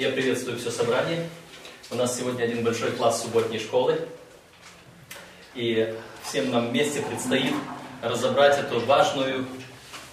Я 0.00 0.08
приветствую 0.08 0.58
все 0.58 0.70
собрание. 0.70 1.28
У 1.90 1.94
нас 1.94 2.16
сегодня 2.16 2.44
один 2.44 2.64
большой 2.64 2.90
класс 2.92 3.22
субботней 3.22 3.58
школы. 3.58 4.00
И 5.54 5.94
всем 6.24 6.50
нам 6.50 6.70
вместе 6.70 7.02
предстоит 7.02 7.52
разобрать 8.00 8.58
эту 8.58 8.80
важную 8.80 9.44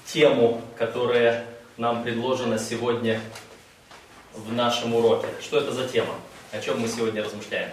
тему, 0.05 0.61
которая 0.77 1.45
нам 1.77 2.03
предложена 2.03 2.59
сегодня 2.59 3.21
в 4.34 4.52
нашем 4.52 4.93
уроке. 4.93 5.29
Что 5.41 5.59
это 5.59 5.71
за 5.71 5.88
тема? 5.88 6.15
О 6.51 6.59
чем 6.59 6.81
мы 6.81 6.90
сегодня 6.90 7.23
размышляем? 7.23 7.70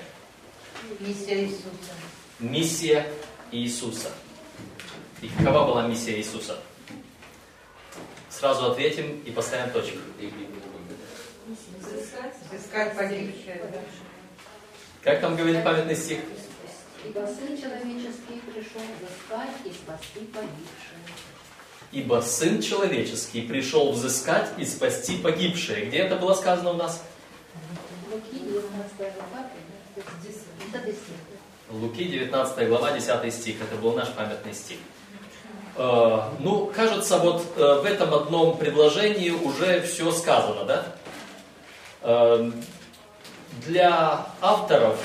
Миссия 1.00 1.46
Иисуса. 1.46 1.94
Миссия 2.38 3.12
Иисуса. 3.50 4.10
И 5.20 5.28
какова 5.36 5.66
была 5.66 5.88
миссия 5.88 6.16
Иисуса? 6.16 6.60
Сразу 8.30 8.70
ответим 8.70 9.20
и 9.26 9.32
поставим 9.32 9.72
точку. 9.72 9.98
Взыскать 12.74 12.96
погибшее. 12.96 13.62
Как 15.02 15.20
там 15.20 15.36
говорит 15.36 15.62
памятный 15.62 15.94
стих? 15.94 16.18
Ибо 17.04 17.20
Сын 17.20 17.56
Человеческий 17.56 18.40
пришел 18.52 18.80
взыскать 18.98 19.50
и 19.64 19.70
спасти 19.70 20.20
погибшие. 20.32 20.98
Ибо 21.92 22.20
Сын 22.20 22.60
Человеческий 22.60 23.42
пришел 23.42 23.92
взыскать 23.92 24.48
и 24.58 24.64
спасти 24.64 25.18
погибшие. 25.18 25.86
Где 25.86 25.98
это 25.98 26.16
было 26.16 26.34
сказано 26.34 26.70
у 26.70 26.74
нас? 26.74 27.04
Луки 28.10 28.40
19 28.40 28.96
глава, 28.98 29.46
это 29.96 30.80
10. 30.82 30.96
Луки 31.70 32.04
19 32.04 32.68
глава, 32.68 32.90
10 32.92 33.32
стих. 33.32 33.56
Это 33.62 33.80
был 33.80 33.92
наш 33.92 34.08
памятный 34.08 34.54
стих. 34.54 34.78
Э, 35.76 36.22
ну, 36.40 36.72
кажется, 36.74 37.18
вот 37.18 37.44
э, 37.56 37.80
в 37.80 37.84
этом 37.84 38.14
одном 38.14 38.56
предложении 38.56 39.30
уже 39.30 39.82
все 39.82 40.10
сказано, 40.10 40.64
да? 40.64 40.96
Э, 42.04 42.50
для 43.66 44.26
авторов 44.42 44.98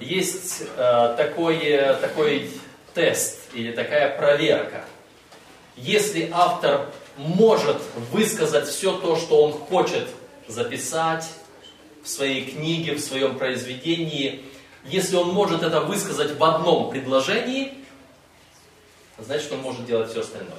есть 0.00 0.62
э, 0.76 1.14
такой, 1.18 1.58
такой 2.00 2.50
тест 2.94 3.40
или 3.52 3.72
такая 3.72 4.16
проверка. 4.16 4.84
Если 5.76 6.30
автор 6.32 6.88
может 7.18 7.76
высказать 8.10 8.68
все 8.68 8.96
то, 8.96 9.16
что 9.16 9.44
он 9.44 9.52
хочет 9.52 10.08
записать 10.48 11.28
в 12.02 12.08
своей 12.08 12.50
книге, 12.50 12.94
в 12.94 13.00
своем 13.00 13.36
произведении, 13.36 14.44
если 14.84 15.16
он 15.16 15.28
может 15.28 15.62
это 15.62 15.80
высказать 15.80 16.38
в 16.38 16.44
одном 16.44 16.90
предложении, 16.90 17.74
значит 19.18 19.52
он 19.52 19.60
может 19.60 19.84
делать 19.84 20.10
все 20.10 20.20
остальное. 20.20 20.58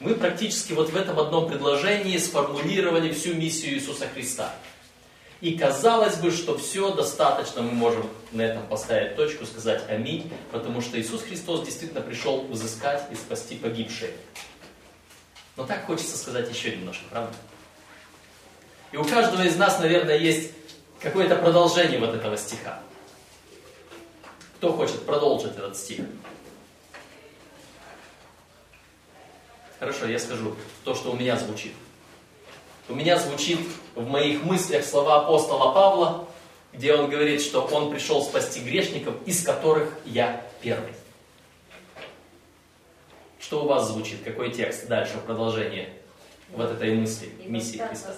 Мы 0.00 0.14
практически 0.14 0.72
вот 0.72 0.90
в 0.90 0.96
этом 0.96 1.18
одном 1.18 1.48
предложении 1.48 2.16
сформулировали 2.18 3.12
всю 3.12 3.34
миссию 3.34 3.74
Иисуса 3.74 4.06
Христа. 4.06 4.54
И 5.40 5.56
казалось 5.56 6.16
бы, 6.16 6.30
что 6.30 6.58
все 6.58 6.92
достаточно, 6.92 7.62
мы 7.62 7.72
можем 7.72 8.08
на 8.32 8.42
этом 8.42 8.66
поставить 8.66 9.16
точку, 9.16 9.46
сказать 9.46 9.82
аминь, 9.88 10.30
потому 10.50 10.80
что 10.80 11.00
Иисус 11.00 11.22
Христос 11.22 11.64
действительно 11.64 12.00
пришел 12.00 12.42
взыскать 12.46 13.04
и 13.12 13.14
спасти 13.14 13.56
погибшие. 13.56 14.12
Но 15.56 15.64
так 15.64 15.86
хочется 15.86 16.16
сказать 16.16 16.48
еще 16.52 16.76
немножко, 16.76 17.04
правда? 17.10 17.34
И 18.90 18.96
у 18.96 19.04
каждого 19.04 19.42
из 19.42 19.56
нас, 19.56 19.78
наверное, 19.80 20.16
есть 20.16 20.52
какое-то 21.00 21.36
продолжение 21.36 21.98
вот 21.98 22.14
этого 22.14 22.36
стиха. 22.36 22.80
Кто 24.56 24.72
хочет 24.72 25.04
продолжить 25.06 25.56
этот 25.56 25.76
стих? 25.76 26.00
Хорошо, 29.78 30.06
я 30.06 30.18
скажу 30.18 30.54
то, 30.84 30.94
что 30.94 31.12
у 31.12 31.16
меня 31.16 31.36
звучит. 31.36 31.72
У 32.88 32.94
меня 32.94 33.18
звучит 33.18 33.60
в 33.94 34.08
моих 34.08 34.42
мыслях 34.42 34.84
слова 34.84 35.22
апостола 35.22 35.72
Павла, 35.72 36.28
где 36.72 36.94
он 36.94 37.08
говорит, 37.08 37.42
что 37.42 37.62
он 37.62 37.90
пришел 37.90 38.22
спасти 38.22 38.60
грешников, 38.60 39.14
из 39.26 39.44
которых 39.44 39.92
я 40.04 40.44
первый. 40.60 40.92
Что 43.38 43.64
у 43.64 43.68
вас 43.68 43.88
звучит? 43.88 44.22
Какой 44.24 44.50
текст 44.50 44.88
дальше, 44.88 45.14
продолжение 45.24 45.92
вот 46.50 46.70
этой 46.70 46.94
мысли, 46.94 47.30
миссии 47.44 47.74
Ибо 47.74 47.84
так 47.84 47.90
Христа? 47.90 48.14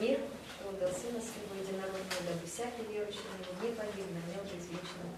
мир, 0.00 0.20
что 0.56 0.68
отдал 0.68 0.88
Сына 0.88 1.20
Своего 1.20 1.62
Единородного, 1.62 2.22
дабы 2.26 2.46
всякий 2.46 2.92
верующий 2.92 3.20
в 3.58 3.64
не 3.64 3.70
погиб, 3.72 4.04
но 4.12 4.32
имел 4.32 4.44
жизнь 4.44 4.70
вечную. 4.70 5.12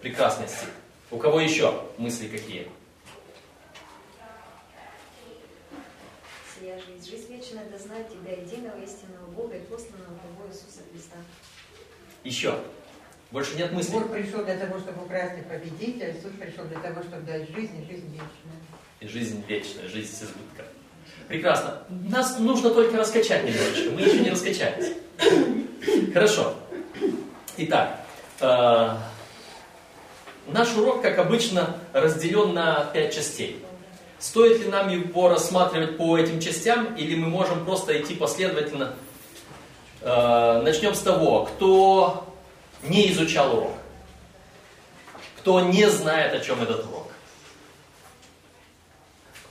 Прекрасный 0.00 0.48
стих. 0.48 0.68
У 1.10 1.18
кого 1.18 1.40
еще 1.40 1.84
мысли 1.98 2.28
какие? 2.28 2.68
Сия 6.62 6.78
жизнь, 6.78 7.10
жизнь 7.10 7.34
вечная, 7.34 7.64
да 7.72 7.76
знать 7.76 8.06
Тебя, 8.08 8.36
единого 8.36 8.80
истинного 8.84 9.26
Бога 9.34 9.56
и 9.56 9.60
посланного 9.62 10.16
Твоего 10.20 10.48
Иисуса 10.48 10.80
Христа. 10.92 11.16
Еще. 12.22 12.56
Больше 13.32 13.56
нет 13.56 13.72
мыслей? 13.72 13.94
Бог 13.94 14.12
пришел 14.12 14.44
для 14.44 14.56
того, 14.56 14.78
чтобы 14.78 15.02
украсть 15.04 15.40
и 15.40 15.42
победить, 15.42 16.00
а 16.00 16.10
Иисус 16.10 16.30
пришел 16.38 16.64
для 16.66 16.78
того, 16.78 17.02
чтобы 17.02 17.22
дать 17.22 17.48
жизнь 17.50 17.82
и 17.82 17.92
жизнь 17.92 18.06
вечную. 18.12 18.60
И 19.00 19.08
жизнь 19.08 19.44
вечная, 19.48 19.88
жизнь 19.88 20.12
с 20.14 20.22
избытком. 20.22 20.66
Прекрасно. 21.26 21.82
Нас 21.88 22.38
нужно 22.38 22.70
только 22.70 22.96
раскачать 22.96 23.44
немножечко. 23.44 23.90
Мы 23.90 24.02
еще 24.02 24.20
не 24.20 24.30
раскачались. 24.30 24.92
Хорошо. 26.12 26.54
Итак, 27.56 28.06
э, 28.38 28.96
наш 30.46 30.76
урок, 30.76 31.02
как 31.02 31.18
обычно, 31.18 31.76
разделен 31.92 32.54
на 32.54 32.84
пять 32.92 33.12
частей. 33.12 33.64
Стоит 34.22 34.60
ли 34.60 34.68
нам 34.68 34.88
его 34.88 35.28
рассматривать 35.28 35.96
по 35.98 36.16
этим 36.16 36.38
частям, 36.38 36.94
или 36.94 37.16
мы 37.16 37.26
можем 37.26 37.64
просто 37.64 38.00
идти 38.00 38.14
последовательно? 38.14 38.94
Э, 40.00 40.62
начнем 40.62 40.94
с 40.94 41.00
того, 41.00 41.46
кто 41.46 42.32
не 42.84 43.10
изучал 43.10 43.58
урок, 43.58 43.72
кто 45.38 45.60
не 45.62 45.90
знает, 45.90 46.34
о 46.34 46.38
чем 46.38 46.62
этот 46.62 46.86
урок, 46.86 47.08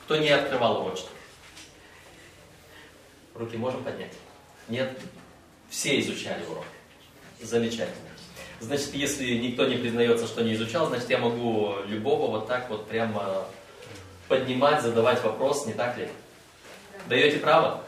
кто 0.05 0.15
не 0.15 0.29
открывал 0.29 0.85
урочник. 0.85 1.09
Руки 3.35 3.57
можем 3.57 3.83
поднять? 3.83 4.13
Нет? 4.69 4.97
Все 5.69 5.99
изучали 5.99 6.45
урок. 6.45 6.63
Замечательно. 7.41 8.07
Значит, 8.61 8.93
если 8.93 9.33
никто 9.33 9.65
не 9.65 9.75
признается, 9.75 10.27
что 10.27 10.43
не 10.43 10.53
изучал, 10.53 10.87
значит, 10.87 11.09
я 11.09 11.17
могу 11.17 11.75
любого 11.87 12.31
вот 12.31 12.47
так 12.47 12.69
вот 12.69 12.87
прямо 12.87 13.45
поднимать, 14.31 14.81
задавать 14.81 15.21
вопрос, 15.23 15.65
не 15.65 15.73
так 15.73 15.97
ли? 15.97 16.07
Даете 17.07 17.37
право? 17.37 17.83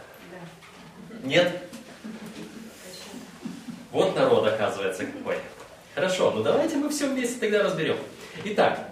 Нет? 1.24 1.58
Вот 3.92 4.14
народ, 4.14 4.46
оказывается, 4.46 5.06
какой. 5.06 5.38
Хорошо, 5.96 6.32
ну 6.32 6.44
давайте 6.44 6.76
мы 6.76 6.90
все 6.90 7.08
вместе 7.08 7.40
тогда 7.40 7.64
разберем. 7.64 7.96
Итак, 8.44 8.90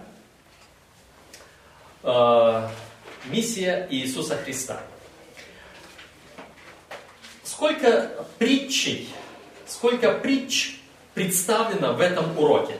э, 2.02 2.68
миссия 3.26 3.86
Иисуса 3.90 4.38
Христа. 4.38 4.80
Сколько 7.44 8.24
притчей, 8.38 9.10
сколько 9.66 10.10
притч 10.12 10.80
представлено 11.12 11.92
в 11.92 12.00
этом 12.00 12.38
уроке? 12.38 12.78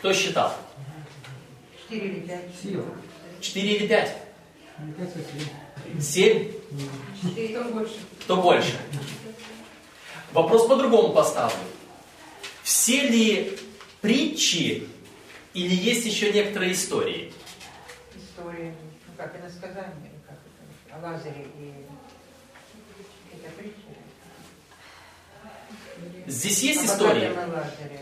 Кто 0.00 0.12
считал? 0.12 0.56
Четыре 1.94 2.08
или 2.08 2.20
пять. 2.26 2.44
Сила. 2.60 2.84
Четыре 3.40 3.76
или 3.76 3.86
пять? 3.86 4.16
Мне 4.78 4.92
кажется, 4.94 5.20
семь. 5.20 6.00
Семь? 6.00 6.52
Четыре, 7.22 7.60
кто 7.60 7.70
больше? 7.70 7.94
Кто 8.22 8.36
больше? 8.42 8.76
Вопрос 10.32 10.66
по-другому 10.66 11.12
поставлю. 11.12 11.56
Все 12.64 13.06
ли 13.06 13.58
притчи 14.00 14.88
или 15.52 15.72
есть 15.72 16.04
еще 16.04 16.32
некоторые 16.32 16.72
истории? 16.72 17.32
История. 18.16 18.74
Ну 19.06 19.12
как, 19.16 19.38
иносказание, 19.40 20.10
или 20.10 20.20
как 20.26 20.38
это? 20.90 20.96
О 20.96 21.12
Лазаре 21.12 21.46
и... 21.60 21.72
Это 23.36 23.52
притча? 23.56 23.94
Здесь 26.26 26.60
есть 26.60 26.80
О 26.82 26.86
истории? 26.86 27.28
богатом 27.28 27.50
и 27.50 27.54
Лазаре. 27.54 28.00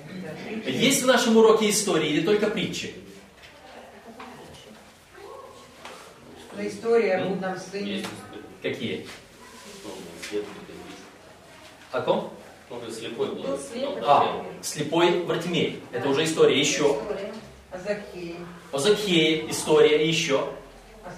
Да. 0.64 0.70
Есть 0.70 1.02
в 1.02 1.06
нашем 1.06 1.36
уроке 1.36 1.68
истории 1.68 2.08
или 2.08 2.24
только 2.24 2.48
притчи? 2.48 2.94
Но 6.56 6.66
история 6.66 7.14
о 7.14 7.20
М? 7.20 7.28
блудном 7.28 7.58
сыне. 7.58 7.92
Есть 7.96 8.08
Какие? 8.62 9.06
свет 10.28 10.44
О 11.90 12.00
ком? 12.02 12.32
Ну, 12.70 12.80
ты 12.80 12.90
слепой 12.92 13.28
был. 13.28 13.42
Был 13.42 13.58
слеп, 13.58 13.90
Ну, 14.00 14.04
А, 14.06 14.46
слепой 14.62 15.24
Вартимей. 15.24 15.82
Это 15.92 16.08
уже 16.08 16.24
история. 16.24 16.58
Еще. 16.58 16.84
История. 17.00 17.34
О 17.70 17.78
Закхее. 17.78 18.36
О 18.72 18.78
Закхее 18.78 19.50
история. 19.50 20.06
Еще. 20.08 20.38
О, 20.40 20.52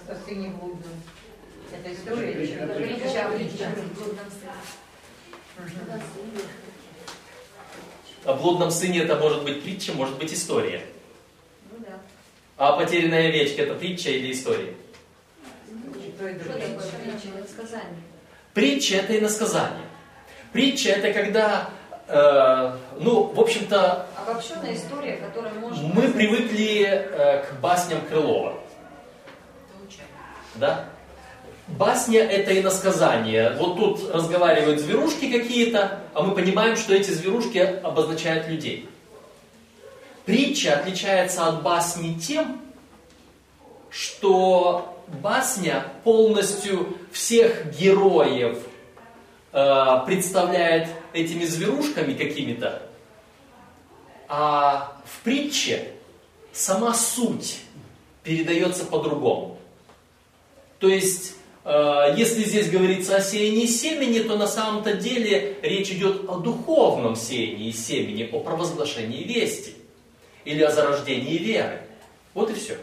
о 0.09 0.15
сыне 0.27 0.49
блудном. 0.51 0.83
Это 1.73 1.93
история 1.93 2.47
что? 2.47 2.67
Притча 2.75 3.25
о 3.25 3.31
блудном 3.31 4.31
сыне. 4.31 4.53
Мгм. 5.59 6.01
О 8.25 8.35
блудном 8.35 8.71
сыне 8.71 9.01
это 9.01 9.17
может 9.17 9.45
быть 9.45 9.63
притча, 9.63 9.93
может 9.93 10.17
быть 10.19 10.33
история. 10.33 10.85
Ну 11.71 11.79
да. 11.85 12.01
А 12.57 12.75
о 12.75 12.77
потерянной 12.79 13.29
овечке 13.29 13.63
это 13.63 13.75
притча 13.75 14.11
или 14.11 14.33
история? 14.33 14.75
И 16.15 16.17
то, 16.17 16.29
и 16.29 16.35
Что 16.39 16.45
другое. 16.45 16.69
такое 16.69 16.91
притча? 17.03 17.29
Это 17.39 17.49
сказание. 17.49 18.01
Притча 18.53 18.97
это 18.97 19.19
иносказание. 19.19 19.87
Притча 20.53 20.91
это 20.91 21.13
когда, 21.13 21.71
э, 22.07 22.77
ну, 23.01 23.25
в 23.25 23.41
общем-то, 23.41 24.07
Обобщенная 24.17 24.75
история, 24.75 25.17
которая 25.17 25.53
может... 25.55 25.83
мы 25.83 26.09
привыкли 26.09 26.85
э, 26.85 27.45
к 27.45 27.61
басням 27.61 28.01
Крылова. 28.07 28.55
Да? 30.55 30.85
Басня 31.67 32.21
это 32.21 32.59
иносказание. 32.61 33.57
Вот 33.59 33.77
тут 33.77 34.15
разговаривают 34.15 34.81
зверушки 34.81 35.33
какие-то, 35.33 35.99
а 36.13 36.23
мы 36.23 36.35
понимаем, 36.35 36.77
что 36.77 36.95
эти 36.95 37.11
зверушки 37.11 37.59
обозначают 37.59 38.47
людей. 38.47 38.89
Притча 40.27 40.75
отличается 40.75 41.49
от 41.49 41.63
басни 41.63 42.15
тем, 42.15 42.61
что 43.91 44.94
басня 45.09 45.87
полностью 46.05 46.97
всех 47.13 47.77
героев 47.79 48.59
э, 49.53 50.01
представляет 50.07 50.89
этими 51.13 51.45
зверушками 51.45 52.15
какими-то, 52.15 52.83
а 54.29 55.01
в 55.05 55.23
притче 55.23 55.93
сама 56.53 56.95
суть 56.95 57.61
передается 58.23 58.85
по-другому. 58.85 59.59
То 60.79 60.89
есть, 60.89 61.35
э, 61.65 62.15
если 62.17 62.43
здесь 62.45 62.71
говорится 62.71 63.17
о 63.17 63.21
сеянии 63.21 63.67
семени, 63.67 64.21
то 64.21 64.37
на 64.37 64.47
самом-то 64.47 64.95
деле 64.95 65.59
речь 65.63 65.91
идет 65.91 66.29
о 66.29 66.39
духовном 66.39 67.17
сеянии 67.17 67.71
семени, 67.71 68.29
о 68.33 68.41
провозглашении 68.41 69.25
вести 69.25 69.75
или 70.45 70.63
о 70.63 70.71
зарождении 70.71 71.39
веры. 71.39 71.83
Вот 72.35 72.51
и 72.51 72.55
все. 72.55 72.77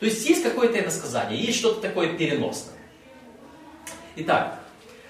То 0.00 0.06
есть 0.06 0.26
есть 0.26 0.42
какое-то 0.42 0.80
иносказание, 0.80 1.38
есть 1.38 1.58
что-то 1.58 1.82
такое 1.82 2.16
переносное. 2.16 2.74
Итак, 4.16 4.58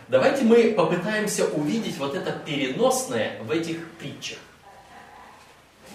давайте 0.09 0.43
мы 0.43 0.73
попытаемся 0.73 1.47
увидеть 1.47 1.97
вот 1.97 2.17
это 2.17 2.33
переносное 2.33 3.41
в 3.43 3.53
этих 3.53 3.89
притчах. 3.93 4.39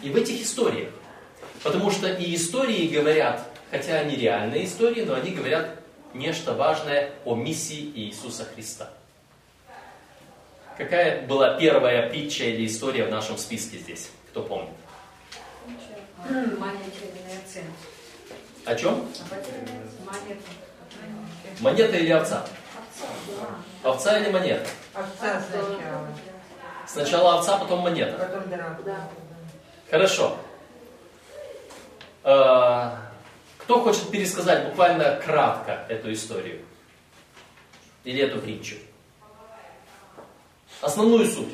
И 0.01 0.09
в 0.09 0.15
этих 0.15 0.41
историях. 0.41 0.89
Потому 1.61 1.91
что 1.91 2.07
и 2.07 2.35
истории 2.35 2.87
говорят, 2.87 3.45
хотя 3.69 3.99
они 3.99 4.15
реальные 4.15 4.65
истории, 4.65 5.03
но 5.03 5.15
они 5.15 5.31
говорят 5.31 5.77
нечто 6.13 6.53
важное 6.53 7.11
о 7.25 7.35
миссии 7.35 7.91
Иисуса 7.95 8.45
Христа. 8.45 8.93
Какая 10.77 11.25
была 11.27 11.57
первая 11.57 12.09
притча 12.09 12.45
или 12.45 12.65
история 12.65 13.05
в 13.05 13.11
нашем 13.11 13.37
списке 13.37 13.77
здесь? 13.77 14.09
Кто 14.29 14.41
помнит? 14.41 14.69
Маленькие 16.29 17.09
оценки. 17.43 17.94
О 18.65 18.75
чем? 18.75 19.07
Монета. 20.05 20.41
Монета 21.59 21.97
или 21.97 22.11
овца? 22.11 22.45
Овца 23.83 24.17
или 24.19 24.31
монета? 24.31 24.67
Овца 24.93 25.41
сначала, 25.41 26.07
Сначала 26.87 27.33
овца, 27.39 27.57
потом 27.57 27.81
монета. 27.81 28.17
потом 28.17 28.49
дракона. 28.49 28.77
Да. 28.85 29.09
Хорошо. 29.91 30.37
Э, 32.23 32.91
Кто 33.59 33.81
хочет 33.81 34.09
пересказать 34.09 34.65
буквально 34.69 35.15
кратко 35.23 35.85
эту 35.89 36.11
историю? 36.11 36.63
Или 38.03 38.21
эту 38.23 38.39
притчу? 38.39 38.75
Основную 40.81 41.27
суть. 41.27 41.53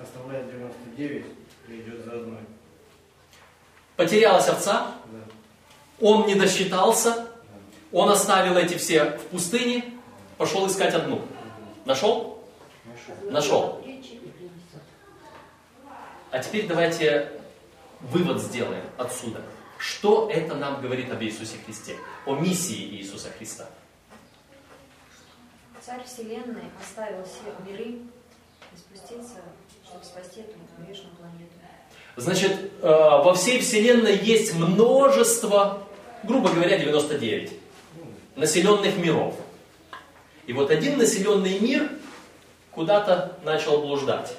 Оставляет 0.00 0.50
99 0.50 1.26
и 1.68 1.80
идет 1.80 2.04
за 2.04 2.12
одной. 2.12 2.38
Потерялась 3.96 4.48
овца. 4.48 4.94
Он 6.00 6.26
не 6.26 6.34
досчитался, 6.34 7.28
он 7.92 8.10
оставил 8.10 8.56
эти 8.56 8.76
все 8.76 9.18
в 9.18 9.22
пустыне, 9.26 9.84
пошел 10.36 10.66
искать 10.66 10.94
одну. 10.94 11.22
Нашел? 11.84 12.42
Нашел. 13.24 13.82
А 16.30 16.38
теперь 16.40 16.66
давайте 16.66 17.32
вывод 18.00 18.40
сделаем 18.40 18.84
отсюда. 18.98 19.42
Что 19.78 20.28
это 20.30 20.54
нам 20.54 20.82
говорит 20.82 21.10
об 21.10 21.22
Иисусе 21.22 21.56
Христе? 21.64 21.96
О 22.26 22.34
миссии 22.34 22.96
Иисуса 22.96 23.30
Христа. 23.30 23.66
Царь 25.80 26.04
Вселенной 26.04 26.64
оставил 26.82 27.24
все 27.24 27.54
миры 27.66 27.84
и 27.92 28.76
спустился, 28.76 29.36
чтобы 29.86 30.04
спасти 30.04 30.40
эту 30.40 30.58
грешную 30.84 31.14
планету. 31.16 31.52
Значит, 32.16 32.72
э, 32.82 32.86
во 32.88 33.32
всей 33.34 33.60
Вселенной 33.60 34.16
есть 34.18 34.54
множество, 34.54 35.87
грубо 36.22 36.50
говоря, 36.50 36.78
99 36.78 37.52
населенных 38.36 38.96
миров. 38.96 39.34
И 40.46 40.52
вот 40.52 40.70
один 40.70 40.98
населенный 40.98 41.58
мир 41.58 41.90
куда-то 42.70 43.38
начал 43.44 43.82
блуждать. 43.82 44.34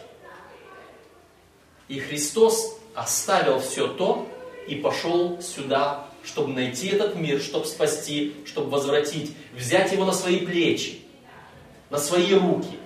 И 1.87 1.99
Христос 1.99 2.79
оставил 2.95 3.59
все 3.59 3.87
то 3.87 4.27
и 4.67 4.75
пошел 4.75 5.41
сюда, 5.41 6.05
чтобы 6.23 6.53
найти 6.53 6.87
этот 6.87 7.15
мир, 7.15 7.41
чтобы 7.41 7.65
спасти, 7.65 8.35
чтобы 8.45 8.69
возвратить, 8.69 9.35
взять 9.53 9.91
его 9.91 10.05
на 10.05 10.13
свои 10.13 10.45
плечи, 10.45 11.01
на 11.89 11.97
свои 11.97 12.33
руки 12.33 12.77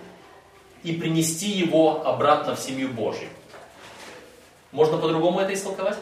и 0.84 0.94
принести 0.94 1.50
его 1.50 2.06
обратно 2.06 2.56
в 2.56 2.60
семью 2.60 2.90
Божью. 2.90 3.30
Можно 4.72 4.98
по-другому 4.98 5.40
это 5.40 5.54
истолковать? 5.54 5.98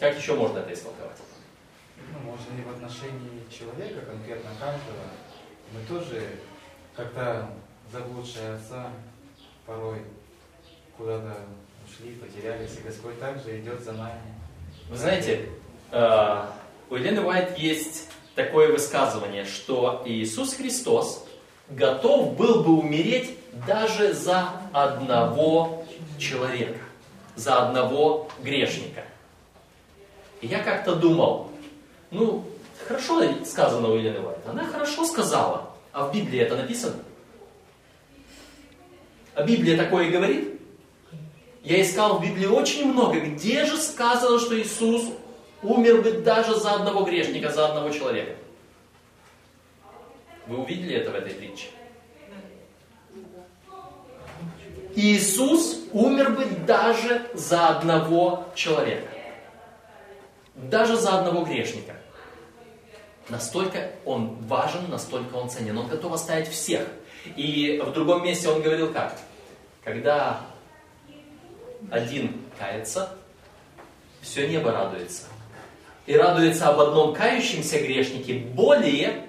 Как 0.00 0.16
еще 0.16 0.34
можно 0.34 0.60
это 0.60 0.72
истолковать? 0.72 1.18
Ну, 2.10 2.30
может, 2.30 2.46
и 2.58 2.62
в 2.62 2.70
отношении 2.70 3.44
человека, 3.50 4.00
конкретно 4.06 4.50
каждого, 4.58 5.04
мы 5.72 5.84
тоже 5.86 6.26
как-то 6.96 7.50
заблудшие 7.92 8.54
отца 8.54 8.88
порой 9.66 9.98
куда-то 10.96 11.36
ушли, 11.86 12.14
потерялись, 12.14 12.78
и 12.78 12.82
Господь 12.82 13.20
также 13.20 13.60
идет 13.60 13.80
за 13.80 13.92
нами. 13.92 14.22
Вы 14.88 14.96
знаете, 14.96 15.50
э, 15.92 16.46
у 16.88 16.94
Елены 16.94 17.20
Уайт 17.20 17.58
есть 17.58 18.08
такое 18.34 18.72
высказывание, 18.72 19.44
что 19.44 20.02
Иисус 20.06 20.54
Христос 20.54 21.26
готов 21.68 22.38
был 22.38 22.64
бы 22.64 22.78
умереть 22.78 23.36
даже 23.66 24.14
за 24.14 24.50
одного 24.72 25.84
человека, 26.18 26.80
за 27.36 27.66
одного 27.66 28.30
грешника. 28.42 29.04
И 30.40 30.46
я 30.46 30.62
как-то 30.62 30.94
думал, 30.94 31.50
ну, 32.10 32.44
хорошо 32.86 33.22
сказано 33.44 33.88
у 33.88 33.96
Елены 33.96 34.20
Уайт, 34.20 34.38
она 34.46 34.64
хорошо 34.64 35.04
сказала, 35.04 35.70
а 35.92 36.06
в 36.06 36.14
Библии 36.14 36.40
это 36.40 36.56
написано? 36.56 36.96
А 39.34 39.42
Библия 39.42 39.76
такое 39.76 40.10
говорит? 40.10 40.60
Я 41.62 41.82
искал 41.82 42.18
в 42.18 42.22
Библии 42.22 42.46
очень 42.46 42.90
много, 42.90 43.20
где 43.20 43.66
же 43.66 43.76
сказано, 43.76 44.38
что 44.38 44.58
Иисус 44.58 45.04
умер 45.62 46.00
бы 46.00 46.12
даже 46.12 46.58
за 46.58 46.72
одного 46.72 47.04
грешника, 47.04 47.50
за 47.50 47.66
одного 47.68 47.90
человека. 47.90 48.34
Вы 50.46 50.58
увидели 50.58 50.96
это 50.96 51.10
в 51.10 51.14
этой 51.14 51.32
притче? 51.32 51.66
Иисус 54.96 55.80
умер 55.92 56.30
бы 56.30 56.44
даже 56.66 57.30
за 57.34 57.68
одного 57.68 58.46
человека. 58.54 59.06
Даже 60.62 60.96
за 60.96 61.18
одного 61.18 61.44
грешника. 61.44 61.94
Настолько 63.28 63.92
он 64.04 64.36
важен, 64.46 64.90
настолько 64.90 65.36
он 65.36 65.48
ценен. 65.48 65.78
Он 65.78 65.88
готов 65.88 66.12
оставить 66.12 66.48
всех. 66.48 66.86
И 67.36 67.80
в 67.84 67.92
другом 67.92 68.24
месте 68.24 68.48
он 68.48 68.62
говорил 68.62 68.92
как? 68.92 69.18
Когда 69.84 70.40
один 71.90 72.36
кается, 72.58 73.16
все 74.20 74.48
небо 74.48 74.72
радуется. 74.72 75.24
И 76.06 76.14
радуется 76.14 76.68
об 76.68 76.80
одном 76.80 77.14
кающемся 77.14 77.78
грешнике 77.78 78.34
более, 78.34 79.26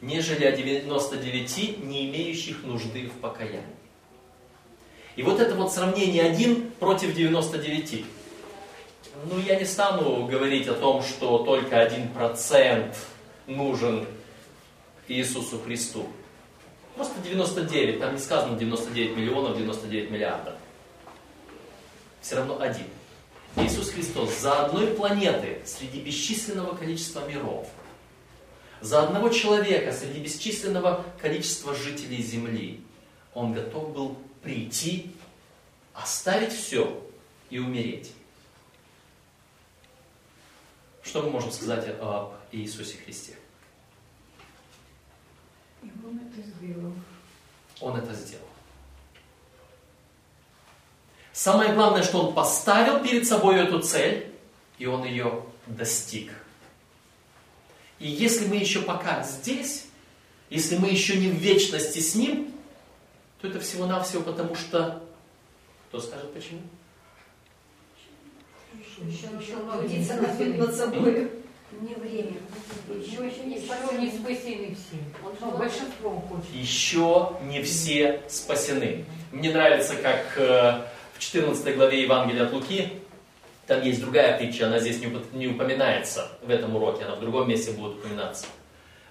нежели 0.00 0.44
о 0.44 0.52
99 0.52 1.84
не 1.84 2.08
имеющих 2.08 2.62
нужды 2.64 3.08
в 3.08 3.20
покаянии. 3.20 3.62
И 5.16 5.22
вот 5.22 5.38
это 5.38 5.54
вот 5.54 5.72
сравнение 5.72 6.24
один 6.24 6.70
против 6.80 7.14
99. 7.14 8.04
Ну, 9.22 9.38
я 9.38 9.58
не 9.58 9.64
стану 9.64 10.26
говорить 10.26 10.66
о 10.66 10.74
том, 10.74 11.02
что 11.02 11.38
только 11.38 11.80
один 11.80 12.08
процент 12.08 12.96
нужен 13.46 14.06
Иисусу 15.06 15.58
Христу. 15.60 16.08
Просто 16.96 17.20
99, 17.20 18.00
там 18.00 18.14
не 18.14 18.20
сказано 18.20 18.58
99 18.58 19.16
миллионов, 19.16 19.56
99 19.56 20.10
миллиардов. 20.10 20.54
Все 22.20 22.36
равно 22.36 22.60
один. 22.60 22.86
Иисус 23.56 23.90
Христос 23.90 24.40
за 24.40 24.64
одной 24.64 24.88
планеты 24.88 25.60
среди 25.64 26.00
бесчисленного 26.00 26.74
количества 26.74 27.26
миров, 27.28 27.68
за 28.80 29.02
одного 29.02 29.28
человека 29.28 29.92
среди 29.92 30.20
бесчисленного 30.20 31.04
количества 31.20 31.74
жителей 31.74 32.22
Земли, 32.22 32.80
Он 33.32 33.52
готов 33.52 33.92
был 33.92 34.16
прийти, 34.42 35.12
оставить 35.92 36.52
все 36.52 37.00
и 37.50 37.58
умереть. 37.60 38.10
Что 41.04 41.22
мы 41.22 41.30
можем 41.30 41.52
сказать 41.52 41.86
об 42.00 42.32
Иисусе 42.50 42.96
Христе? 42.96 43.36
Он 45.82 46.18
это 46.18 46.48
сделал. 46.48 46.92
Он 47.80 47.96
это 47.96 48.14
сделал. 48.14 48.48
Самое 51.32 51.74
главное, 51.74 52.02
что 52.02 52.20
он 52.20 52.34
поставил 52.34 53.02
перед 53.02 53.26
собой 53.26 53.56
эту 53.56 53.80
цель, 53.80 54.32
и 54.78 54.86
он 54.86 55.04
ее 55.04 55.44
достиг. 55.66 56.32
И 57.98 58.08
если 58.08 58.46
мы 58.46 58.56
еще 58.56 58.82
пока 58.82 59.22
здесь, 59.22 59.86
если 60.48 60.76
мы 60.78 60.88
еще 60.88 61.16
не 61.16 61.28
в 61.28 61.34
вечности 61.34 61.98
с 61.98 62.14
ним, 62.14 62.52
то 63.40 63.48
это 63.48 63.60
всего-навсего 63.60 64.22
потому 64.22 64.54
что... 64.54 65.02
Кто 65.88 66.00
скажет 66.00 66.32
почему? 66.32 66.60
Еще 68.98 69.16
Еще 69.16 69.26
нужно 69.28 69.56
много 69.64 69.78
трудиться 69.78 70.14
не 70.14 70.20
над, 70.20 70.30
спасены. 70.34 70.56
над 70.58 70.74
собой. 70.74 71.30
Не 71.80 71.94
время. 71.94 72.32
Еще, 72.88 73.26
еще 73.26 73.44
не 73.44 73.56
Еще 73.56 73.66
спасен. 73.66 74.00
не 74.00 74.10
спасены 74.10 74.76
все. 74.76 75.26
Он 75.26 75.32
Ну, 75.40 75.58
большинство 75.58 76.10
хочет. 76.28 76.54
Еще 76.54 77.28
не 77.42 77.62
все 77.62 78.22
спасены. 78.28 79.04
Мне 79.32 79.50
нравится, 79.52 79.96
как 79.96 80.24
э, 80.36 80.82
в 81.14 81.18
14 81.18 81.74
главе 81.76 82.02
Евангелия 82.02 82.44
от 82.44 82.52
Луки, 82.52 82.88
там 83.66 83.82
есть 83.82 84.00
другая 84.00 84.38
притча, 84.38 84.66
она 84.66 84.78
здесь 84.78 85.00
не 85.32 85.46
упоминается 85.48 86.28
в 86.42 86.50
этом 86.50 86.76
уроке, 86.76 87.04
она 87.04 87.16
в 87.16 87.20
другом 87.20 87.48
месте 87.48 87.72
будет 87.72 87.94
упоминаться. 87.98 88.46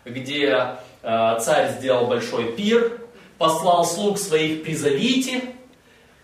Где 0.05 0.77
э, 1.01 1.37
царь 1.41 1.71
сделал 1.73 2.07
большой 2.07 2.53
пир, 2.53 3.01
послал 3.37 3.83
слуг 3.83 4.17
своих 4.17 4.63
призовите, 4.63 5.41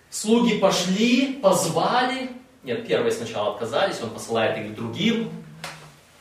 слуги 0.10 0.58
пошли, 0.60 1.34
позвали, 1.42 2.30
нет, 2.64 2.88
первые 2.88 3.12
сначала 3.12 3.54
отказались, 3.54 4.02
он 4.02 4.10
посылает 4.12 4.58
их 4.58 4.72
к 4.72 4.76
другим, 4.76 5.32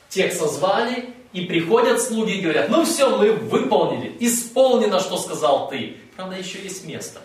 тех 0.09 0.33
созвали, 0.33 1.15
и 1.33 1.45
приходят 1.45 2.01
слуги 2.01 2.39
и 2.39 2.41
говорят, 2.41 2.71
ну 2.71 2.85
все, 2.85 3.17
мы 3.17 3.33
выполнили, 3.33 4.17
исполнено, 4.21 4.99
что 5.01 5.19
сказал 5.19 5.69
ты. 5.69 5.99
Правда, 6.17 6.37
еще 6.37 6.63
есть 6.63 6.85
место. 6.87 7.21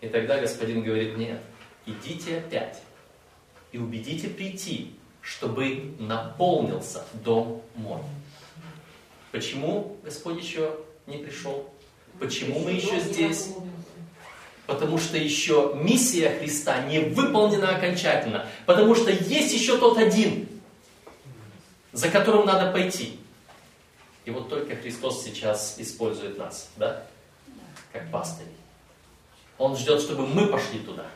И 0.00 0.08
тогда 0.08 0.40
господин 0.40 0.82
говорит, 0.82 1.16
нет, 1.16 1.40
идите 1.86 2.38
опять 2.38 2.82
и 3.70 3.78
убедите 3.78 4.28
прийти, 4.28 4.94
чтобы 5.20 5.94
наполнился 5.98 7.04
дом 7.24 7.62
мой. 7.76 8.00
Почему 9.30 9.96
Господь 10.02 10.42
еще 10.42 10.76
не 11.06 11.18
пришел? 11.18 11.70
Почему 12.18 12.58
мы 12.58 12.72
еще 12.72 13.00
здесь? 13.00 13.48
Потому 14.66 14.98
что 14.98 15.16
еще 15.16 15.72
миссия 15.74 16.38
Христа 16.38 16.82
не 16.86 17.00
выполнена 17.00 17.76
окончательно. 17.76 18.46
Потому 18.64 18.94
что 18.94 19.10
есть 19.10 19.52
еще 19.52 19.78
тот 19.78 19.98
один, 19.98 20.48
за 21.92 22.08
которым 22.08 22.46
надо 22.46 22.70
пойти. 22.70 23.18
И 24.24 24.30
вот 24.30 24.48
только 24.48 24.76
Христос 24.76 25.24
сейчас 25.24 25.74
использует 25.78 26.38
нас, 26.38 26.70
да? 26.76 27.04
Как 27.92 28.10
пастырей. 28.10 28.48
Он 29.58 29.76
ждет, 29.76 30.00
чтобы 30.00 30.26
мы 30.26 30.46
пошли 30.46 30.78
туда. 30.78 31.06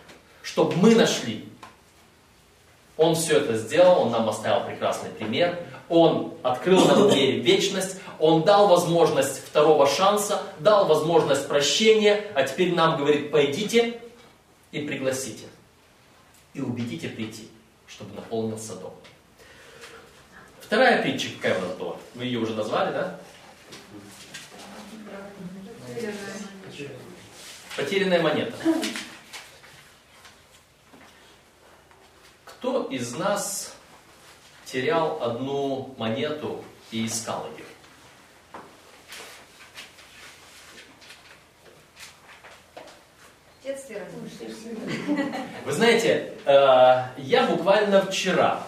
Чтобы 0.43 0.77
мы 0.77 0.95
нашли. 0.95 1.49
Он 2.97 3.15
все 3.15 3.39
это 3.39 3.57
сделал, 3.57 4.03
Он 4.03 4.11
нам 4.11 4.29
оставил 4.29 4.67
прекрасный 4.67 5.11
пример. 5.11 5.59
Он 5.89 6.35
открыл 6.43 6.85
нам 6.87 7.09
двери 7.09 7.41
в 7.41 7.45
вечность. 7.45 7.97
Он 8.19 8.43
дал 8.43 8.69
возможность 8.69 9.45
второго 9.45 9.87
шанса, 9.87 10.43
дал 10.59 10.87
возможность 10.87 11.47
прощения, 11.49 12.25
а 12.35 12.43
теперь 12.43 12.75
нам 12.75 12.97
говорит, 12.97 13.31
пойдите 13.31 14.01
и 14.73 14.81
пригласите. 14.81 15.45
И 16.55 16.61
убедите 16.61 17.09
прийти, 17.09 17.49
чтобы 17.87 18.15
наполнился 18.15 18.75
дом. 18.77 18.95
Вторая 20.61 21.01
притча 21.03 21.29
какая 21.37 21.59
у 21.59 21.61
нас 21.61 21.77
была? 21.77 21.97
Вы 22.15 22.25
ее 22.25 22.41
уже 22.41 22.55
назвали, 22.55 22.93
да? 22.93 23.21
Потерянная 27.77 28.21
монета. 28.23 28.57
Кто 32.45 32.85
из 32.85 33.15
нас 33.15 33.76
терял 34.77 35.23
одну 35.23 35.95
монету 35.97 36.63
и 36.91 37.07
искал 37.07 37.47
ее? 37.57 37.65
Вы 45.65 45.73
знаете, 45.73 46.35
э, 46.45 47.05
я 47.17 47.47
буквально 47.49 48.03
вчера, 48.03 48.65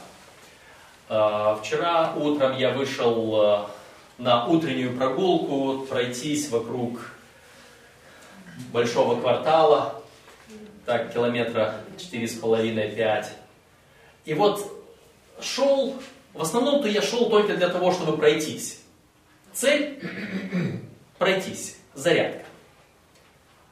э, 1.10 1.56
вчера 1.62 2.14
утром 2.16 2.56
я 2.56 2.70
вышел 2.70 3.42
э, 3.42 3.66
на 4.16 4.46
утреннюю 4.46 4.96
прогулку, 4.96 5.86
пройтись 5.86 6.48
вокруг 6.48 7.00
большого 8.72 9.20
квартала, 9.20 10.02
так, 10.86 11.12
километра 11.12 11.82
четыре 11.98 12.26
с 12.26 12.34
половиной 12.34 12.92
пять. 12.92 13.30
И 14.24 14.32
вот 14.32 14.77
шел, 15.40 15.94
в 16.34 16.42
основном-то 16.42 16.88
я 16.88 17.02
шел 17.02 17.28
только 17.28 17.56
для 17.56 17.68
того, 17.68 17.92
чтобы 17.92 18.16
пройтись. 18.16 18.80
Цель– 19.52 20.00
пройтись, 21.18 21.76
зарядка. 21.94 22.44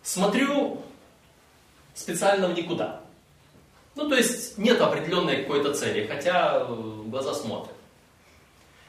Смотрю 0.02 0.82
специально 1.94 2.48
в 2.48 2.54
никуда. 2.54 3.00
Ну, 3.94 4.08
то 4.08 4.14
есть 4.14 4.58
нет 4.58 4.80
определенной 4.80 5.38
какой-то 5.38 5.72
цели, 5.72 6.06
хотя 6.06 6.58
э, 6.60 7.02
глаза 7.06 7.34
смотрят. 7.34 7.74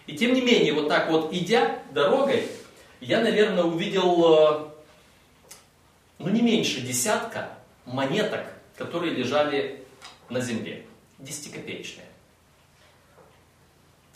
И 0.06 0.18
тем 0.18 0.34
не 0.34 0.42
менее, 0.42 0.74
вот 0.74 0.90
так 0.90 1.10
вот 1.10 1.34
идя 1.34 1.80
дорогой, 1.92 2.48
я, 3.00 3.22
наверное, 3.22 3.64
увидел, 3.64 4.34
э, 4.34 4.68
ну, 6.20 6.30
не 6.30 6.42
меньше 6.42 6.82
десятка 6.82 7.58
монеток, 7.86 8.46
которые 8.76 9.14
лежали 9.14 9.86
на 10.30 10.42
земле. 10.42 10.86
Десятикопеечные. 11.20 12.07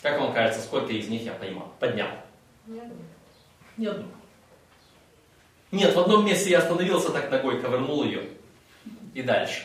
Как 0.02 0.18
вам 0.18 0.34
кажется, 0.34 0.60
сколько 0.62 0.92
из 0.92 1.08
них 1.08 1.22
я 1.22 1.32
поймал, 1.32 1.72
поднял? 1.78 2.08
Нет. 2.66 2.84
Ни 3.76 3.86
одну. 3.86 4.06
Нет, 5.70 5.94
в 5.94 6.00
одном 6.00 6.26
месте 6.26 6.50
я 6.50 6.58
остановился, 6.58 7.10
так 7.10 7.30
ногой 7.30 7.60
ковырнул 7.60 8.04
ее. 8.04 8.28
И 9.14 9.22
дальше. 9.22 9.62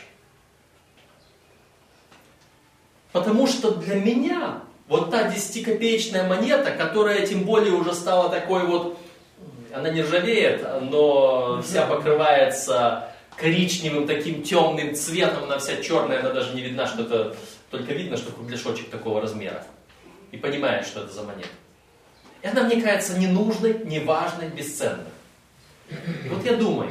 Потому 3.12 3.46
что 3.46 3.72
для 3.72 3.96
меня 3.96 4.62
вот 4.86 5.10
та 5.10 5.28
десятикопеечная 5.28 6.28
монета, 6.28 6.70
которая 6.70 7.26
тем 7.26 7.44
более 7.44 7.72
уже 7.72 7.92
стала 7.92 8.30
такой 8.30 8.64
вот, 8.64 8.98
она 9.74 9.90
не 9.90 10.02
ржавеет, 10.02 10.66
но 10.82 11.60
вся 11.62 11.86
покрывается 11.86 13.12
коричневым 13.36 14.06
таким 14.06 14.42
темным 14.42 14.94
цветом, 14.94 15.44
она 15.44 15.58
вся 15.58 15.82
черная, 15.82 16.20
она 16.20 16.30
даже 16.30 16.54
не 16.54 16.62
видна, 16.62 16.86
что 16.86 17.02
это, 17.02 17.36
только 17.70 17.92
видно, 17.92 18.16
что 18.16 18.32
кругляшочек 18.32 18.88
такого 18.88 19.20
размера. 19.20 19.64
И 20.30 20.36
понимаешь, 20.36 20.86
что 20.86 21.00
это 21.04 21.12
за 21.12 21.22
монета. 21.22 21.48
И 22.42 22.46
она 22.46 22.64
мне 22.64 22.80
кажется 22.80 23.18
ненужной, 23.18 23.84
неважной, 23.84 24.48
бесценной. 24.48 25.04
И 25.90 26.28
вот 26.28 26.44
я 26.44 26.54
думаю, 26.56 26.90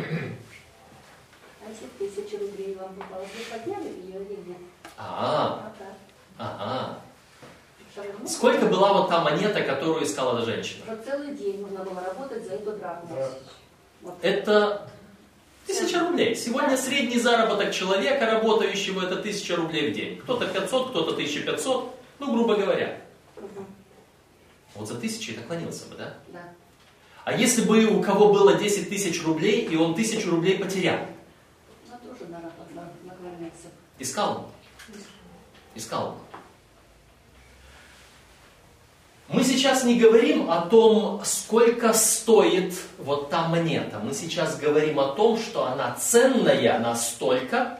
А 1.63 1.70
если 1.70 1.88
тысяча 2.00 2.38
рублей 2.39 2.75
вам 2.75 2.96
попалось, 2.96 3.29
вы 3.38 3.58
подняли 3.58 3.89
ее 4.06 4.22
или 4.25 4.50
нет? 4.50 4.58
а, 4.98 5.72
А 6.38 7.00
ага, 7.98 8.27
сколько 8.27 8.65
была 8.65 8.94
вот 8.94 9.10
та 9.10 9.24
монета, 9.24 9.62
которую 9.62 10.03
искала 10.03 10.38
эта 10.38 10.46
женщина? 10.46 10.84
Что 10.86 10.98
целый 11.03 11.36
день 11.36 11.62
нужно 11.62 11.84
было 11.84 12.01
работать 12.01 12.46
за 12.46 12.53
эту 12.56 12.72
драхму. 12.74 13.15
Да. 13.15 13.29
Вот. 14.01 14.17
Это 14.22 14.89
тысяча 15.65 16.00
рублей. 16.00 16.36
Сегодня 16.36 16.77
средний 16.77 17.20
заработок 17.20 17.74
человека, 17.74 18.25
работающего, 18.25 19.06
это 19.06 19.17
тысяча 19.17 19.56
рублей 19.56 19.91
в 19.91 19.96
день. 19.96 20.17
Кто-то 20.22 20.48
500, 20.48 20.89
кто-то 20.89 21.12
1500, 21.12 21.96
ну, 22.20 22.32
грубо 22.34 22.56
говоря. 22.56 22.98
Вот 24.77 24.88
за 24.88 24.96
тысячу 24.96 25.31
и 25.34 25.38
наклонился 25.38 25.86
бы, 25.88 25.96
да? 25.96 26.13
Да. 26.27 26.39
А 27.25 27.34
если 27.34 27.63
бы 27.63 27.86
у 27.86 28.01
кого 28.01 28.31
было 28.31 28.55
10 28.55 28.89
тысяч 28.89 29.24
рублей, 29.24 29.65
и 29.65 29.75
он 29.75 29.96
тысячу 29.96 30.29
рублей 30.31 30.57
потерял? 30.57 31.00
Ну, 31.89 31.98
тоже 32.10 32.31
надо 32.31 32.51
на- 32.74 32.91
наклоняться. 33.03 33.67
Искал 34.00 34.38
он? 34.38 34.96
Искал 35.75 36.07
он. 36.10 36.15
Мы 39.29 39.43
сейчас 39.43 39.84
не 39.84 40.00
говорим 40.00 40.50
о 40.50 40.62
том, 40.62 41.22
сколько 41.25 41.91
стоит 41.93 42.74
вот 42.98 43.29
та 43.29 43.50
монета. 43.50 44.00
Мы 44.00 44.13
сейчас 44.13 44.57
говорим 44.57 45.00
о 45.01 45.10
том, 45.15 45.38
что 45.38 45.65
она 45.65 45.96
ценная 45.96 46.79
настолько, 46.79 47.77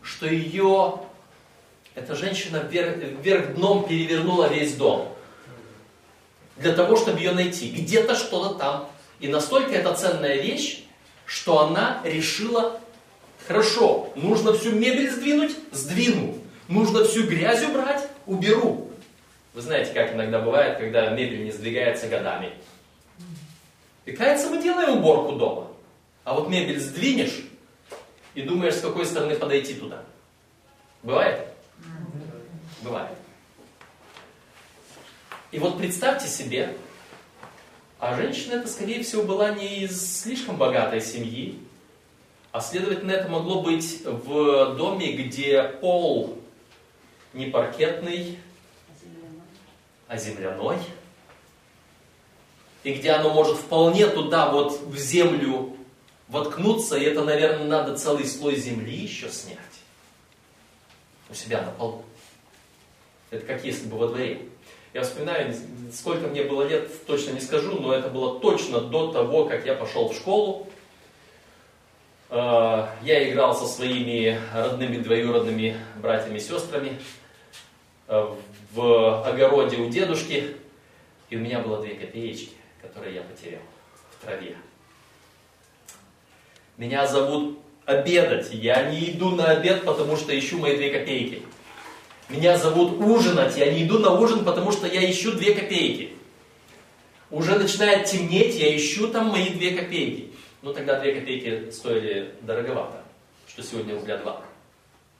что 0.00 0.26
ее 0.26 1.00
эта 1.94 2.14
женщина 2.14 2.58
вверх, 2.58 2.96
вверх 2.96 3.54
дном 3.56 3.86
перевернула 3.86 4.48
весь 4.48 4.74
дом. 4.74 5.12
Для 6.56 6.72
того, 6.74 6.96
чтобы 6.96 7.18
ее 7.18 7.32
найти. 7.32 7.70
Где-то 7.70 8.14
что-то 8.14 8.54
там. 8.54 8.88
И 9.20 9.28
настолько 9.28 9.72
это 9.72 9.94
ценная 9.94 10.40
вещь, 10.40 10.84
что 11.26 11.60
она 11.60 12.00
решила, 12.04 12.80
хорошо, 13.46 14.12
нужно 14.16 14.52
всю 14.52 14.72
мебель 14.72 15.10
сдвинуть, 15.10 15.56
сдвину. 15.70 16.38
Нужно 16.68 17.04
всю 17.04 17.26
грязь 17.26 17.62
убрать, 17.64 18.08
уберу. 18.26 18.90
Вы 19.54 19.60
знаете, 19.60 19.92
как 19.92 20.14
иногда 20.14 20.40
бывает, 20.40 20.78
когда 20.78 21.10
мебель 21.10 21.44
не 21.44 21.52
сдвигается 21.52 22.08
годами. 22.08 22.52
И 24.04 24.12
кажется, 24.12 24.48
мы 24.48 24.62
делаем 24.62 24.98
уборку 24.98 25.32
дома. 25.32 25.68
А 26.24 26.34
вот 26.34 26.48
мебель 26.48 26.80
сдвинешь 26.80 27.44
и 28.34 28.42
думаешь, 28.42 28.74
с 28.74 28.80
какой 28.80 29.04
стороны 29.06 29.36
подойти 29.36 29.74
туда. 29.74 30.02
Бывает? 31.02 31.46
Бывает. 32.80 33.16
И 35.52 35.58
вот 35.58 35.76
представьте 35.76 36.28
себе, 36.28 36.74
а 37.98 38.16
женщина 38.16 38.54
это, 38.54 38.68
скорее 38.68 39.02
всего, 39.02 39.22
была 39.22 39.50
не 39.50 39.82
из 39.82 40.22
слишком 40.22 40.56
богатой 40.56 41.02
семьи, 41.02 41.58
а 42.52 42.60
следовательно, 42.60 43.12
это 43.12 43.28
могло 43.28 43.62
быть 43.62 44.02
в 44.04 44.74
доме, 44.76 45.12
где 45.12 45.62
пол 45.62 46.38
не 47.34 47.46
паркетный, 47.46 48.38
а 50.08 50.16
земляной. 50.16 50.78
И 52.82 52.94
где 52.94 53.12
оно 53.12 53.32
может 53.32 53.58
вполне 53.58 54.08
туда 54.08 54.50
вот 54.50 54.80
в 54.80 54.96
землю 54.98 55.76
воткнуться, 56.28 56.96
и 56.96 57.04
это, 57.04 57.24
наверное, 57.24 57.66
надо 57.66 57.96
целый 57.96 58.26
слой 58.26 58.56
земли 58.56 58.96
еще 58.96 59.30
снять. 59.30 59.58
У 61.30 61.34
себя 61.34 61.62
на 61.62 61.70
полу. 61.70 62.04
Это 63.30 63.46
как 63.46 63.64
если 63.64 63.86
бы 63.86 63.98
во 63.98 64.08
дворе. 64.08 64.48
Я 64.94 65.02
вспоминаю, 65.02 65.54
сколько 65.90 66.28
мне 66.28 66.42
было 66.42 66.64
лет, 66.68 67.06
точно 67.06 67.32
не 67.32 67.40
скажу, 67.40 67.80
но 67.80 67.94
это 67.94 68.10
было 68.10 68.38
точно 68.40 68.80
до 68.80 69.10
того, 69.10 69.46
как 69.46 69.64
я 69.64 69.74
пошел 69.74 70.10
в 70.10 70.14
школу. 70.14 70.66
Э, 72.28 72.88
я 73.02 73.30
играл 73.30 73.54
со 73.54 73.66
своими 73.66 74.38
родными 74.54 74.98
двоюродными 74.98 75.76
братьями 75.96 76.36
и 76.36 76.40
сестрами 76.40 76.98
э, 78.08 78.34
в 78.72 79.26
огороде 79.26 79.78
у 79.78 79.88
дедушки, 79.88 80.56
и 81.30 81.36
у 81.36 81.40
меня 81.40 81.60
было 81.60 81.80
две 81.80 81.94
копеечки, 81.94 82.52
которые 82.82 83.14
я 83.14 83.22
потерял 83.22 83.62
в 84.10 84.24
траве. 84.24 84.56
Меня 86.76 87.06
зовут 87.06 87.58
обедать, 87.86 88.52
я 88.52 88.90
не 88.90 89.10
иду 89.10 89.30
на 89.30 89.52
обед, 89.52 89.84
потому 89.84 90.16
что 90.18 90.38
ищу 90.38 90.58
мои 90.58 90.76
две 90.76 90.90
копейки. 90.90 91.42
Меня 92.28 92.56
зовут 92.56 93.00
ужинать, 93.00 93.56
я 93.56 93.72
не 93.72 93.84
иду 93.84 93.98
на 93.98 94.12
ужин, 94.12 94.44
потому 94.44 94.72
что 94.72 94.86
я 94.86 95.08
ищу 95.10 95.32
две 95.32 95.54
копейки. 95.54 96.16
Уже 97.30 97.58
начинает 97.58 98.06
темнеть, 98.06 98.56
я 98.56 98.74
ищу 98.76 99.08
там 99.08 99.26
мои 99.26 99.50
две 99.50 99.72
копейки. 99.72 100.32
Ну 100.62 100.72
тогда 100.72 101.00
две 101.00 101.14
копейки 101.14 101.70
стоили 101.70 102.34
дороговато, 102.42 103.02
что 103.48 103.62
сегодня 103.62 103.94
рубля 103.94 104.18
два. 104.18 104.42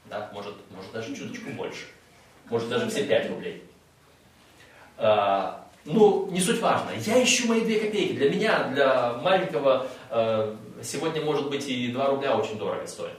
Да, 0.07 0.31
может, 0.33 0.55
может 0.71 0.93
даже 0.93 1.15
чуточку 1.17 1.51
больше. 1.51 1.87
Может 2.51 2.69
даже 2.69 2.89
все 2.91 3.05
пять 3.05 3.29
рублей. 3.29 3.63
А, 4.99 5.67
ну, 5.85 6.29
не 6.31 6.41
суть 6.41 6.61
важно. 6.61 6.91
Я 7.05 7.23
ищу 7.23 7.49
мои 7.49 7.63
две 7.63 7.81
копейки. 7.81 8.13
Для 8.13 8.31
меня, 8.31 8.69
для 8.69 9.15
маленького, 9.15 9.87
а, 10.11 10.57
сегодня 10.83 11.23
может 11.23 11.49
быть 11.51 11.67
и 11.69 11.89
два 11.89 12.07
рубля 12.07 12.37
очень 12.37 12.59
дорого 12.59 12.87
стоит. 12.87 13.17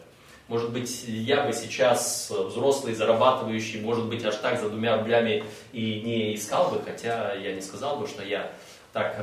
Может 0.47 0.71
быть, 0.71 1.05
я 1.07 1.45
бы 1.45 1.53
сейчас, 1.53 2.29
взрослый, 2.29 2.93
зарабатывающий, 2.93 3.81
может 3.81 4.05
быть, 4.05 4.25
аж 4.25 4.35
так 4.35 4.59
за 4.59 4.69
двумя 4.69 4.97
рублями 4.97 5.43
и 5.71 6.01
не 6.01 6.35
искал 6.35 6.69
бы, 6.69 6.81
хотя 6.81 7.33
я 7.33 7.53
не 7.53 7.61
сказал 7.61 7.97
бы, 7.97 8.07
что 8.07 8.23
я 8.23 8.51
так 8.91 9.17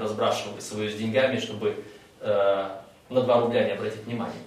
свою 0.60 0.90
с 0.90 0.94
деньгами, 0.94 1.38
чтобы 1.38 1.84
э, 2.20 2.70
на 3.10 3.20
2 3.20 3.40
рубля 3.40 3.64
не 3.64 3.72
обратить 3.72 4.04
внимания. 4.04 4.42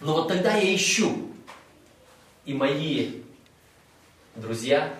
Но 0.00 0.14
вот 0.14 0.28
тогда 0.28 0.54
я 0.54 0.74
ищу. 0.74 1.30
И 2.44 2.54
мои 2.54 3.20
друзья, 4.34 4.94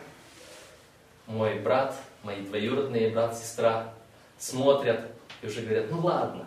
мой 1.26 1.58
брат, 1.58 1.96
мои 2.22 2.42
двоюродные 2.42 3.10
брат, 3.10 3.36
сестра 3.36 3.92
смотрят 4.38 5.10
и 5.42 5.46
уже 5.46 5.62
говорят, 5.62 5.90
ну 5.90 6.00
ладно, 6.00 6.46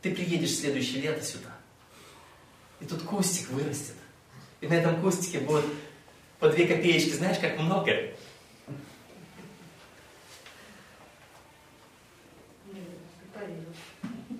ты 0.00 0.14
приедешь 0.14 0.50
в 0.50 0.60
следующее 0.60 1.02
лето 1.02 1.24
сюда, 1.24 1.50
и 2.82 2.84
тут 2.84 3.02
кустик 3.02 3.48
вырастет. 3.50 3.94
И 4.60 4.66
на 4.66 4.74
этом 4.74 5.00
кустике 5.00 5.38
будет 5.40 5.64
по 6.38 6.48
две 6.48 6.66
копеечки, 6.66 7.10
знаешь, 7.10 7.38
как 7.38 7.58
много. 7.58 7.92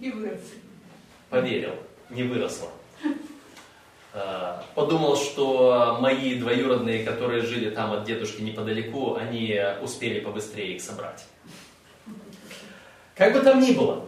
Вырос. 0.00 0.40
Поверил, 1.30 1.74
не 2.10 2.24
выросла. 2.24 2.68
А, 4.12 4.66
подумал, 4.74 5.16
что 5.16 5.98
мои 6.00 6.34
двоюродные, 6.38 7.04
которые 7.04 7.42
жили 7.42 7.70
там 7.70 7.92
от 7.92 8.04
дедушки 8.04 8.42
неподалеку, 8.42 9.14
они 9.14 9.58
успели 9.80 10.20
побыстрее 10.20 10.74
их 10.74 10.82
собрать. 10.82 11.24
Как 13.14 13.32
бы 13.32 13.40
там 13.40 13.60
ни 13.60 13.72
было, 13.72 14.04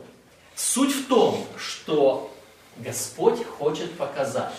суть 0.54 0.92
в 0.92 1.06
том, 1.06 1.46
что 1.56 2.33
Господь 2.76 3.44
хочет 3.44 3.96
показать, 3.96 4.54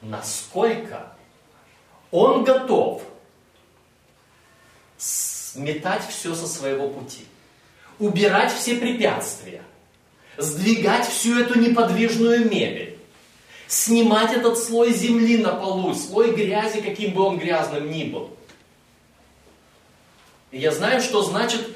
насколько 0.00 1.12
Он 2.10 2.44
готов 2.44 3.02
сметать 4.96 6.06
все 6.08 6.34
со 6.34 6.46
своего 6.46 6.88
пути, 6.88 7.24
убирать 7.98 8.52
все 8.52 8.76
препятствия, 8.76 9.62
сдвигать 10.36 11.08
всю 11.08 11.38
эту 11.38 11.58
неподвижную 11.58 12.48
мебель, 12.48 12.98
снимать 13.66 14.32
этот 14.32 14.58
слой 14.58 14.92
земли 14.92 15.38
на 15.38 15.54
полу, 15.54 15.94
слой 15.94 16.34
грязи, 16.34 16.80
каким 16.80 17.12
бы 17.12 17.22
он 17.22 17.38
грязным 17.38 17.90
ни 17.90 18.04
был. 18.04 18.30
И 20.50 20.58
я 20.58 20.72
знаю, 20.72 21.00
что 21.00 21.22
значит, 21.22 21.68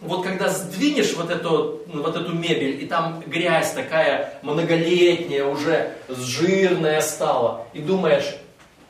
вот 0.00 0.24
когда 0.24 0.48
сдвинешь 0.48 1.14
вот 1.14 1.30
эту, 1.30 1.82
вот 1.86 2.16
эту 2.16 2.32
мебель, 2.32 2.82
и 2.82 2.86
там 2.86 3.20
грязь 3.20 3.72
такая 3.72 4.38
многолетняя, 4.42 5.44
уже 5.44 5.96
жирная 6.08 7.00
стала, 7.00 7.66
и 7.72 7.80
думаешь, 7.80 8.36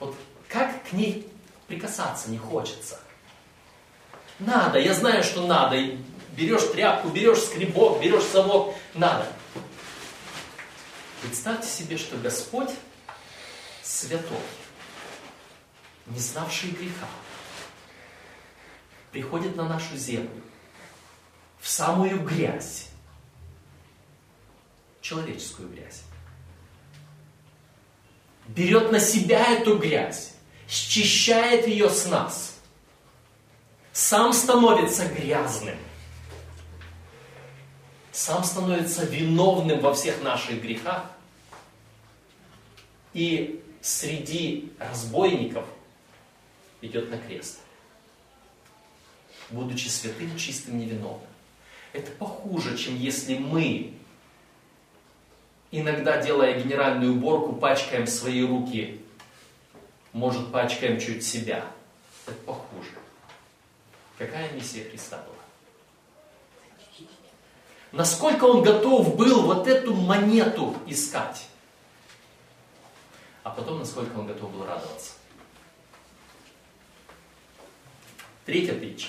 вот 0.01 0.15
как 0.49 0.71
к 0.85 0.93
ней 0.93 1.27
прикасаться 1.67 2.31
не 2.31 2.39
хочется. 2.39 2.99
Надо, 4.39 4.79
я 4.79 4.95
знаю, 4.95 5.25
что 5.25 5.47
надо. 5.47 5.77
И 5.77 5.97
берешь 6.37 6.65
тряпку, 6.73 7.09
берешь 7.09 7.43
скребок, 7.43 8.01
берешь 8.01 8.25
совок, 8.25 8.75
надо. 8.95 9.27
Представьте 11.23 11.69
себе, 11.69 11.97
что 11.99 12.17
Господь 12.17 12.71
святой, 13.83 14.39
не 16.07 16.21
знавший 16.21 16.71
греха, 16.71 17.09
приходит 19.11 19.57
на 19.57 19.65
нашу 19.65 19.97
землю, 19.97 20.43
в 21.61 21.69
самую 21.69 22.23
грязь, 22.23 22.89
человеческую 25.01 25.69
грязь, 25.71 26.03
берет 28.49 28.91
на 28.91 29.01
себя 29.01 29.45
эту 29.55 29.79
грязь, 29.79 30.35
счищает 30.69 31.67
ее 31.67 31.91
с 31.91 32.07
нас, 32.07 32.55
сам 33.93 34.33
становится 34.33 35.07
грязным, 35.07 35.77
сам 38.13 38.43
становится 38.43 39.05
виновным 39.05 39.81
во 39.81 39.95
всех 39.95 40.23
наших 40.23 40.61
грехах. 40.61 41.05
И 43.15 43.65
среди 43.81 44.73
разбойников 44.79 45.65
идет 46.83 47.11
на 47.11 47.19
крест. 47.19 47.61
Будучи 49.51 49.89
святым, 49.89 50.37
чистым, 50.37 50.79
невиновным. 50.79 51.28
Это 51.93 52.11
похуже, 52.13 52.77
чем 52.77 52.97
если 52.97 53.39
мы, 53.39 53.95
иногда 55.71 56.23
делая 56.23 56.61
генеральную 56.61 57.15
уборку, 57.15 57.55
пачкаем 57.55 58.07
свои 58.07 58.45
руки. 58.45 59.01
Может, 60.13 60.53
пачкаем 60.53 61.01
чуть 61.01 61.25
себя. 61.25 61.65
Это 62.27 62.37
похуже. 62.41 62.91
Какая 64.19 64.53
миссия 64.53 64.85
Христа 64.85 65.17
была? 65.19 65.35
Насколько 67.93 68.45
он 68.45 68.63
готов 68.63 69.17
был 69.17 69.43
вот 69.43 69.67
эту 69.67 69.95
монету 69.95 70.77
искать. 70.87 71.47
А 73.43 73.51
потом, 73.51 73.79
насколько 73.79 74.19
он 74.19 74.27
готов 74.27 74.53
был 74.53 74.67
радоваться. 74.67 75.13
Третья 78.45 78.75
притча. 78.75 79.09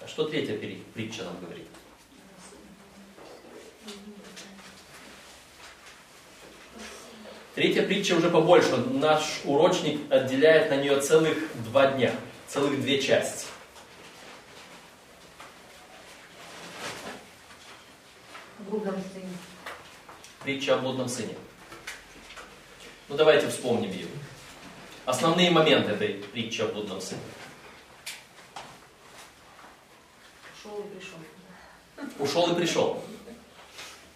А 0.00 0.08
что 0.08 0.24
третья 0.24 0.56
притча 0.94 1.24
нам 1.24 1.38
говорит? 1.40 1.66
Третья 7.54 7.82
притча 7.82 8.14
уже 8.14 8.30
побольше. 8.30 8.76
Наш 8.76 9.40
урочник 9.44 10.10
отделяет 10.10 10.70
на 10.70 10.76
нее 10.76 11.00
целых 11.00 11.36
два 11.64 11.92
дня, 11.92 12.14
целых 12.48 12.80
две 12.80 13.02
части. 13.02 13.46
блудном 18.70 18.94
сыне. 19.12 19.28
Притча 20.42 20.74
о 20.74 20.78
блудном 20.78 21.08
сыне. 21.08 21.34
Ну 23.08 23.16
давайте 23.16 23.48
вспомним 23.48 23.90
ее. 23.90 24.06
Основные 25.04 25.50
моменты 25.50 25.92
этой 25.92 26.14
притчи 26.32 26.62
о 26.62 26.66
блудном 26.66 27.00
сыне. 27.00 27.20
И 30.80 30.88
пришел. 30.96 31.18
Ушел 32.18 32.52
и 32.52 32.56
пришел. 32.56 33.02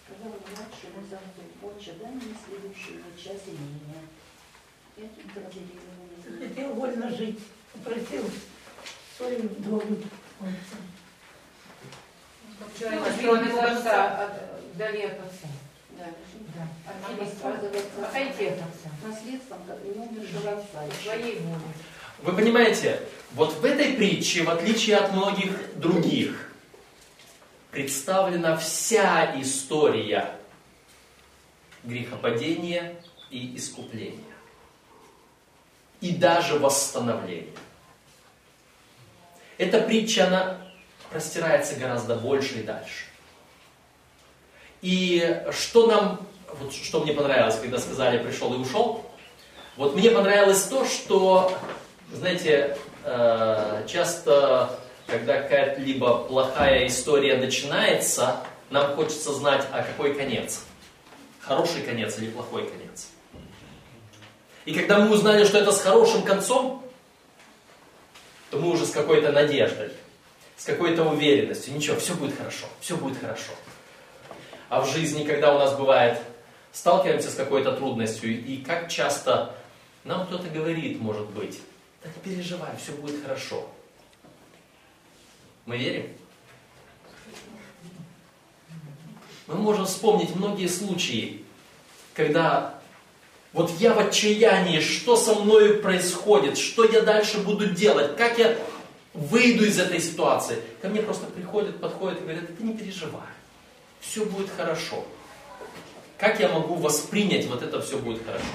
Когда 0.07 0.25
младший 0.29 0.89
мой 0.95 1.05
замки, 1.09 1.43
отче, 1.61 1.93
дай 2.01 2.11
мне 2.11 2.33
следующую 2.45 3.03
часть 3.17 3.47
имения. 3.47 4.01
Я 4.97 5.07
тут 5.09 5.55
имение. 5.55 6.49
Хотел 6.49 6.73
вольно 6.73 7.09
жить. 7.15 7.39
Просил 7.83 8.29
свою 9.17 9.49
долю. 9.59 10.03
Человек 12.79 13.03
Что 13.19 13.31
он 13.31 13.47
из 13.47 13.57
отца, 13.57 14.23
от- 14.25 14.63
вдали 14.73 15.01
от 15.03 15.13
отца. 15.19 15.47
Да, 15.97 16.05
Да. 16.55 16.67
а 16.87 16.93
Нам 17.01 17.17
теперь 17.17 17.33
сказывается 17.37 18.07
Отойти 18.07 18.45
от 18.47 18.59
отца. 18.59 18.89
наследством, 19.03 19.59
как 19.67 19.77
и 19.85 19.89
умершего 19.89 20.51
отца. 20.51 20.79
По 20.79 20.85
еще. 20.93 21.09
Своей 21.09 21.39
воле. 21.39 21.59
Вы 22.21 22.33
понимаете, 22.33 23.01
вот 23.33 23.53
в 23.53 23.65
этой 23.65 23.93
притче, 23.93 24.43
в 24.43 24.49
отличие 24.49 24.97
от 24.97 25.11
многих 25.13 25.77
других, 25.79 26.44
представлена 27.75 28.55
вся 28.55 29.35
история 29.41 30.33
грехопадения 31.83 32.95
и 33.29 33.57
искупления. 33.57 34.23
И 35.99 36.15
даже 36.15 36.57
восстановления. 36.57 37.51
Эта 39.57 39.81
притча, 39.81 40.27
она 40.27 40.61
простирается 41.09 41.75
гораздо 41.75 42.15
больше 42.15 42.61
и 42.61 42.63
дальше. 42.63 43.07
И 44.81 45.43
что 45.51 45.87
нам, 45.87 46.25
вот 46.53 46.73
что 46.73 47.01
мне 47.01 47.11
понравилось, 47.11 47.59
когда 47.59 47.77
сказали 47.77 48.23
«пришел 48.23 48.53
и 48.53 48.57
ушел», 48.57 49.05
вот 49.75 49.97
мне 49.97 50.11
понравилось 50.11 50.63
то, 50.63 50.85
что, 50.85 51.57
знаете, 52.13 52.77
э, 53.03 53.85
часто, 53.85 54.79
когда 55.07 55.41
какая-либо 55.41 56.23
плохая 56.25 56.87
история 56.87 57.37
начинается, 57.37 58.43
нам 58.69 58.95
хочется 58.95 59.33
знать, 59.33 59.65
а 59.71 59.83
какой 59.83 60.15
конец. 60.15 60.63
Хороший 61.39 61.83
конец 61.83 62.17
или 62.17 62.29
плохой 62.29 62.67
конец. 62.67 63.09
И 64.65 64.73
когда 64.73 64.99
мы 64.99 65.13
узнали, 65.13 65.45
что 65.45 65.59
это 65.59 65.71
с 65.71 65.81
хорошим 65.81 66.23
концом, 66.23 66.83
то 68.49 68.57
мы 68.57 68.71
уже 68.71 68.85
с 68.85 68.91
какой-то 68.91 69.31
надеждой, 69.31 69.91
с 70.57 70.65
какой-то 70.65 71.03
уверенностью, 71.03 71.75
ничего, 71.75 71.97
все 71.97 72.15
будет 72.15 72.35
хорошо, 72.35 72.65
все 72.79 72.97
будет 72.97 73.19
хорошо. 73.19 73.51
А 74.69 74.81
в 74.81 74.89
жизни, 74.89 75.23
когда 75.23 75.53
у 75.53 75.59
нас 75.59 75.77
бывает, 75.77 76.19
сталкиваемся 76.71 77.29
с 77.29 77.35
какой-то 77.35 77.73
трудностью, 77.73 78.31
и 78.31 78.57
как 78.57 78.89
часто 78.89 79.53
нам 80.03 80.25
кто-то 80.25 80.49
говорит, 80.49 80.99
может 80.99 81.29
быть, 81.29 81.59
да 82.03 82.09
не 82.09 82.31
переживай, 82.31 82.71
все 82.81 82.91
будет 82.93 83.21
хорошо. 83.21 83.69
Мы 85.65 85.77
верим? 85.77 86.09
Мы 89.47 89.55
можем 89.55 89.85
вспомнить 89.85 90.35
многие 90.35 90.67
случаи, 90.67 91.43
когда 92.13 92.79
вот 93.53 93.71
я 93.79 93.93
в 93.93 93.99
отчаянии, 93.99 94.79
что 94.79 95.15
со 95.15 95.35
мной 95.35 95.75
происходит, 95.75 96.57
что 96.57 96.83
я 96.83 97.01
дальше 97.01 97.39
буду 97.39 97.67
делать, 97.67 98.15
как 98.15 98.37
я 98.37 98.57
выйду 99.13 99.65
из 99.65 99.79
этой 99.79 99.99
ситуации. 100.01 100.57
Ко 100.81 100.89
мне 100.89 101.01
просто 101.01 101.25
приходят, 101.27 101.79
подходят 101.79 102.19
и 102.19 102.23
говорят, 102.23 102.57
ты 102.57 102.63
не 102.63 102.75
переживай, 102.75 103.27
все 104.01 104.25
будет 104.25 104.49
хорошо. 104.55 105.03
Как 106.17 106.39
я 106.39 106.49
могу 106.49 106.75
воспринять 106.75 107.45
вот 107.47 107.61
это 107.61 107.81
все 107.81 107.97
будет 107.97 108.25
хорошо? 108.25 108.45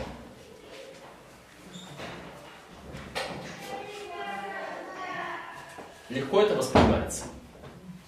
Легко 6.11 6.43
это 6.43 6.57
воспринимается? 6.57 7.25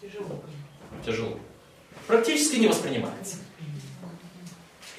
Тяжело. 0.01 0.43
Тяжело. 1.07 1.39
Практически 2.09 2.57
не 2.57 2.67
воспринимается. 2.67 3.37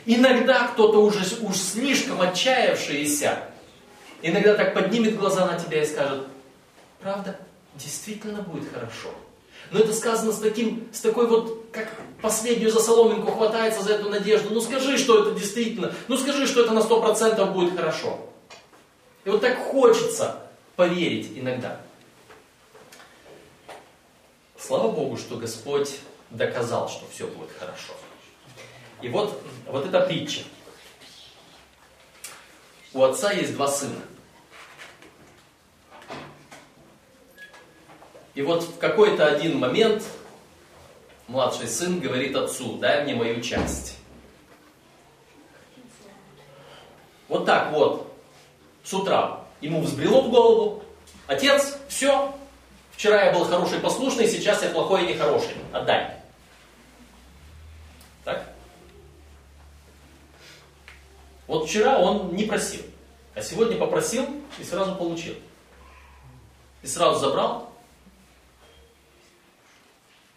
Иногда 0.05 0.67
кто-то 0.67 0.99
уже 1.03 1.19
уж 1.41 1.55
слишком 1.55 2.21
отчаявшийся, 2.21 3.39
иногда 4.21 4.55
так 4.55 4.73
поднимет 4.73 5.17
глаза 5.17 5.45
на 5.45 5.59
тебя 5.59 5.81
и 5.81 5.85
скажет, 5.85 6.27
правда, 7.01 7.39
действительно 7.75 8.41
будет 8.41 8.71
хорошо. 8.73 9.09
Но 9.71 9.79
это 9.79 9.93
сказано 9.93 10.31
с, 10.31 10.39
таким, 10.39 10.87
с 10.93 10.99
такой 10.99 11.27
вот, 11.27 11.65
как 11.71 11.89
последнюю 12.21 12.71
за 12.71 12.79
соломинку 12.79 13.31
хватается 13.31 13.81
за 13.81 13.93
эту 13.93 14.09
надежду. 14.09 14.53
Ну 14.53 14.61
скажи, 14.61 14.97
что 14.97 15.23
это 15.23 15.39
действительно, 15.39 15.93
ну 16.07 16.17
скажи, 16.17 16.47
что 16.47 16.63
это 16.63 16.73
на 16.73 16.81
сто 16.81 17.01
процентов 17.01 17.53
будет 17.53 17.75
хорошо. 17.75 18.19
И 19.25 19.29
вот 19.29 19.41
так 19.41 19.57
хочется 19.57 20.37
поверить 20.75 21.31
иногда. 21.35 21.79
Слава 24.65 24.91
Богу, 24.91 25.17
что 25.17 25.35
Господь 25.35 25.99
доказал, 26.29 26.87
что 26.87 27.05
все 27.11 27.27
будет 27.27 27.51
хорошо. 27.51 27.91
И 29.01 29.09
вот, 29.09 29.43
вот 29.67 29.85
эта 29.85 29.99
притча. 29.99 30.43
У 32.93 33.03
отца 33.03 33.33
есть 33.33 33.55
два 33.55 33.67
сына. 33.67 33.99
И 38.35 38.41
вот 38.41 38.63
в 38.63 38.77
какой-то 38.77 39.27
один 39.27 39.59
момент 39.59 40.01
младший 41.27 41.67
сын 41.67 41.99
говорит 41.99 42.33
отцу, 42.33 42.77
дай 42.77 43.03
мне 43.03 43.15
мою 43.15 43.41
часть. 43.41 43.97
Вот 47.27 47.45
так 47.45 47.73
вот, 47.73 48.15
с 48.85 48.93
утра 48.93 49.41
ему 49.59 49.81
взбрело 49.81 50.21
в 50.21 50.29
голову, 50.31 50.83
отец, 51.27 51.77
все, 51.89 52.33
вчера 52.93 53.25
я 53.25 53.33
был 53.33 53.45
хороший, 53.45 53.79
послушный, 53.79 54.27
сейчас 54.27 54.63
я 54.63 54.69
плохой 54.69 55.05
и 55.05 55.13
нехороший, 55.13 55.55
отдай. 55.71 56.17
Так? 58.23 58.49
Вот 61.47 61.67
вчера 61.67 61.99
он 61.99 62.33
не 62.35 62.45
просил, 62.45 62.81
а 63.35 63.41
сегодня 63.41 63.77
попросил 63.77 64.25
и 64.59 64.63
сразу 64.63 64.95
получил. 64.95 65.35
И 66.81 66.87
сразу 66.87 67.19
забрал, 67.19 67.71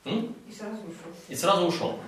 м? 0.05 0.35
И 0.49 0.53
сразу 0.53 0.77
ушел. 0.83 1.13
и 1.29 1.35
сразу 1.35 1.67
ушел. 1.67 1.99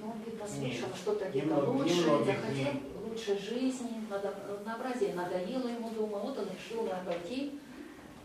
Ну, 0.00 0.14
послушал 0.40 0.88
что-то 0.96 1.24
где-то 1.26 1.54
лучше, 1.56 1.94
захотел 2.24 2.72
лучшей 3.08 3.38
жизни, 3.38 4.04
надо- 4.10 4.34
разнообразие 4.48 5.14
надоело 5.14 5.68
ему 5.68 5.90
дома, 5.90 6.18
вот 6.18 6.38
он 6.38 6.48
решил 6.50 6.88
обойти 6.92 7.58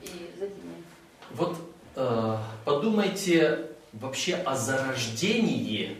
и 0.02 0.32
за 0.39 0.46
этими 0.46 0.84
Вот 1.32 1.58
э, 1.96 2.38
подумайте 2.65 3.68
вообще 3.94 4.36
о 4.36 4.56
зарождении 4.56 5.98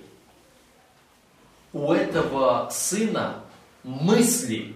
у 1.74 1.94
этого 1.94 2.70
сына 2.72 3.44
мысли 3.84 4.76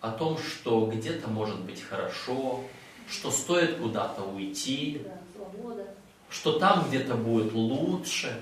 о 0.00 0.10
том, 0.10 0.38
что 0.38 0.86
где-то 0.86 1.28
может 1.28 1.60
быть 1.60 1.82
хорошо, 1.82 2.60
что 3.08 3.30
стоит 3.30 3.78
куда-то 3.78 4.22
уйти, 4.22 5.02
что 6.28 6.58
там 6.58 6.86
где-то 6.88 7.14
будет 7.14 7.52
лучше, 7.52 8.38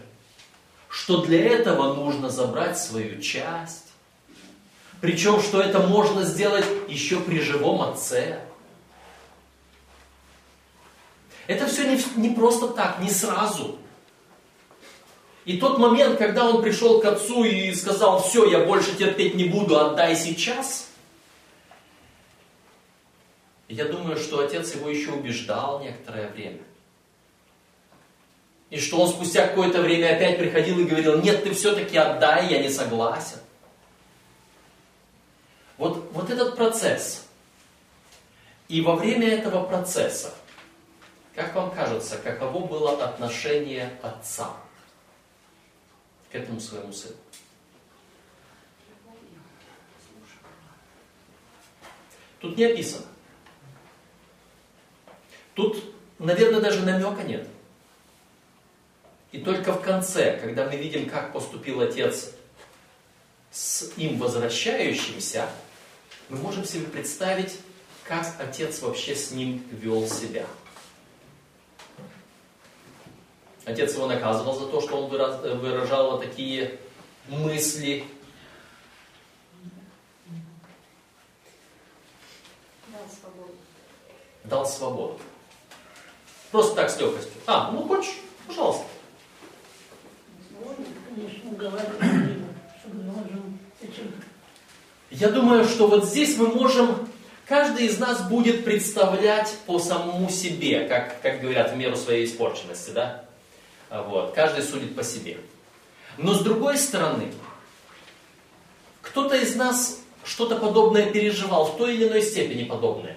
что 0.89 1.25
для 1.25 1.45
этого 1.45 1.95
нужно 1.95 2.31
забрать 2.31 2.79
свою 2.79 3.21
часть. 3.21 3.93
Причем, 5.01 5.41
что 5.41 5.61
это 5.61 5.81
можно 5.81 6.25
сделать 6.25 6.67
еще 6.89 7.21
при 7.21 7.41
живом 7.41 7.83
отце. 7.83 8.41
Это 11.47 11.67
все 11.67 11.89
не, 11.89 12.01
не 12.17 12.35
просто 12.35 12.69
так, 12.69 13.01
не 13.01 13.11
сразу. 13.11 13.79
И 15.45 15.59
тот 15.59 15.79
момент, 15.79 16.19
когда 16.19 16.49
он 16.49 16.63
пришел 16.63 17.01
к 17.01 17.05
отцу 17.05 17.45
и 17.45 17.75
сказал, 17.75 18.23
все, 18.23 18.49
я 18.49 18.65
больше 18.65 18.95
терпеть 18.95 19.35
не 19.35 19.45
буду, 19.45 19.79
отдай 19.79 20.15
сейчас. 20.15 20.89
Я 23.69 23.87
думаю, 23.87 24.17
что 24.17 24.41
отец 24.41 24.75
его 24.75 24.89
еще 24.89 25.13
убеждал 25.13 25.81
некоторое 25.81 26.29
время. 26.29 26.61
И 28.71 28.79
что 28.79 29.01
он 29.01 29.09
спустя 29.09 29.49
какое-то 29.49 29.83
время 29.83 30.15
опять 30.15 30.39
приходил 30.39 30.79
и 30.79 30.85
говорил, 30.85 31.21
нет, 31.21 31.43
ты 31.43 31.53
все-таки 31.53 31.97
отдай, 31.97 32.49
я 32.49 32.63
не 32.63 32.71
согласен. 32.71 33.39
Вот, 35.77 36.09
вот 36.13 36.31
этот 36.31 36.57
процесс. 36.57 37.27
И 38.69 38.81
во 38.81 38.95
время 38.95 39.29
этого 39.29 39.65
процесса, 39.65 40.33
как 41.35 41.55
вам 41.55 41.71
кажется, 41.71 42.19
каково 42.19 42.67
было 42.67 43.05
отношение 43.05 43.99
отца 44.03 44.51
к 46.31 46.35
этому 46.35 46.61
своему 46.61 46.93
сыну? 46.93 47.17
Тут 52.41 52.57
не 52.57 52.65
описано. 52.65 53.07
Тут, 55.55 55.95
наверное, 56.19 56.61
даже 56.61 56.85
намека 56.85 57.23
нет. 57.23 57.47
И 59.31 59.39
только 59.39 59.73
в 59.73 59.83
конце, 59.83 60.39
когда 60.39 60.69
мы 60.69 60.77
видим, 60.77 61.09
как 61.09 61.33
поступил 61.33 61.81
отец 61.81 62.33
с 63.51 63.93
им 63.97 64.19
возвращающимся, 64.19 65.49
мы 66.29 66.37
можем 66.39 66.65
себе 66.65 66.87
представить, 66.87 67.59
как 68.05 68.27
отец 68.39 68.81
вообще 68.83 69.15
с 69.15 69.31
ним 69.31 69.65
вел 69.71 70.07
себя. 70.09 70.47
Отец 73.65 73.95
его 73.95 74.07
наказывал 74.07 74.59
за 74.59 74.67
то, 74.67 74.81
что 74.81 74.97
он 74.97 75.15
э, 75.15 75.55
выражал 75.55 76.13
вот 76.13 76.23
такие 76.23 76.79
мысли. 77.29 78.05
Дал 82.89 83.07
свободу. 83.09 83.55
Дал 84.45 84.67
свободу. 84.67 85.21
Просто 86.51 86.75
так 86.75 86.91
с 86.91 86.99
легкостью. 86.99 87.33
А, 87.47 87.71
ну 87.71 87.87
хочешь, 87.87 88.15
пожалуйста. 88.49 88.85
Я 95.11 95.29
думаю, 95.29 95.65
что 95.67 95.87
вот 95.87 96.07
здесь 96.07 96.37
мы 96.37 96.49
можем, 96.49 97.09
каждый 97.47 97.87
из 97.87 97.99
нас 97.99 98.29
будет 98.29 98.65
представлять 98.65 99.55
по 99.67 99.79
самому 99.79 100.29
себе, 100.31 100.89
как, 100.89 101.21
как 101.23 101.41
говорят, 101.41 101.73
в 101.73 101.77
меру 101.77 101.97
своей 101.97 102.25
испорченности, 102.25 102.91
да? 102.91 103.25
Вот, 103.93 104.33
каждый 104.35 104.65
судит 104.65 104.97
по 104.97 105.05
себе. 105.05 105.39
Но 106.17 106.35
с 106.35 106.41
другой 106.41 106.79
стороны, 106.79 107.33
кто-то 109.03 109.37
из 109.37 109.55
нас 109.55 110.01
что-то 110.25 110.57
подобное 110.57 111.11
переживал, 111.11 111.67
в 111.67 111.77
той 111.77 111.95
или 111.95 112.09
иной 112.09 112.23
степени 112.23 112.65
подобное. 112.65 113.17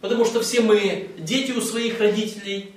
Потому 0.00 0.24
что 0.24 0.40
все 0.40 0.60
мы 0.60 1.10
дети 1.18 1.52
у 1.52 1.60
своих 1.60 2.00
родителей, 2.00 2.74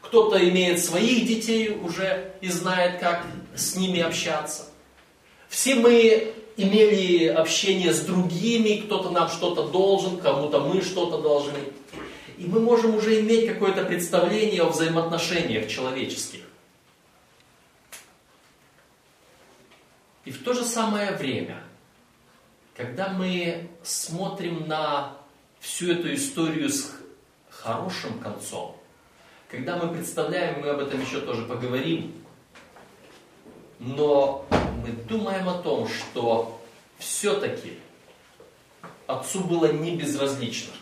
кто-то 0.00 0.38
имеет 0.48 0.82
своих 0.84 1.26
детей 1.26 1.70
уже 1.70 2.32
и 2.40 2.48
знает, 2.48 3.00
как 3.00 3.26
с 3.56 3.74
ними 3.76 4.00
общаться. 4.00 4.66
Все 5.48 5.74
мы 5.74 6.32
имели 6.56 7.26
общение 7.26 7.92
с 7.92 8.00
другими, 8.00 8.82
кто-то 8.82 9.10
нам 9.10 9.28
что-то 9.28 9.68
должен, 9.68 10.18
кому-то 10.18 10.60
мы 10.60 10.82
что-то 10.82 11.18
должны. 11.18 11.58
И 12.40 12.46
мы 12.46 12.58
можем 12.58 12.94
уже 12.94 13.20
иметь 13.20 13.46
какое-то 13.46 13.84
представление 13.84 14.62
о 14.62 14.70
взаимоотношениях 14.70 15.68
человеческих. 15.68 16.40
И 20.24 20.30
в 20.30 20.42
то 20.42 20.54
же 20.54 20.64
самое 20.64 21.10
время, 21.16 21.62
когда 22.74 23.10
мы 23.10 23.68
смотрим 23.82 24.66
на 24.66 25.18
всю 25.58 25.92
эту 25.92 26.14
историю 26.14 26.70
с 26.70 26.96
хорошим 27.50 28.18
концом, 28.20 28.74
когда 29.50 29.76
мы 29.76 29.92
представляем, 29.92 30.62
мы 30.62 30.70
об 30.70 30.80
этом 30.80 31.02
еще 31.02 31.20
тоже 31.20 31.42
поговорим, 31.42 32.14
но 33.78 34.46
мы 34.82 34.92
думаем 34.92 35.46
о 35.46 35.58
том, 35.58 35.86
что 35.88 36.58
все-таки 36.96 37.78
отцу 39.06 39.44
было 39.44 39.70
не 39.70 39.94
безразлично. 39.94 40.72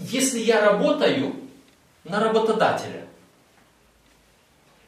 Если 0.00 0.38
я 0.38 0.62
работаю 0.62 1.36
на 2.04 2.20
работодателя, 2.20 3.06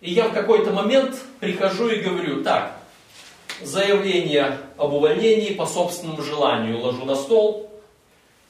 и 0.00 0.10
я 0.10 0.28
в 0.28 0.32
какой-то 0.32 0.72
момент 0.72 1.16
прихожу 1.38 1.88
и 1.90 2.00
говорю, 2.00 2.42
так, 2.42 2.78
заявление 3.60 4.58
об 4.78 4.94
увольнении 4.94 5.52
по 5.52 5.66
собственному 5.66 6.22
желанию 6.22 6.78
ложу 6.78 7.04
на 7.04 7.14
стол, 7.14 7.70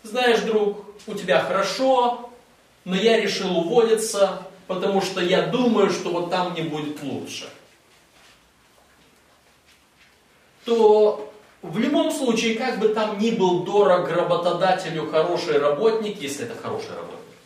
знаешь, 0.04 0.40
друг, 0.42 0.84
у 1.08 1.14
тебя 1.14 1.40
хорошо, 1.40 2.30
но 2.84 2.94
я 2.94 3.20
решил 3.20 3.58
уволиться, 3.58 4.46
потому 4.68 5.02
что 5.02 5.20
я 5.20 5.46
думаю, 5.46 5.90
что 5.90 6.10
вот 6.10 6.30
там 6.30 6.52
мне 6.52 6.62
будет 6.62 7.02
лучше. 7.02 7.48
То 10.64 11.31
в 11.62 11.78
любом 11.78 12.10
случае, 12.10 12.56
как 12.56 12.80
бы 12.80 12.88
там 12.88 13.18
ни 13.18 13.30
был 13.30 13.62
дорог 13.62 14.08
работодателю 14.08 15.08
хороший 15.10 15.58
работник, 15.58 16.20
если 16.20 16.44
это 16.44 16.60
хороший 16.60 16.90
работник, 16.90 17.36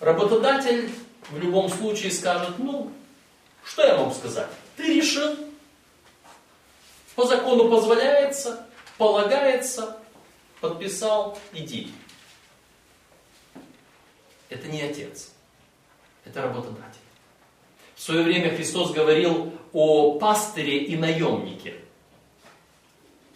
работодатель 0.00 0.90
в 1.30 1.38
любом 1.38 1.68
случае 1.68 2.10
скажет, 2.10 2.58
ну, 2.58 2.90
что 3.64 3.86
я 3.86 3.96
могу 3.96 4.12
сказать? 4.12 4.48
Ты 4.76 4.94
решил, 4.94 5.36
по 7.14 7.24
закону 7.24 7.70
позволяется, 7.70 8.66
полагается, 8.98 9.96
подписал, 10.60 11.38
иди. 11.52 11.92
Это 14.48 14.66
не 14.66 14.82
отец, 14.82 15.30
это 16.24 16.42
работодатель. 16.42 16.98
В 17.94 18.02
свое 18.02 18.24
время 18.24 18.54
Христос 18.54 18.90
говорил 18.90 19.52
о 19.72 20.18
пастыре 20.18 20.78
и 20.78 20.96
наемнике. 20.96 21.81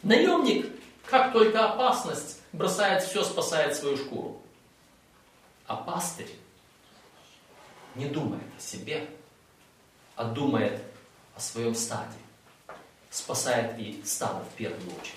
Наемник, 0.07 0.67
как 1.07 1.33
только 1.33 1.65
опасность, 1.65 2.41
бросает 2.53 3.03
все, 3.03 3.25
спасает 3.25 3.75
свою 3.75 3.97
шкуру. 3.97 4.41
А 5.67 5.75
пастырь 5.75 6.31
не 7.97 8.07
думает 8.07 8.45
о 8.57 8.63
себе, 8.63 9.05
а 10.15 10.23
думает 10.23 10.81
о 11.35 11.41
своем 11.41 11.75
стаде. 11.75 12.15
Спасает 13.11 13.77
и 13.81 14.01
стадо 14.05 14.45
в 14.45 14.57
первую 14.57 14.91
очередь. 14.91 15.17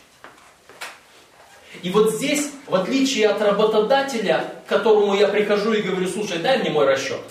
И 1.83 1.91
вот 1.91 2.15
здесь, 2.15 2.49
в 2.65 2.73
отличие 2.73 3.27
от 3.29 3.39
работодателя, 3.43 4.55
к 4.65 4.69
которому 4.69 5.13
я 5.13 5.27
прихожу 5.27 5.73
и 5.73 5.83
говорю, 5.83 6.07
слушай, 6.07 6.39
дай 6.39 6.57
мне 6.57 6.71
мой 6.71 6.87
расчет. 6.87 7.21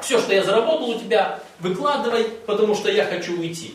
Все, 0.00 0.18
что 0.18 0.32
я 0.32 0.42
заработал 0.42 0.88
у 0.88 0.98
тебя, 0.98 1.42
выкладывай, 1.58 2.24
потому 2.24 2.74
что 2.74 2.90
я 2.90 3.04
хочу 3.04 3.38
уйти. 3.38 3.74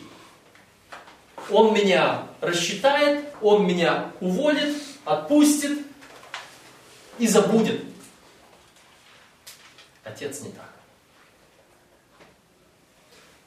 Он 1.49 1.73
меня 1.73 2.27
рассчитает, 2.41 3.25
он 3.41 3.67
меня 3.67 4.11
уволит, 4.19 4.75
отпустит 5.03 5.79
и 7.19 7.27
забудет. 7.27 7.81
Отец 10.03 10.41
не 10.41 10.51
так. 10.51 10.69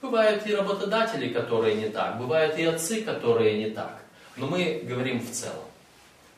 Бывают 0.00 0.46
и 0.46 0.54
работодатели, 0.54 1.32
которые 1.32 1.74
не 1.74 1.88
так, 1.88 2.18
бывают 2.18 2.56
и 2.56 2.64
отцы, 2.64 3.02
которые 3.02 3.58
не 3.58 3.70
так. 3.70 4.00
Но 4.36 4.46
мы 4.46 4.82
говорим 4.84 5.20
в 5.20 5.30
целом. 5.30 5.64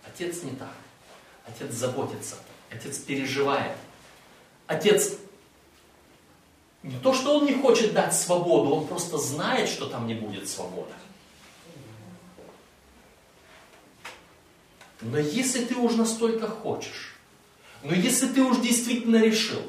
Отец 0.07 0.43
не 0.43 0.53
так. 0.53 0.73
Отец 1.47 1.73
заботится. 1.73 2.37
Отец 2.71 2.99
переживает. 2.99 3.77
Отец 4.67 5.19
не 6.83 6.99
то, 7.01 7.13
что 7.13 7.39
он 7.39 7.45
не 7.45 7.55
хочет 7.55 7.93
дать 7.93 8.15
свободу, 8.15 8.75
он 8.75 8.87
просто 8.87 9.19
знает, 9.19 9.69
что 9.69 9.87
там 9.87 10.07
не 10.07 10.15
будет 10.15 10.49
свободы. 10.49 10.93
Но 15.01 15.19
если 15.19 15.65
ты 15.65 15.77
уж 15.77 15.95
настолько 15.95 16.47
хочешь, 16.47 17.15
но 17.83 17.95
если 17.95 18.29
ты 18.29 18.43
уж 18.43 18.59
действительно 18.59 19.17
решил, 19.17 19.63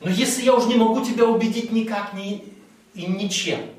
но 0.00 0.10
если 0.10 0.42
я 0.42 0.54
уж 0.54 0.66
не 0.66 0.74
могу 0.74 1.04
тебя 1.04 1.24
убедить 1.26 1.72
никак 1.72 2.12
ни, 2.12 2.52
и 2.94 3.06
ничем, 3.06 3.72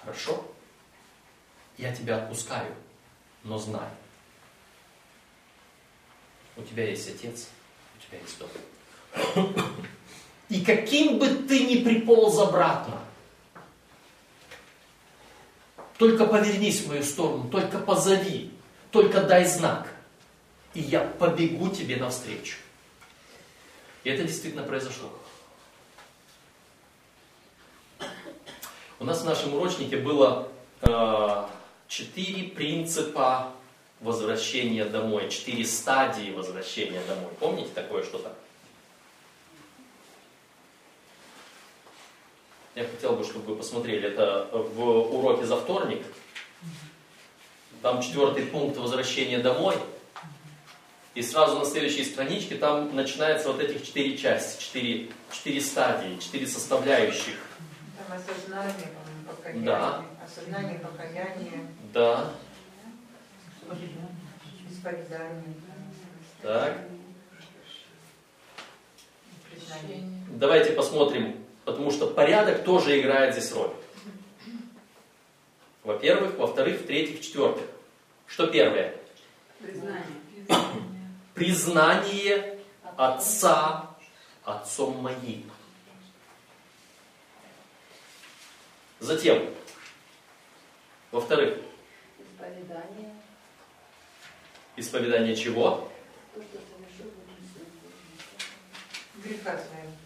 хорошо, 0.00 0.44
я 1.76 1.94
тебя 1.94 2.22
отпускаю, 2.22 2.74
но 3.44 3.58
знай, 3.58 3.88
у 6.56 6.62
тебя 6.62 6.88
есть 6.88 7.08
отец, 7.08 7.48
у 7.96 8.06
тебя 8.06 8.18
есть 8.20 8.38
дом. 8.38 9.52
И 10.48 10.64
каким 10.64 11.18
бы 11.18 11.28
ты 11.28 11.64
ни 11.64 11.82
приполз 11.82 12.38
обратно, 12.38 13.00
только 15.98 16.26
повернись 16.26 16.82
в 16.82 16.88
мою 16.88 17.02
сторону, 17.02 17.48
только 17.50 17.78
позови, 17.78 18.50
только 18.90 19.22
дай 19.22 19.44
знак, 19.44 19.92
и 20.74 20.80
я 20.80 21.00
побегу 21.00 21.68
тебе 21.68 21.96
навстречу. 21.96 22.56
И 24.04 24.10
это 24.10 24.24
действительно 24.24 24.64
произошло. 24.64 25.10
У 28.98 29.04
нас 29.04 29.22
в 29.22 29.24
нашем 29.24 29.54
урочнике 29.54 29.96
было 29.96 30.48
э, 30.82 31.46
четыре 31.88 32.44
принципа 32.44 33.52
возвращения 34.00 34.84
домой, 34.84 35.28
четыре 35.28 35.64
стадии 35.64 36.30
возвращения 36.30 37.00
домой. 37.08 37.30
Помните 37.38 37.70
такое 37.74 38.02
что-то? 38.04 38.32
Я 42.74 42.84
хотел 42.84 43.16
бы, 43.16 43.24
чтобы 43.24 43.46
вы 43.52 43.56
посмотрели. 43.56 44.08
Это 44.08 44.48
в 44.52 44.80
уроке 44.82 45.44
за 45.44 45.56
вторник. 45.56 46.04
Там 47.82 48.00
четвертый 48.00 48.46
пункт 48.46 48.76
возвращения 48.78 49.38
домой. 49.38 49.76
И 51.14 51.20
сразу 51.22 51.58
на 51.58 51.66
следующей 51.66 52.04
страничке 52.04 52.54
там 52.54 52.94
начинается 52.96 53.52
вот 53.52 53.60
этих 53.60 53.84
четыре 53.84 54.16
части, 54.16 54.62
четыре, 54.62 55.10
четыре 55.30 55.60
стадии, 55.60 56.18
четыре 56.18 56.46
составляющих. 56.46 57.34
Там 57.98 58.18
осознание, 58.18 58.88
покаяние. 59.28 59.64
Да. 59.66 60.04
Осознание, 60.24 60.78
покаяние, 60.78 61.66
Да, 61.92 62.32
исповедание, 64.70 65.54
так. 66.40 66.78
признание. 69.50 70.24
Давайте 70.30 70.72
посмотрим, 70.72 71.41
потому 71.64 71.90
что 71.90 72.06
порядок 72.08 72.64
тоже 72.64 73.00
играет 73.00 73.34
здесь 73.34 73.52
роль. 73.52 73.70
Во-первых, 75.84 76.36
во-вторых, 76.36 76.80
в-третьих, 76.80 77.18
в-четвертых. 77.20 77.66
Что 78.26 78.46
первое? 78.46 78.96
признание. 79.62 80.04
Признание 81.34 82.58
отца 82.96 83.90
отцом 84.44 84.98
моим. 84.98 85.50
Затем, 89.00 89.52
во-вторых, 91.10 91.58
Исповедание, 92.18 93.14
исповедание 94.76 95.36
чего? 95.36 95.90
то, 96.34 96.40
что 96.42 96.58
совершил 96.58 97.10
в 97.10 97.26
Греха 97.26 97.42
своего. 97.52 99.11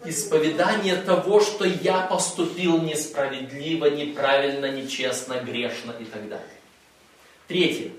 Исповедание 0.05 0.95
того, 0.95 1.41
что 1.41 1.65
я 1.65 2.01
поступил 2.01 2.81
несправедливо, 2.81 3.87
неправильно, 3.87 4.69
нечестно, 4.71 5.39
грешно 5.39 5.93
и 5.99 6.05
так 6.05 6.29
далее. 6.29 6.47
Третье. 7.47 7.91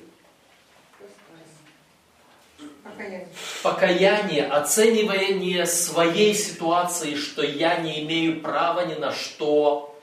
Покаяние. 2.83 3.28
Покаяние, 3.62 4.46
оценивание 4.46 5.66
своей 5.66 6.35
ситуации, 6.35 7.14
что 7.14 7.42
я 7.42 7.78
не 7.78 8.04
имею 8.04 8.40
права 8.40 8.87
ни 8.87 8.94
на 8.94 9.12
что 9.12 9.98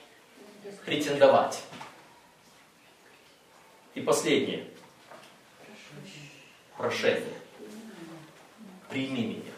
претендовать. 0.85 1.61
И 3.95 4.01
последнее. 4.01 4.67
Прошение. 6.77 7.23
Прими 8.89 9.25
меня. 9.27 9.54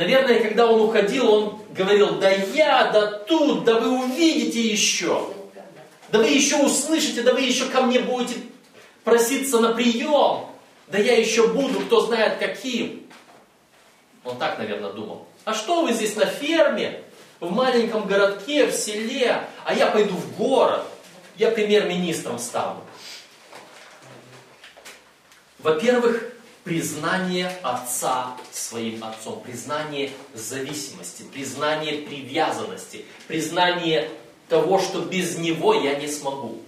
Наверное, 0.00 0.40
когда 0.40 0.66
он 0.66 0.80
уходил, 0.80 1.30
он 1.30 1.58
говорил, 1.76 2.18
да 2.20 2.30
я, 2.30 2.90
да 2.90 3.06
тут, 3.06 3.64
да 3.64 3.78
вы 3.78 4.02
увидите 4.02 4.58
еще. 4.58 5.28
Да 6.10 6.20
вы 6.20 6.28
еще 6.28 6.56
услышите, 6.56 7.20
да 7.20 7.34
вы 7.34 7.42
еще 7.42 7.66
ко 7.66 7.82
мне 7.82 7.98
будете 7.98 8.40
проситься 9.04 9.60
на 9.60 9.74
прием. 9.74 10.46
Да 10.86 10.96
я 10.96 11.18
еще 11.18 11.48
буду, 11.48 11.80
кто 11.80 12.00
знает 12.00 12.38
каким. 12.38 13.06
Он 14.24 14.38
так, 14.38 14.58
наверное, 14.58 14.90
думал. 14.90 15.26
А 15.44 15.52
что 15.52 15.82
вы 15.82 15.92
здесь 15.92 16.16
на 16.16 16.24
ферме, 16.24 17.02
в 17.38 17.52
маленьком 17.52 18.06
городке, 18.06 18.68
в 18.68 18.72
селе, 18.72 19.42
а 19.66 19.74
я 19.74 19.88
пойду 19.88 20.14
в 20.14 20.34
город, 20.34 20.82
я 21.36 21.50
премьер-министром 21.50 22.38
стану. 22.38 22.80
Во-первых, 25.58 26.32
признание 26.64 27.48
отца 27.62 28.36
своим 28.52 29.02
отцом, 29.04 29.40
признание 29.40 30.10
зависимости, 30.34 31.22
признание 31.22 32.02
привязанности, 32.02 33.04
признание 33.28 34.10
того, 34.48 34.78
что 34.78 35.00
без 35.02 35.38
него 35.38 35.74
я 35.74 35.94
не 35.96 36.08
смогу. 36.08 36.60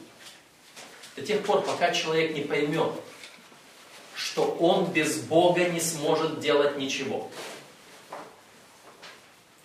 До 1.16 1.22
тех 1.22 1.44
пор, 1.44 1.62
пока 1.62 1.92
человек 1.92 2.34
не 2.34 2.42
поймет, 2.42 2.92
что 4.14 4.44
он 4.44 4.86
без 4.92 5.20
Бога 5.20 5.68
не 5.68 5.80
сможет 5.80 6.40
делать 6.40 6.78
ничего. 6.78 7.30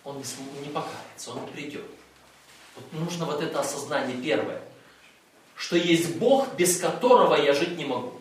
Он 0.04 0.18
не, 0.18 0.70
покается, 0.70 1.32
он 1.32 1.44
не 1.44 1.50
придет. 1.52 1.84
Вот 2.74 2.92
нужно 2.92 3.24
вот 3.24 3.42
это 3.42 3.60
осознание 3.60 4.16
первое, 4.16 4.62
что 5.54 5.76
есть 5.76 6.16
Бог, 6.16 6.54
без 6.54 6.80
которого 6.80 7.34
я 7.34 7.54
жить 7.54 7.76
не 7.76 7.84
могу. 7.84 8.17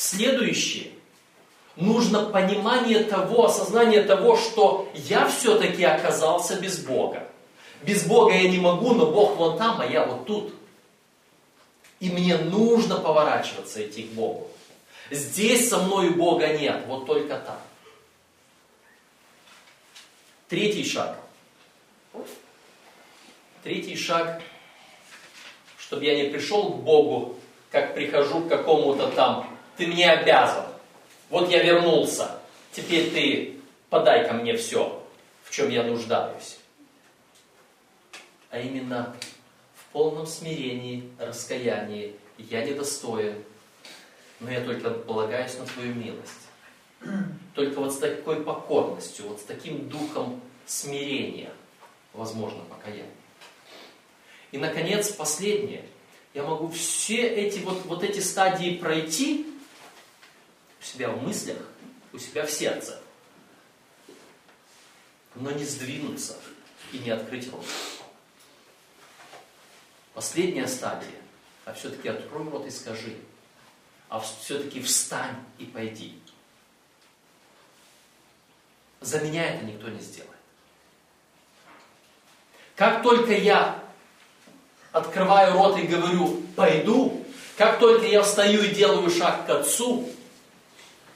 Следующее. 0.00 0.92
Нужно 1.76 2.24
понимание 2.24 3.04
того, 3.04 3.44
осознание 3.44 4.02
того, 4.02 4.34
что 4.34 4.90
я 4.94 5.28
все-таки 5.28 5.84
оказался 5.84 6.58
без 6.58 6.78
Бога. 6.78 7.28
Без 7.82 8.04
Бога 8.04 8.32
я 8.32 8.48
не 8.48 8.56
могу, 8.56 8.94
но 8.94 9.10
Бог 9.10 9.36
вон 9.36 9.58
там, 9.58 9.78
а 9.78 9.84
я 9.84 10.06
вот 10.06 10.24
тут. 10.24 10.54
И 12.00 12.08
мне 12.08 12.38
нужно 12.38 12.96
поворачиваться 12.96 13.86
идти 13.86 14.04
к 14.04 14.12
Богу. 14.12 14.48
Здесь 15.10 15.68
со 15.68 15.80
мной 15.80 16.08
Бога 16.08 16.48
нет, 16.48 16.82
вот 16.86 17.04
только 17.04 17.36
там. 17.36 17.60
Третий 20.48 20.82
шаг. 20.82 21.18
Третий 23.62 23.96
шаг, 23.96 24.40
чтобы 25.78 26.06
я 26.06 26.16
не 26.16 26.30
пришел 26.30 26.72
к 26.72 26.76
Богу, 26.76 27.36
как 27.70 27.92
прихожу 27.94 28.40
к 28.40 28.48
какому-то 28.48 29.08
там, 29.08 29.59
ты 29.80 29.86
мне 29.86 30.10
обязан. 30.12 30.66
Вот 31.30 31.50
я 31.50 31.62
вернулся, 31.62 32.38
теперь 32.70 33.10
ты 33.10 33.56
подай 33.88 34.28
ко 34.28 34.34
мне 34.34 34.54
все, 34.54 35.02
в 35.42 35.50
чем 35.50 35.70
я 35.70 35.82
нуждаюсь. 35.82 36.58
А 38.50 38.58
именно 38.60 39.16
в 39.74 39.92
полном 39.92 40.26
смирении, 40.26 41.10
раскаянии. 41.18 42.14
Я 42.36 42.62
недостоин, 42.62 43.42
но 44.40 44.50
я 44.50 44.60
только 44.60 44.90
полагаюсь 44.90 45.56
на 45.56 45.64
Твою 45.64 45.94
милость. 45.94 46.48
Только 47.54 47.80
вот 47.80 47.94
с 47.94 47.98
такой 47.98 48.42
покорностью, 48.42 49.28
вот 49.28 49.40
с 49.40 49.44
таким 49.44 49.88
духом 49.88 50.42
смирения 50.66 51.52
возможно 52.12 52.60
покаяние. 52.64 53.06
И, 54.52 54.58
наконец, 54.58 55.08
последнее. 55.08 55.84
Я 56.34 56.42
могу 56.42 56.68
все 56.68 57.26
эти 57.26 57.60
вот, 57.60 57.86
вот 57.86 58.04
эти 58.04 58.20
стадии 58.20 58.76
пройти 58.76 59.46
у 60.80 60.84
себя 60.84 61.10
в 61.10 61.22
мыслях, 61.22 61.58
у 62.12 62.18
себя 62.18 62.46
в 62.46 62.50
сердце, 62.50 63.00
но 65.34 65.50
не 65.50 65.64
сдвинуться 65.64 66.36
и 66.92 66.98
не 66.98 67.10
открыть 67.10 67.50
рот. 67.52 67.64
Последняя 70.14 70.66
стадия. 70.66 71.20
А 71.64 71.72
все-таки 71.72 72.08
открой 72.08 72.48
рот 72.48 72.66
и 72.66 72.70
скажи. 72.70 73.16
А 74.08 74.18
все-таки 74.18 74.82
встань 74.82 75.36
и 75.58 75.66
пойди. 75.66 76.18
За 79.00 79.20
меня 79.20 79.54
это 79.54 79.64
никто 79.64 79.88
не 79.88 80.00
сделает. 80.00 80.30
Как 82.74 83.02
только 83.02 83.32
я 83.32 83.82
открываю 84.90 85.52
рот 85.52 85.78
и 85.78 85.86
говорю 85.86 86.42
«пойду», 86.56 87.24
как 87.56 87.78
только 87.78 88.06
я 88.06 88.22
встаю 88.22 88.62
и 88.62 88.74
делаю 88.74 89.10
шаг 89.10 89.46
к 89.46 89.50
Отцу, 89.50 90.08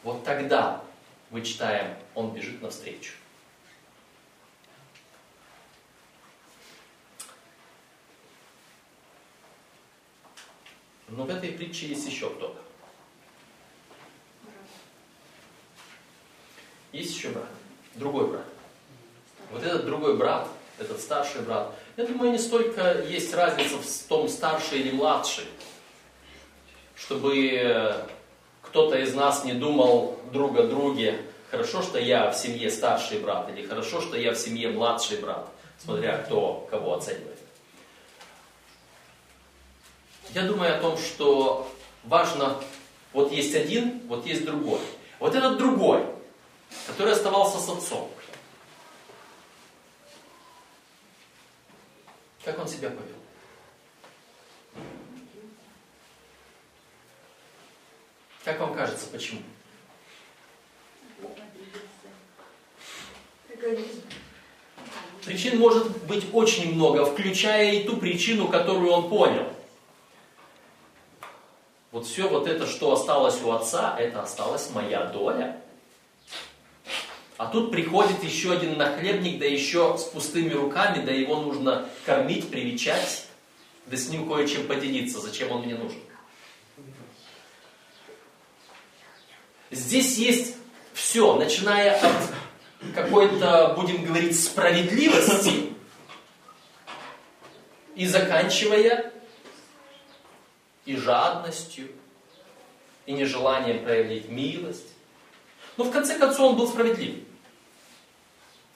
вот 0.05 0.23
тогда 0.23 0.85
мы 1.31 1.43
читаем 1.43 1.97
«Он 2.15 2.33
бежит 2.33 2.63
навстречу». 2.63 3.15
Но 11.09 11.25
в 11.25 11.31
этой 11.31 11.53
притче 11.53 11.89
есть 11.89 12.07
еще 12.07 12.29
кто-то. 12.29 12.61
Есть 16.93 17.17
еще 17.17 17.31
брат, 17.31 17.49
другой 17.95 18.29
брат. 18.29 18.47
Вот 19.51 19.63
этот 19.63 19.87
другой 19.87 20.17
брат, 20.17 20.49
этот 20.79 21.01
старший 21.01 21.43
брат, 21.43 21.75
я 21.97 22.07
думаю, 22.07 22.33
не 22.33 22.39
столько 22.39 23.03
есть 23.03 23.33
разница 23.35 23.79
в 23.79 24.09
том, 24.09 24.29
старший 24.29 24.81
или 24.81 24.91
младший, 24.91 25.47
чтобы 26.97 28.09
кто-то 28.75 28.99
из 28.99 29.15
нас 29.15 29.45
не 29.45 29.53
думал 29.53 30.19
друг 30.33 30.59
о 30.59 30.65
друге, 30.65 31.23
хорошо, 31.49 31.81
что 31.81 31.97
я 32.01 32.33
в 32.33 32.37
семье 32.37 32.69
старший 32.73 33.21
брат, 33.21 33.49
или 33.49 33.65
хорошо, 33.65 34.01
что 34.01 34.17
я 34.17 34.33
в 34.33 34.37
семье 34.37 34.69
младший 34.69 35.19
брат, 35.19 35.49
смотря 35.79 36.19
кто 36.19 36.67
кого 36.69 36.95
оценивает. 36.95 37.39
Я 40.31 40.43
думаю 40.43 40.77
о 40.77 40.81
том, 40.81 40.99
что 40.99 41.73
важно, 42.03 42.57
вот 43.13 43.31
есть 43.31 43.55
один, 43.55 44.03
вот 44.09 44.27
есть 44.27 44.45
другой. 44.45 44.81
Вот 45.21 45.37
этот 45.37 45.57
другой, 45.57 46.05
который 46.89 47.13
оставался 47.13 47.61
с 47.61 47.69
отцом. 47.69 48.11
Как 52.45 52.59
он 52.59 52.67
себя 52.67 52.91
повел? 52.91 53.25
Как 58.45 58.61
вам 58.61 58.75
кажется, 58.95 59.11
почему? 59.11 59.41
Причин 65.25 65.59
может 65.59 66.05
быть 66.05 66.27
очень 66.33 66.75
много, 66.75 67.05
включая 67.07 67.73
и 67.73 67.85
ту 67.85 67.97
причину, 67.97 68.49
которую 68.49 68.91
он 68.91 69.09
понял. 69.09 69.47
Вот 71.91 72.07
все 72.07 72.29
вот 72.29 72.47
это, 72.47 72.67
что 72.67 72.93
осталось 72.93 73.41
у 73.43 73.51
отца, 73.53 73.97
это 73.99 74.23
осталась 74.23 74.71
моя 74.71 75.07
доля. 75.07 75.61
А 77.37 77.47
тут 77.47 77.73
приходит 77.73 78.23
еще 78.23 78.53
один 78.53 78.77
нахлебник, 78.77 79.39
да 79.39 79.47
еще 79.47 79.97
с 79.97 80.05
пустыми 80.05 80.51
руками, 80.51 81.05
да 81.05 81.11
его 81.11 81.41
нужно 81.41 81.89
кормить, 82.05 82.51
привечать, 82.51 83.27
да 83.87 83.97
с 83.97 84.09
ним 84.09 84.29
кое-чем 84.29 84.67
поделиться, 84.67 85.21
зачем 85.21 85.51
он 85.51 85.63
мне 85.63 85.75
нужен. 85.75 85.99
Здесь 89.75 90.19
есть 90.19 90.55
все, 90.93 91.35
начиная 91.35 91.99
от 91.99 92.95
какой-то, 92.95 93.75
будем 93.77 94.05
говорить, 94.05 94.41
справедливости 94.41 95.73
и 97.97 98.07
заканчивая 98.07 99.13
и 100.85 100.97
жадностью, 100.97 101.89
и 103.07 103.13
нежеланием 103.15 103.83
проявить 103.83 104.29
милость. 104.29 104.87
Но 105.77 105.85
в 105.85 105.91
конце 105.91 106.19
концов 106.19 106.53
он 106.53 106.57
был 106.57 106.69
справедлив. 106.69 107.25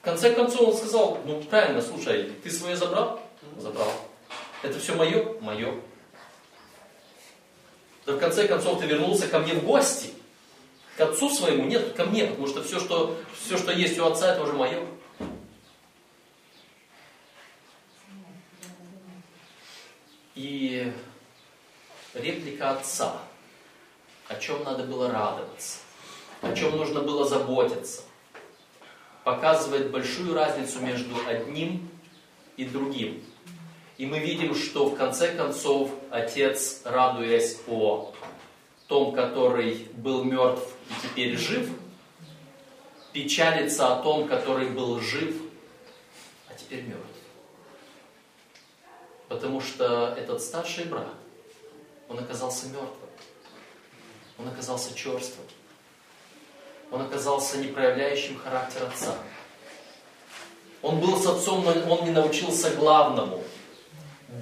В 0.01 0.03
конце 0.03 0.33
концов 0.33 0.61
он 0.61 0.75
сказал, 0.75 1.19
ну 1.23 1.41
правильно, 1.43 1.81
слушай, 1.81 2.33
ты 2.43 2.51
свое 2.51 2.75
забрал? 2.75 3.21
Забрал. 3.57 3.93
Это 4.63 4.77
все 4.79 4.95
мое? 4.95 5.39
Мое. 5.39 5.79
Да 8.05 8.13
в 8.13 8.19
конце 8.19 8.49
концов 8.49 8.81
ты 8.81 8.85
вернулся 8.85 9.27
ко 9.27 9.39
мне 9.39 9.53
в 9.53 9.63
гости. 9.63 10.18
К 10.99 11.03
отцу 11.03 11.29
своему 11.29 11.63
нет, 11.63 11.93
ко 11.93 12.03
мне, 12.03 12.25
потому 12.25 12.45
что 12.45 12.61
все, 12.61 12.77
что, 12.77 13.15
все, 13.41 13.57
что 13.57 13.71
есть 13.71 13.97
у 13.99 14.05
отца, 14.05 14.33
это 14.33 14.43
уже 14.43 14.51
мое. 14.51 14.85
И 20.35 20.91
реплика 22.13 22.71
отца, 22.71 23.13
о 24.27 24.35
чем 24.35 24.61
надо 24.65 24.83
было 24.83 25.09
радоваться, 25.09 25.77
о 26.41 26.53
чем 26.53 26.75
нужно 26.75 26.99
было 26.99 27.25
заботиться, 27.25 28.01
показывает 29.23 29.91
большую 29.91 30.33
разницу 30.33 30.81
между 30.81 31.15
одним 31.25 31.89
и 32.57 32.65
другим. 32.65 33.23
И 33.97 34.05
мы 34.05 34.19
видим, 34.19 34.53
что 34.53 34.89
в 34.89 34.97
конце 34.97 35.33
концов 35.33 35.91
отец, 36.09 36.81
радуясь 36.83 37.57
о 37.69 38.13
том, 38.89 39.13
который 39.13 39.87
был 39.93 40.25
мертв 40.25 40.73
и 40.89 40.93
теперь 41.01 41.37
жив, 41.37 41.69
печалится 43.13 43.93
о 43.93 44.01
том, 44.01 44.27
который 44.27 44.69
был 44.69 44.99
жив, 44.99 45.35
а 46.49 46.53
теперь 46.53 46.83
мертв. 46.83 47.05
Потому 49.27 49.61
что 49.61 50.15
этот 50.17 50.41
старший 50.41 50.85
брат, 50.85 51.13
он 52.07 52.19
оказался 52.19 52.67
мертвым. 52.67 53.09
Он 54.37 54.47
оказался 54.47 54.95
черствым. 54.95 55.45
Он 56.91 57.01
оказался 57.01 57.57
не 57.57 57.67
проявляющим 57.67 58.39
характер 58.39 58.83
отца. 58.83 59.15
Он 60.81 60.99
был 60.99 61.21
с 61.21 61.27
отцом, 61.27 61.63
но 61.63 61.71
он 61.93 62.05
не 62.05 62.11
научился 62.11 62.71
главному– 62.71 63.43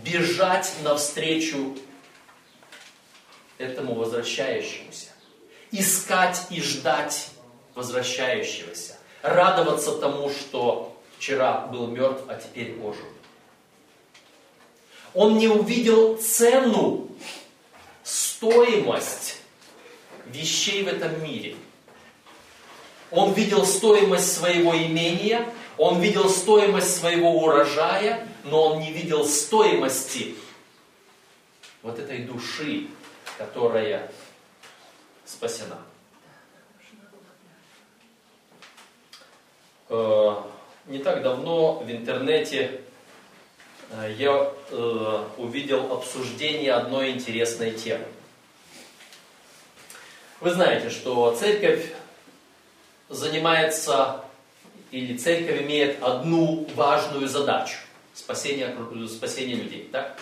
бежать 0.04 0.74
навстречу 0.84 1.78
этому 3.58 3.96
возвращающемуся. 3.96 5.08
Искать 5.72 6.48
и 6.50 6.62
ждать 6.62 7.30
возвращающегося. 7.76 8.98
Радоваться 9.22 9.94
тому, 9.98 10.30
что 10.30 10.98
вчера 11.18 11.68
был 11.68 11.88
мертв, 11.88 12.24
а 12.28 12.36
теперь 12.36 12.80
ожил. 12.80 13.06
Он 15.14 15.38
не 15.38 15.48
увидел 15.48 16.18
цену, 16.18 17.10
стоимость 18.04 19.42
вещей 20.28 20.84
в 20.84 20.88
этом 20.88 21.24
мире. 21.24 21.56
Он 23.10 23.34
видел 23.34 23.66
стоимость 23.66 24.34
своего 24.34 24.76
имения, 24.78 25.48
он 25.78 26.02
видел 26.02 26.30
стоимость 26.30 26.98
своего 27.00 27.32
урожая, 27.44 28.28
но 28.44 28.74
он 28.74 28.80
не 28.80 28.92
видел 28.92 29.26
стоимости 29.26 30.36
вот 31.84 32.00
этой 32.00 32.20
души, 32.20 32.88
которая 33.38 34.12
спасена. 35.28 35.78
Э, 39.90 40.36
не 40.86 41.00
так 41.00 41.22
давно 41.22 41.80
в 41.80 41.92
интернете 41.92 42.82
э, 43.92 44.16
я 44.18 44.52
э, 44.72 45.24
увидел 45.38 45.92
обсуждение 45.92 46.74
одной 46.74 47.12
интересной 47.12 47.72
темы. 47.72 48.06
Вы 50.40 50.52
знаете, 50.52 50.90
что 50.90 51.36
церковь 51.36 51.92
занимается, 53.10 54.24
или 54.92 55.18
церковь 55.18 55.62
имеет 55.62 56.02
одну 56.02 56.68
важную 56.76 57.28
задачу– 57.28 57.78
спасение, 58.14 58.76
спасение 59.08 59.56
людей, 59.56 59.90
так? 59.92 60.18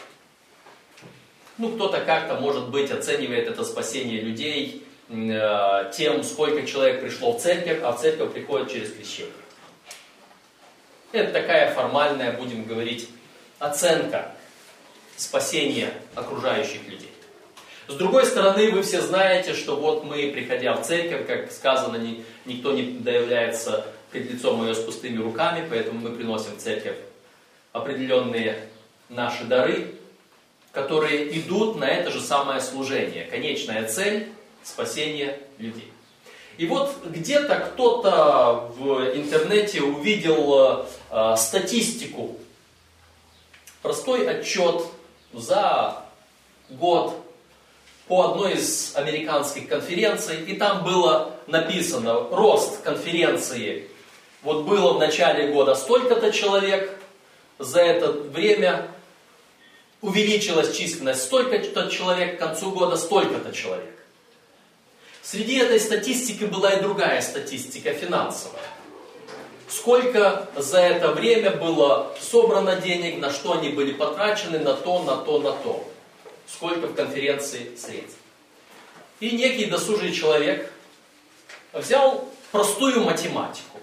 Ну, 1.57 1.75
кто-то 1.75 2.01
как-то, 2.01 2.39
может 2.39 2.69
быть, 2.69 2.91
оценивает 2.91 3.47
это 3.47 3.63
спасение 3.63 4.21
людей 4.21 4.84
тем, 5.07 6.23
сколько 6.23 6.65
человек 6.65 7.01
пришло 7.01 7.37
в 7.37 7.41
церковь, 7.41 7.79
а 7.83 7.91
в 7.91 8.01
церковь 8.01 8.33
приходит 8.33 8.71
через 8.71 8.91
крещение. 8.91 9.31
Это 11.11 11.31
такая 11.31 11.73
формальная, 11.73 12.33
будем 12.33 12.65
говорить, 12.65 13.07
оценка 13.59 14.31
спасения 15.15 15.93
окружающих 16.15 16.87
людей. 16.87 17.11
С 17.87 17.93
другой 17.93 18.25
стороны, 18.25 18.71
вы 18.71 18.81
все 18.81 18.99
знаете, 18.99 19.53
что 19.53 19.75
вот 19.75 20.03
мы, 20.03 20.31
приходя 20.31 20.73
в 20.73 20.81
церковь, 20.81 21.27
как 21.27 21.51
сказано, 21.51 21.97
ни, 21.97 22.25
никто 22.45 22.71
не 22.73 22.81
доявляется 22.99 23.85
пред 24.11 24.31
лицом 24.31 24.65
ее 24.65 24.73
с 24.73 24.79
пустыми 24.79 25.21
руками, 25.21 25.65
поэтому 25.69 25.99
мы 25.99 26.15
приносим 26.15 26.55
в 26.55 26.57
церковь 26.57 26.97
определенные 27.73 28.57
наши 29.07 29.43
дары, 29.43 29.93
которые 30.71 31.39
идут 31.39 31.77
на 31.77 31.87
это 31.87 32.09
же 32.09 32.21
самое 32.21 32.59
служение. 32.59 33.25
Конечная 33.25 33.87
цель– 33.87 34.29
спасение 34.65 35.39
людей. 35.57 35.91
И 36.57 36.65
вот 36.67 36.95
где-то 37.05 37.55
кто-то 37.57 38.71
в 38.77 39.15
интернете 39.15 39.81
увидел 39.81 40.87
э, 41.11 41.35
статистику, 41.37 42.37
простой 43.81 44.27
отчет 44.27 44.83
за 45.33 46.03
год 46.69 47.21
по 48.07 48.31
одной 48.31 48.53
из 48.53 48.95
американских 48.95 49.67
конференций, 49.67 50.43
и 50.45 50.55
там 50.55 50.83
было 50.83 51.35
написано 51.47 52.27
рост 52.31 52.81
конференции. 52.83 53.89
Вот 54.41 54.63
было 54.63 54.93
в 54.93 54.99
начале 54.99 55.51
года 55.51 55.75
столько-то 55.75 56.31
человек, 56.31 56.97
за 57.59 57.81
это 57.81 58.11
время 58.11 58.87
увеличилась 60.01 60.75
численность 60.75 61.23
столько-то 61.23 61.89
человек, 61.89 62.37
к 62.37 62.39
концу 62.39 62.71
года 62.71 62.95
столько-то 62.95 63.51
человек. 63.51 63.94
Среди 65.25 65.55
этой 65.57 65.79
статистики 65.79 66.43
была 66.43 66.73
и 66.73 66.81
другая 66.81 67.19
статистика 67.19 67.91
финансовая. 67.93 68.61
Сколько 69.67 70.47
за 70.55 70.77
это 70.81 71.13
время 71.13 71.49
было 71.49 72.15
собрано 72.21 72.75
денег, 72.75 73.19
на 73.19 73.31
что 73.31 73.53
они 73.53 73.69
были 73.69 73.91
потрачены, 73.91 74.59
на 74.59 74.75
то, 74.75 75.01
на 75.01 75.17
то, 75.17 75.39
на 75.39 75.51
то 75.53 75.83
сколько 76.47 76.85
в 76.85 76.95
конференции 76.95 77.75
средств. 77.75 78.19
И 79.19 79.31
некий 79.31 79.65
досужий 79.65 80.13
человек 80.13 80.71
взял 81.73 82.29
простую 82.51 83.03
математику. 83.03 83.79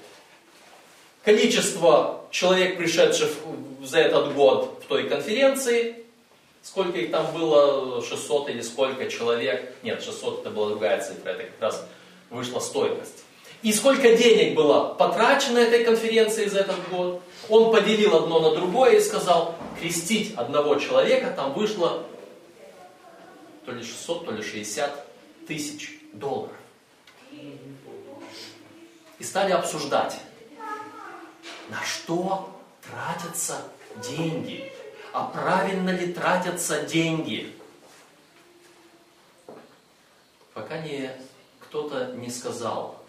Количество 1.24 2.24
человек, 2.30 2.76
пришедших 2.76 3.30
за 3.82 3.98
этот 3.98 4.32
год 4.34 4.80
в 4.84 4.86
той 4.86 5.08
конференции, 5.08 6.01
сколько 6.62 6.98
их 6.98 7.10
там 7.10 7.32
было, 7.32 8.02
600 8.02 8.50
или 8.50 8.60
сколько 8.62 9.08
человек, 9.10 9.74
нет, 9.82 10.02
600 10.02 10.40
это 10.40 10.50
была 10.50 10.70
другая 10.70 11.02
цифра, 11.02 11.30
это 11.30 11.44
как 11.44 11.60
раз 11.60 11.86
вышла 12.30 12.60
стоимость. 12.60 13.24
И 13.62 13.72
сколько 13.72 14.16
денег 14.16 14.56
было 14.56 14.94
потрачено 14.94 15.58
этой 15.58 15.84
конференции 15.84 16.46
за 16.46 16.60
этот 16.60 16.88
год, 16.90 17.22
он 17.48 17.72
поделил 17.72 18.16
одно 18.16 18.40
на 18.40 18.56
другое 18.56 18.96
и 18.96 19.00
сказал, 19.00 19.54
крестить 19.78 20.34
одного 20.34 20.76
человека 20.76 21.32
там 21.34 21.52
вышло 21.52 22.04
то 23.64 23.72
ли 23.72 23.84
600, 23.84 24.26
то 24.26 24.32
ли 24.32 24.42
60 24.42 25.06
тысяч 25.46 26.00
долларов. 26.12 26.56
И 29.18 29.24
стали 29.24 29.52
обсуждать, 29.52 30.18
на 31.68 31.80
что 31.84 32.50
тратятся 32.82 33.62
деньги, 34.10 34.71
а 35.12 35.26
правильно 35.26 35.90
ли 35.90 36.12
тратятся 36.12 36.82
деньги. 36.82 37.54
Пока 40.54 40.78
не 40.78 41.10
кто-то 41.60 42.12
не 42.12 42.30
сказал, 42.30 43.02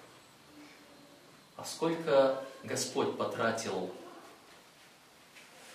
а 1.56 1.66
сколько 1.66 2.44
Господь 2.64 3.18
потратил 3.18 3.94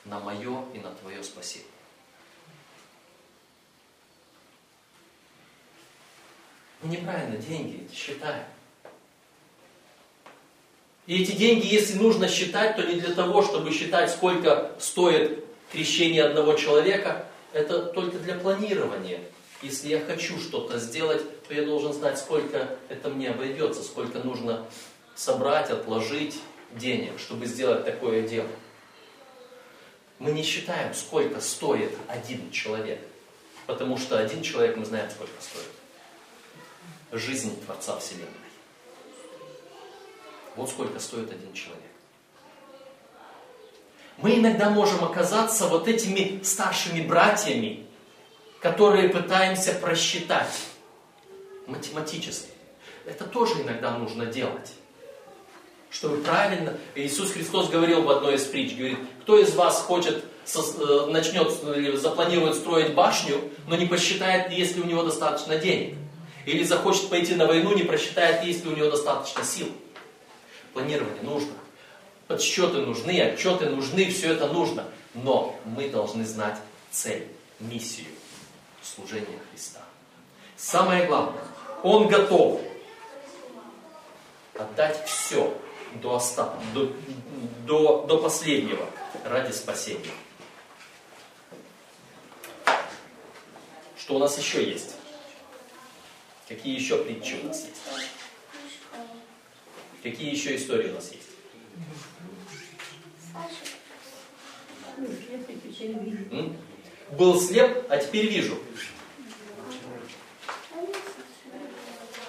на 0.04 0.20
мое 0.20 0.64
и 0.74 0.78
на 0.78 0.92
твое 0.94 1.22
спасение. 1.22 1.68
Мы 6.82 6.90
неправильно 6.90 7.36
деньги 7.36 7.88
считаем. 7.92 8.46
И 11.06 11.22
эти 11.22 11.32
деньги, 11.32 11.66
если 11.66 11.94
нужно 11.94 12.28
считать, 12.28 12.76
то 12.76 12.82
не 12.82 13.00
для 13.00 13.14
того, 13.14 13.42
чтобы 13.42 13.72
считать, 13.72 14.10
сколько 14.10 14.74
стоит 14.78 15.47
крещение 15.72 16.24
одного 16.24 16.54
человека, 16.54 17.26
это 17.52 17.82
только 17.86 18.18
для 18.18 18.34
планирования. 18.34 19.20
Если 19.62 19.88
я 19.88 20.00
хочу 20.00 20.38
что-то 20.38 20.78
сделать, 20.78 21.22
то 21.46 21.54
я 21.54 21.64
должен 21.64 21.92
знать, 21.92 22.18
сколько 22.18 22.76
это 22.88 23.08
мне 23.08 23.30
обойдется, 23.30 23.82
сколько 23.82 24.18
нужно 24.18 24.66
собрать, 25.14 25.70
отложить 25.70 26.40
денег, 26.72 27.18
чтобы 27.18 27.46
сделать 27.46 27.84
такое 27.84 28.22
дело. 28.28 28.48
Мы 30.18 30.32
не 30.32 30.42
считаем, 30.42 30.94
сколько 30.94 31.40
стоит 31.40 31.92
один 32.08 32.50
человек, 32.50 33.00
потому 33.66 33.96
что 33.98 34.18
один 34.18 34.42
человек 34.42 34.76
мы 34.76 34.84
знаем, 34.84 35.10
сколько 35.10 35.40
стоит. 35.40 35.70
жизнь 37.12 37.60
Творца 37.64 37.98
Вселенной. 37.98 38.28
Вот 40.56 40.68
сколько 40.68 40.98
стоит 40.98 41.30
один 41.30 41.52
человек. 41.52 41.87
Мы 44.18 44.36
иногда 44.36 44.68
можем 44.68 45.04
оказаться 45.04 45.68
вот 45.68 45.86
этими 45.86 46.42
старшими 46.42 47.00
братьями, 47.00 47.86
которые 48.60 49.08
пытаемся 49.08 49.74
просчитать 49.74 50.52
математически. 51.66 52.50
Это 53.06 53.24
тоже 53.24 53.62
иногда 53.62 53.96
нужно 53.96 54.26
делать. 54.26 54.72
Чтобы 55.90 56.18
правильно... 56.18 56.76
Иисус 56.96 57.32
Христос 57.32 57.68
говорил 57.68 58.02
в 58.02 58.10
одной 58.10 58.34
из 58.34 58.44
притч, 58.44 58.76
говорит, 58.76 58.98
кто 59.22 59.38
из 59.38 59.54
вас 59.54 59.80
хочет, 59.80 60.24
э, 60.54 61.06
начнет 61.08 61.50
или 61.64 61.96
запланирует 61.96 62.56
строить 62.56 62.94
башню, 62.94 63.40
но 63.68 63.76
не 63.76 63.86
посчитает, 63.86 64.50
есть 64.50 64.76
ли 64.76 64.82
у 64.82 64.86
него 64.86 65.04
достаточно 65.04 65.56
денег. 65.56 65.94
Или 66.44 66.64
захочет 66.64 67.08
пойти 67.08 67.36
на 67.36 67.46
войну, 67.46 67.74
не 67.74 67.84
просчитает, 67.84 68.44
есть 68.44 68.64
ли 68.64 68.72
у 68.72 68.76
него 68.76 68.90
достаточно 68.90 69.44
сил. 69.44 69.68
Планирование 70.72 71.22
нужно. 71.22 71.52
Подсчеты 72.28 72.82
нужны, 72.82 73.18
отчеты 73.22 73.70
нужны, 73.70 74.10
все 74.10 74.34
это 74.34 74.48
нужно. 74.48 74.86
Но 75.14 75.58
мы 75.64 75.88
должны 75.88 76.26
знать 76.26 76.58
цель, 76.90 77.26
миссию 77.58 78.06
служения 78.82 79.40
Христа. 79.50 79.80
Самое 80.56 81.06
главное, 81.06 81.42
Он 81.82 82.06
готов 82.08 82.60
отдать 84.58 85.02
все 85.06 85.56
до, 86.02 86.16
остатка, 86.16 86.58
до, 86.74 86.92
до, 87.66 88.06
до 88.06 88.18
последнего 88.18 88.84
ради 89.24 89.52
спасения. 89.52 90.10
Что 93.96 94.16
у 94.16 94.18
нас 94.18 94.36
еще 94.36 94.68
есть? 94.68 94.96
Какие 96.46 96.74
еще 96.74 97.02
притчи 97.02 97.38
у 97.42 97.46
нас 97.46 97.64
есть? 97.64 97.82
Какие 100.02 100.30
еще 100.30 100.56
истории 100.56 100.90
у 100.90 100.94
нас 100.94 101.10
есть? 101.12 101.28
Был 107.12 107.40
слеп, 107.40 107.86
а 107.88 107.96
теперь 107.98 108.26
вижу. 108.26 108.58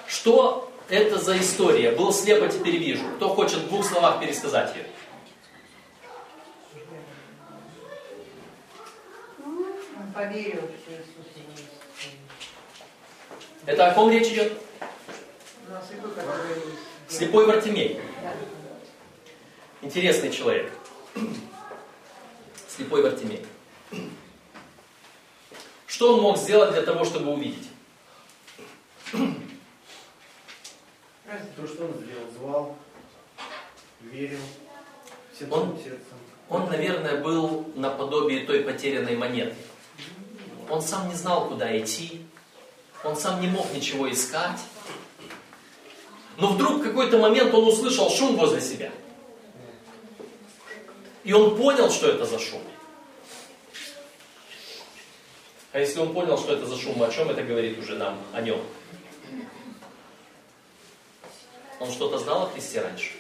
Что 0.08 0.72
это 0.90 1.18
за 1.18 1.40
история? 1.40 1.92
Был 1.92 2.14
слеп, 2.14 2.44
а 2.44 2.48
теперь 2.48 2.78
вижу. 2.78 3.04
Кто 3.16 3.30
хочет 3.30 3.60
в 3.60 3.68
двух 3.68 3.86
словах 3.86 4.20
пересказать 4.20 4.76
ее? 4.76 4.86
Он 9.46 10.12
поверил, 10.14 10.62
что 10.62 10.92
Иисус 10.94 11.28
есть. 11.36 12.14
Это 13.66 13.88
о 13.88 13.94
ком 13.94 14.12
речь 14.12 14.28
идет? 14.28 14.54
У 15.68 15.72
нас 15.72 15.86
и 15.92 15.96
который 15.96 16.56
есть. 16.56 17.18
Слепой 17.18 17.46
Вартимей. 17.46 18.00
Интересный 19.82 20.32
человек. 20.32 20.72
Слепой 22.68 23.02
Вартимей. 23.04 23.46
Что 25.88 26.16
он 26.16 26.22
мог 26.22 26.38
сделать 26.38 26.72
для 26.74 26.84
того, 26.84 27.04
чтобы 27.04 27.34
увидеть? 27.34 27.68
То, 31.56 31.68
что 31.68 31.86
он 31.86 31.94
сделал, 31.94 32.32
звал, 32.38 32.78
верил, 34.02 34.40
всем 35.34 35.52
Он- 35.52 35.78
сердцем. 35.78 36.18
Он, 36.48 36.68
наверное, 36.68 37.22
был 37.22 37.72
наподобие 37.76 38.46
той 38.46 38.62
потерянной 38.62 39.16
монеты. 39.16 39.56
Он 40.70 40.82
сам 40.82 41.10
не 41.10 41.16
знал, 41.16 41.48
куда 41.48 41.78
идти. 41.78 42.26
Он 43.04 43.16
сам 43.16 43.42
не 43.42 43.48
мог 43.48 43.72
ничего 43.74 44.10
искать. 44.12 44.60
Но 46.38 46.54
вдруг 46.54 46.82
в 46.82 46.84
какой-то 46.84 47.18
момент 47.18 47.54
он 47.54 47.68
услышал 47.68 48.10
шум 48.10 48.36
возле 48.36 48.62
себя. 48.62 48.92
И 51.24 51.34
он 51.34 51.58
понял, 51.58 51.92
что 51.92 52.08
это 52.08 52.26
за 52.26 52.40
шум. 52.40 52.62
А 55.72 55.80
если 55.80 56.00
он 56.00 56.14
понял, 56.14 56.38
что 56.38 56.54
это 56.54 56.66
за 56.66 56.78
шум, 56.78 57.02
о 57.04 57.12
чем 57.12 57.30
это 57.30 57.44
говорит 57.44 57.78
уже 57.78 57.96
нам, 57.96 58.18
о 58.34 58.42
нем? 58.42 58.60
Он 61.80 61.92
что-то 61.92 62.18
знал 62.18 62.44
о 62.44 62.50
Христе 62.50 62.82
раньше? 62.82 63.12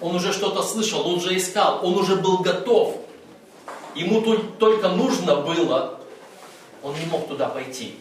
Он 0.00 0.14
уже 0.14 0.32
что-то 0.32 0.62
слышал, 0.62 1.06
он 1.06 1.14
уже 1.14 1.36
искал, 1.36 1.84
он 1.84 1.96
уже 1.96 2.16
был 2.16 2.38
готов. 2.38 2.98
Ему 3.94 4.20
тол- 4.20 4.56
только 4.58 4.88
нужно 4.88 5.36
было, 5.36 6.00
он 6.82 6.94
не 6.98 7.06
мог 7.06 7.28
туда 7.28 7.48
пойти. 7.48 7.96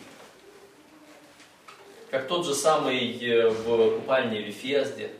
Как 2.11 2.27
тот 2.27 2.45
же 2.45 2.53
самый 2.53 3.17
э, 3.19 3.49
в 3.49 3.95
купальне 3.99 4.41
Вифезде, 4.41 5.11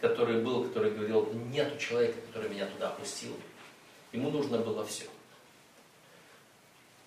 который 0.00 0.42
был, 0.42 0.64
который 0.64 0.90
говорил, 0.90 1.28
нету 1.50 1.78
человека, 1.78 2.18
который 2.26 2.50
меня 2.50 2.66
туда 2.66 2.88
опустил. 2.88 3.36
Ему 4.12 4.30
нужно 4.30 4.58
было 4.58 4.84
все. 4.84 5.06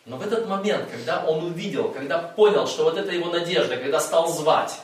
Но 0.06 0.18
в 0.18 0.22
этот 0.22 0.48
момент, 0.48 0.90
когда 0.90 1.26
он 1.26 1.44
увидел, 1.44 1.92
когда 1.92 2.20
понял, 2.20 2.66
что 2.66 2.86
вот 2.86 2.98
это 2.98 3.12
его 3.12 3.30
надежда, 3.30 3.78
когда 3.78 4.00
стал 4.00 4.28
звать, 4.30 4.80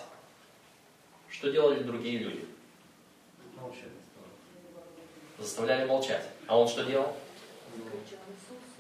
что 1.29 1.49
делали 1.49 1.81
другие 1.81 2.19
люди? 2.19 2.45
Молчали. 3.59 3.91
Заставляли 5.39 5.85
молчать. 5.85 6.25
А 6.47 6.57
он 6.57 6.67
что 6.67 6.83
делал? 6.83 7.15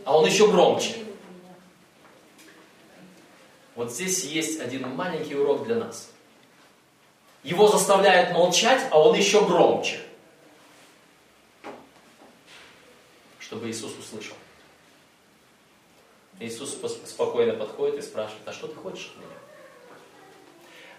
А 0.05 0.17
он 0.17 0.25
еще 0.25 0.49
громче. 0.51 0.95
Вот 3.75 3.91
здесь 3.91 4.23
есть 4.25 4.59
один 4.59 4.87
маленький 4.95 5.35
урок 5.35 5.65
для 5.65 5.77
нас. 5.77 6.12
Его 7.43 7.67
заставляют 7.67 8.31
молчать, 8.31 8.87
а 8.89 8.99
он 8.99 9.15
еще 9.15 9.45
громче. 9.45 9.99
Чтобы 13.39 13.69
Иисус 13.69 13.93
услышал. 13.97 14.35
Иисус 16.39 16.77
спокойно 17.05 17.53
подходит 17.53 17.99
и 17.99 18.01
спрашивает, 18.01 18.47
а 18.47 18.53
что 18.53 18.67
ты 18.67 18.75
хочешь 18.75 19.11
от 19.15 19.17
меня? 19.17 19.37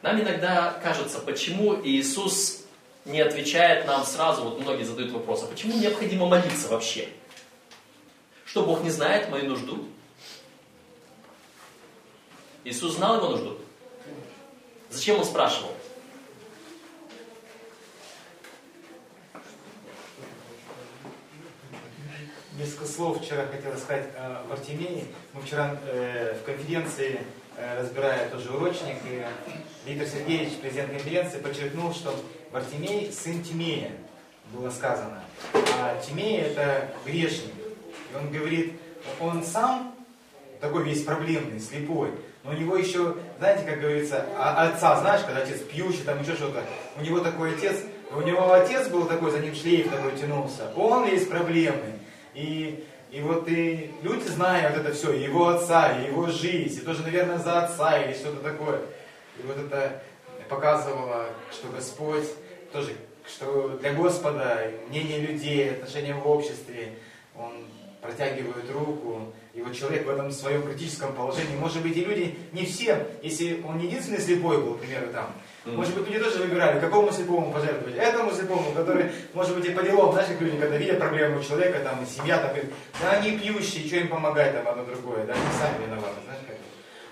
Нам 0.03 0.21
иногда 0.21 0.79
кажется, 0.83 1.19
почему 1.19 1.81
Иисус 1.83 2.65
не 3.07 3.21
отвечает 3.21 3.87
нам 3.87 4.05
сразу, 4.05 4.45
вот 4.45 4.61
многие 4.61 4.85
задают 4.85 5.13
вопрос, 5.13 5.43
а 5.43 5.47
почему 5.47 5.79
необходимо 5.79 6.27
молиться 6.27 6.69
вообще? 6.69 7.09
Что 8.45 8.65
Бог 8.65 8.83
не 8.83 8.91
знает 8.91 9.31
мою 9.31 9.49
нужду? 9.49 9.89
Иисус 12.65 12.95
знал 12.95 13.17
его 13.17 13.31
нужду? 13.31 13.59
Зачем 14.91 15.19
он 15.19 15.25
спрашивал? 15.25 15.71
Несколько 22.57 22.87
слов 22.87 23.21
вчера 23.21 23.47
хотел 23.47 23.77
сказать 23.77 24.07
о 24.17 24.45
Вартимее. 24.49 25.07
Мы 25.33 25.43
вчера 25.43 25.77
э, 25.87 26.37
в 26.41 26.45
конференции, 26.47 27.21
э, 27.57 27.81
разбирая 27.81 28.29
тоже 28.29 28.53
урочник, 28.53 28.95
и 29.11 29.25
Виктор 29.85 30.07
Сергеевич, 30.07 30.53
президент 30.63 30.93
конференции, 30.93 31.39
подчеркнул, 31.39 31.93
что 31.93 32.15
Вартимей 32.53 33.11
сын 33.11 33.43
Тимея, 33.43 33.91
было 34.53 34.71
сказано. 34.71 35.25
А 35.53 36.01
Тимей 36.01 36.43
это 36.43 36.91
грешник. 37.05 37.51
И 38.13 38.17
он 38.17 38.31
говорит, 38.31 38.75
он 39.19 39.43
сам 39.43 39.93
такой 40.61 40.85
весь 40.85 41.03
проблемный, 41.03 41.59
слепой, 41.59 42.13
но 42.45 42.53
у 42.53 42.55
него 42.55 42.77
еще, 42.77 43.17
знаете, 43.39 43.65
как 43.65 43.81
говорится, 43.81 44.27
а- 44.39 44.69
отца, 44.69 45.01
знаешь, 45.01 45.23
когда 45.23 45.43
отец 45.43 45.59
пьющий, 45.59 46.05
там 46.05 46.23
еще 46.23 46.35
что-то, 46.35 46.63
у 46.97 47.03
него 47.03 47.19
такой 47.19 47.57
отец, 47.57 47.79
у 48.13 48.21
него 48.21 48.53
отец 48.53 48.87
был 48.91 49.07
такой, 49.07 49.33
за 49.33 49.41
ним 49.41 49.57
шлейф 49.57 49.91
такой 49.91 50.13
тянулся, 50.13 50.71
он 50.77 51.09
весь 51.09 51.27
проблемный. 51.27 51.95
И, 52.35 52.85
и 53.11 53.21
вот 53.21 53.49
и 53.49 53.93
люди, 54.03 54.27
зная 54.29 54.71
вот 54.71 54.81
это 54.81 54.93
все, 54.93 55.13
его 55.13 55.49
отца, 55.49 55.99
и 55.99 56.09
его 56.09 56.27
жизнь, 56.29 56.81
и 56.81 56.85
тоже, 56.85 57.03
наверное, 57.03 57.39
за 57.39 57.65
отца 57.65 57.99
или 58.03 58.13
что-то 58.13 58.41
такое. 58.41 58.81
И 59.39 59.47
вот 59.47 59.57
это 59.57 60.03
показывало, 60.49 61.27
что 61.51 61.69
Господь 61.69 62.29
тоже, 62.73 62.93
что 63.27 63.79
для 63.81 63.95
Господа 63.95 64.71
мнение 64.89 65.21
людей, 65.21 65.71
отношения 65.71 66.15
в 66.15 66.29
обществе, 66.29 66.95
Он 67.37 67.53
протягивает 68.05 68.71
руку, 68.71 69.33
и 69.55 69.63
вот 69.63 69.75
человек 69.75 70.05
в 70.05 70.11
этом 70.11 70.31
своем 70.31 70.63
критическом 70.63 71.15
положении, 71.15 71.57
может 71.57 71.83
быть, 71.83 71.97
и 71.97 72.05
люди, 72.05 72.39
не 72.53 72.67
все, 72.67 73.07
если 73.23 73.63
он 73.67 73.79
не 73.79 73.87
единственный 73.87 74.21
слепой 74.21 74.61
был, 74.63 74.75
к 74.75 74.81
примеру, 74.81 75.07
там, 75.11 75.33
Мгм. 75.65 75.77
может 75.77 75.95
быть, 75.95 76.07
люди 76.11 76.23
тоже 76.23 76.41
выбирали, 76.41 76.79
какому 76.81 77.11
слепому 77.11 77.51
пожертвовать, 77.51 77.97
этому 77.97 78.31
слепому, 78.33 78.73
который, 78.73 79.11
может 79.33 79.57
быть, 79.57 79.65
и 79.65 79.71
по 79.71 79.83
делам, 79.83 80.13
знаешь, 80.13 80.29
как 80.29 80.41
люди, 80.43 80.59
когда 80.59 80.77
видят 80.77 80.99
проблему 80.99 81.39
у 81.39 81.43
человека, 81.43 81.79
там, 81.81 82.03
и 82.03 82.07
семья, 82.07 82.39
там, 82.39 82.51
говорит, 82.51 82.71
да 83.01 83.13
они 83.13 83.39
пьющие, 83.39 83.87
что 83.87 83.97
им 83.97 84.09
помогать, 84.09 84.53
там, 84.53 84.69
одно 84.69 84.85
другое, 84.85 85.25
да, 85.25 85.33
они 85.33 85.43
сами 85.59 85.87
виноваты, 85.87 86.21
знаешь, 86.27 86.43
как 86.47 86.57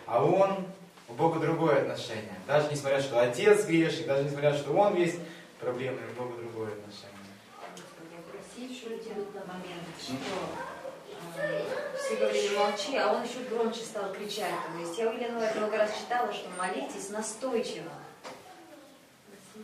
А 0.05 0.23
он, 0.23 0.67
у 1.09 1.15
Бога 1.15 1.41
другое 1.41 1.81
отношение, 1.81 2.37
даже 2.47 2.71
несмотря, 2.71 3.01
что 3.01 3.19
отец 3.19 3.65
грешник, 3.65 4.07
даже 4.07 4.25
несмотря, 4.25 4.53
что 4.53 4.73
он 4.75 4.95
весь 4.95 5.15
проблемный, 5.59 6.03
у 6.15 6.23
Бога 6.23 6.35
другое 6.37 6.69
отношение. 6.73 7.09
Что 8.73 8.91
делать 8.91 9.35
на 9.35 9.41
момент, 9.53 9.85
что 10.01 10.15
все 12.05 12.17
говорили 12.17 12.57
молчи, 12.57 12.97
а 12.97 13.13
он 13.13 13.23
еще 13.23 13.41
громче 13.49 13.81
стал 13.81 14.13
кричать. 14.13 14.55
То 14.75 14.81
есть 14.81 14.99
я 14.99 15.09
у 15.09 15.13
Елены 15.13 15.39
много 15.57 15.77
раз 15.77 15.91
читала, 15.99 16.33
что 16.33 16.49
молитесь 16.59 17.11
настойчиво. 17.11 17.93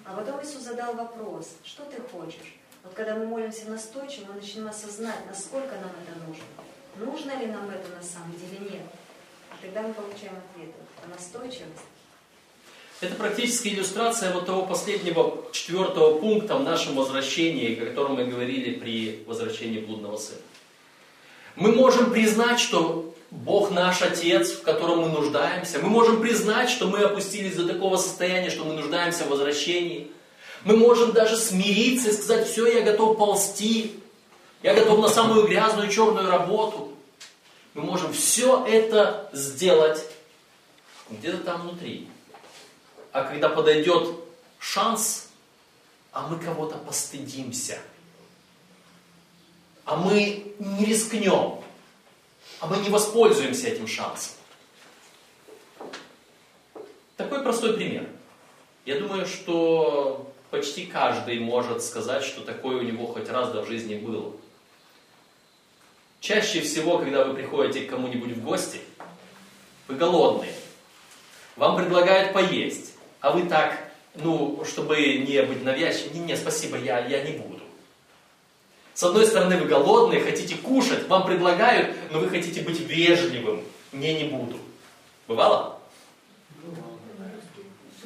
А 0.05 0.17
потом 0.17 0.43
Иисус 0.43 0.63
задал 0.63 0.95
вопрос, 0.95 1.57
что 1.65 1.85
ты 1.85 2.01
хочешь? 2.01 2.55
Вот 2.85 2.95
когда 2.95 3.17
мы 3.17 3.27
молимся 3.27 3.69
настойчиво, 3.69 4.27
мы 4.29 4.41
начинаем 4.41 4.69
осознать, 4.69 5.27
насколько 5.27 5.75
нам 5.75 5.91
это 6.03 6.27
нужно. 6.27 6.45
Нужно 6.97 7.39
ли 7.39 7.47
нам 7.47 7.69
это 7.71 7.89
на 7.89 8.03
самом 8.03 8.33
деле 8.33 8.71
нет. 8.71 8.83
И 9.61 9.67
тогда 9.67 9.83
мы 9.83 9.93
получаем 9.95 10.35
ответ. 10.37 10.75
А 11.05 11.09
настойчивость 11.09 11.85
Это 13.01 13.15
практически 13.17 13.69
иллюстрация 13.69 14.33
вот 14.33 14.47
того 14.47 14.67
последнего 14.67 15.45
четвертого 15.53 16.19
пункта 16.19 16.57
в 16.57 16.63
нашем 16.63 16.95
возвращении, 16.95 17.81
о 17.81 17.87
котором 17.87 18.15
мы 18.15 18.27
говорили 18.27 18.79
при 18.79 19.25
возвращении 19.27 19.81
блудного 19.81 20.17
сына. 20.17 20.41
Мы 21.59 21.73
можем 21.73 22.13
признать, 22.13 22.61
что 22.61 23.13
Бог 23.33 23.73
наш 23.73 24.01
Отец, 24.01 24.53
в 24.53 24.63
котором 24.63 25.01
мы 25.01 25.09
нуждаемся. 25.09 25.81
Мы 25.81 25.89
можем 25.89 26.21
признать, 26.21 26.71
что 26.71 26.87
мы 26.87 27.01
опустились 27.01 27.57
до 27.57 27.67
такого 27.67 27.97
состояния, 27.97 28.49
что 28.49 28.65
мы 28.65 28.75
нуждаемся 28.75 29.25
в 29.25 29.29
возвращении. 29.29 30.09
Мы 30.63 30.77
можем 30.77 31.11
даже 31.11 31.37
смириться 31.37 32.11
и 32.11 32.13
сказать, 32.13 32.47
все, 32.49 32.69
я 32.69 32.83
готов 32.83 33.19
ползти, 33.19 33.99
я 34.63 34.73
готов 34.73 35.01
на 35.01 35.09
самую 35.09 35.49
грязную 35.49 35.91
черную 35.91 36.31
работу. 36.31 36.93
Мы 37.75 37.83
можем 37.83 38.13
все 38.13 38.65
это 38.65 39.29
сделать 39.33 40.05
где-то 41.11 41.39
там 41.39 41.63
внутри. 41.63 42.09
А 43.11 43.25
когда 43.25 43.49
подойдет 43.49 44.15
шанс, 44.61 45.31
а 46.13 46.29
мы 46.29 46.39
кого-то 46.39 46.77
постыдимся, 46.79 47.81
а 49.89 49.97
мы 49.97 50.45
не 50.59 50.85
рискнем, 50.85 51.63
а 52.61 52.67
мы 52.67 52.77
не 52.77 52.91
воспользуемся 52.91 53.69
этим 53.69 53.87
шансом. 53.89 54.35
Такой 57.17 57.43
простой 57.43 57.73
пример. 57.73 58.07
Я 58.85 59.01
думаю, 59.01 59.25
что 59.25 60.31
почти 60.51 60.85
каждый 60.85 61.41
может 61.41 61.83
сказать, 61.83 62.23
что 62.23 62.43
такое 62.43 62.77
у 62.77 62.83
него 62.83 63.07
хоть 63.07 63.31
раз 63.31 63.51
да 63.51 63.63
в 63.63 63.67
жизни 63.67 63.95
было. 63.95 64.35
Чаще 66.21 66.61
всего, 66.61 66.99
когда 66.99 67.25
вы 67.25 67.33
приходите 67.33 67.87
к 67.87 67.91
кому-нибудь 67.91 68.33
в 68.33 68.45
гости, 68.45 68.81
вы 69.87 69.95
голодные, 69.95 70.53
вам 71.57 71.79
предлагают 71.79 72.35
поесть, 72.35 72.93
а 73.21 73.31
вы 73.31 73.49
так, 73.49 73.91
ну, 74.17 74.63
чтобы 74.67 74.99
не 74.99 75.43
быть 75.45 75.65
навязчивым, 75.65 76.13
не, 76.13 76.21
не, 76.21 76.37
спасибо, 76.37 76.77
я, 76.77 77.07
я 77.07 77.23
не 77.23 77.39
буду. 77.39 77.58
С 78.99 79.05
одной 79.05 79.27
стороны, 79.27 79.57
вы 79.57 79.67
голодные, 79.67 80.21
хотите 80.21 80.57
кушать, 80.57 81.07
вам 81.07 81.25
предлагают, 81.25 81.97
но 82.11 82.19
вы 82.19 82.29
хотите 82.29 82.63
быть 82.63 82.81
вежливым, 82.81 83.63
не, 83.93 84.13
не 84.13 84.25
буду. 84.25 84.59
Бывало? 85.29 85.79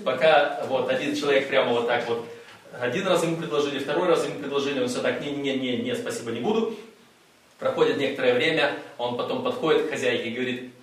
Пока 0.04 0.66
вот 0.68 0.90
один 0.90 1.16
человек 1.16 1.48
прямо 1.48 1.72
вот 1.72 1.86
так 1.86 2.06
вот, 2.06 2.28
один 2.78 3.06
раз 3.06 3.22
ему 3.22 3.38
предложили, 3.38 3.78
второй 3.78 4.06
раз 4.06 4.26
ему 4.26 4.38
предложили, 4.38 4.82
он 4.82 4.88
все 4.88 5.00
так, 5.00 5.22
не, 5.22 5.30
не, 5.30 5.56
не, 5.56 5.78
не, 5.78 5.94
спасибо, 5.94 6.30
не 6.30 6.40
буду. 6.40 6.76
Проходит 7.58 7.96
некоторое 7.96 8.34
время, 8.34 8.78
он 8.98 9.16
потом 9.16 9.42
подходит 9.42 9.86
к 9.86 9.90
хозяйке 9.92 10.28
и 10.28 10.34
говорит, 10.34 10.74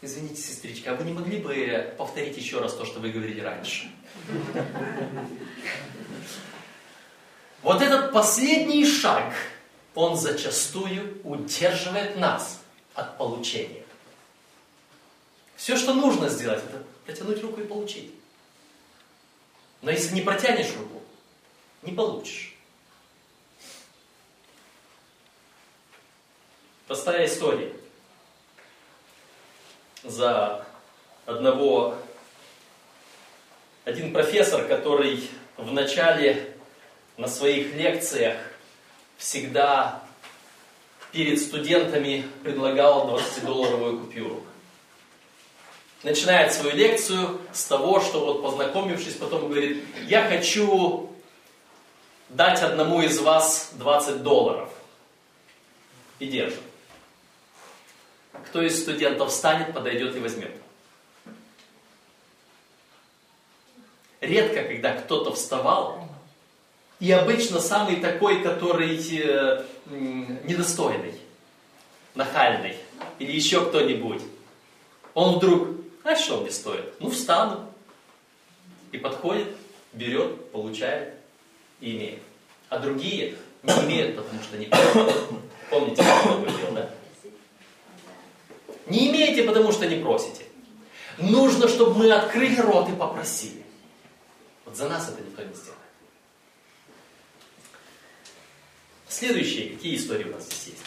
извините, 0.00 0.40
сестричка, 0.40 0.92
а 0.92 0.94
вы 0.94 1.04
не 1.04 1.12
могли 1.12 1.40
бы 1.40 1.94
повторить 1.98 2.38
еще 2.38 2.58
раз 2.58 2.72
то, 2.72 2.86
что 2.86 3.00
вы 3.00 3.10
говорили 3.10 3.40
раньше? 3.40 3.86
Вот 7.64 7.80
этот 7.80 8.12
последний 8.12 8.84
шаг, 8.84 9.32
он 9.94 10.18
зачастую 10.18 11.18
удерживает 11.24 12.14
нас 12.14 12.60
от 12.92 13.16
получения. 13.16 13.82
Все, 15.56 15.78
что 15.78 15.94
нужно 15.94 16.28
сделать, 16.28 16.62
это 16.62 16.84
протянуть 17.06 17.42
руку 17.42 17.62
и 17.62 17.66
получить. 17.66 18.12
Но 19.80 19.90
если 19.90 20.14
не 20.14 20.20
протянешь 20.20 20.76
руку, 20.76 21.02
не 21.80 21.92
получишь. 21.92 22.54
Простая 26.86 27.24
история. 27.26 27.72
За 30.02 30.66
одного, 31.24 31.96
один 33.86 34.12
профессор, 34.12 34.66
который 34.66 35.30
в 35.56 35.72
начале 35.72 36.53
на 37.16 37.28
своих 37.28 37.74
лекциях 37.74 38.38
всегда 39.16 40.02
перед 41.12 41.40
студентами 41.40 42.24
предлагал 42.42 43.08
20-долларовую 43.10 44.00
купюру. 44.00 44.44
Начинает 46.02 46.52
свою 46.52 46.76
лекцию 46.76 47.40
с 47.52 47.64
того, 47.64 48.00
что 48.00 48.24
вот 48.26 48.42
познакомившись, 48.42 49.14
потом 49.14 49.48
говорит, 49.48 49.84
я 50.06 50.28
хочу 50.28 51.10
дать 52.28 52.60
одному 52.62 53.00
из 53.00 53.18
вас 53.20 53.70
20 53.74 54.22
долларов. 54.22 54.70
И 56.18 56.26
держит. 56.26 56.60
Кто 58.46 58.62
из 58.62 58.80
студентов 58.80 59.30
встанет, 59.30 59.72
подойдет 59.72 60.14
и 60.16 60.20
возьмет. 60.20 60.52
Редко, 64.20 64.62
когда 64.62 64.94
кто-то 64.94 65.32
вставал, 65.32 66.08
и 67.00 67.10
обычно 67.10 67.60
самый 67.60 67.96
такой, 67.96 68.42
который 68.42 68.96
э, 68.96 69.64
недостойный, 70.44 71.14
нахальный, 72.14 72.76
или 73.18 73.32
еще 73.32 73.66
кто-нибудь, 73.66 74.22
он 75.14 75.36
вдруг, 75.36 75.68
а 76.04 76.16
что 76.16 76.40
мне 76.40 76.50
стоит? 76.50 76.94
Ну, 77.00 77.10
встану. 77.10 77.68
И 78.92 78.98
подходит, 78.98 79.48
берет, 79.92 80.50
получает 80.50 81.14
и 81.80 81.96
имеет. 81.96 82.20
А 82.68 82.78
другие 82.78 83.36
не 83.62 83.72
имеют, 83.72 84.16
потому 84.16 84.42
что 84.42 84.56
не 84.56 84.66
Помните, 85.70 86.02
как 86.02 86.24
я 86.24 86.32
говорил, 86.32 86.72
да? 86.74 86.90
Не 88.86 89.10
имеете, 89.10 89.44
потому 89.44 89.72
что 89.72 89.86
не 89.86 89.96
просите. 89.96 90.44
Нужно, 91.18 91.68
чтобы 91.68 91.94
мы 91.94 92.12
открыли 92.12 92.60
рот 92.60 92.88
и 92.88 92.92
попросили. 92.92 93.64
Вот 94.64 94.76
за 94.76 94.88
нас 94.88 95.08
это 95.08 95.22
никто 95.22 95.42
не 95.42 95.54
сделает. 95.54 95.83
Следующие, 99.16 99.70
какие 99.70 99.94
истории 99.94 100.24
у 100.24 100.32
нас 100.32 100.44
здесь 100.46 100.72
есть? 100.72 100.82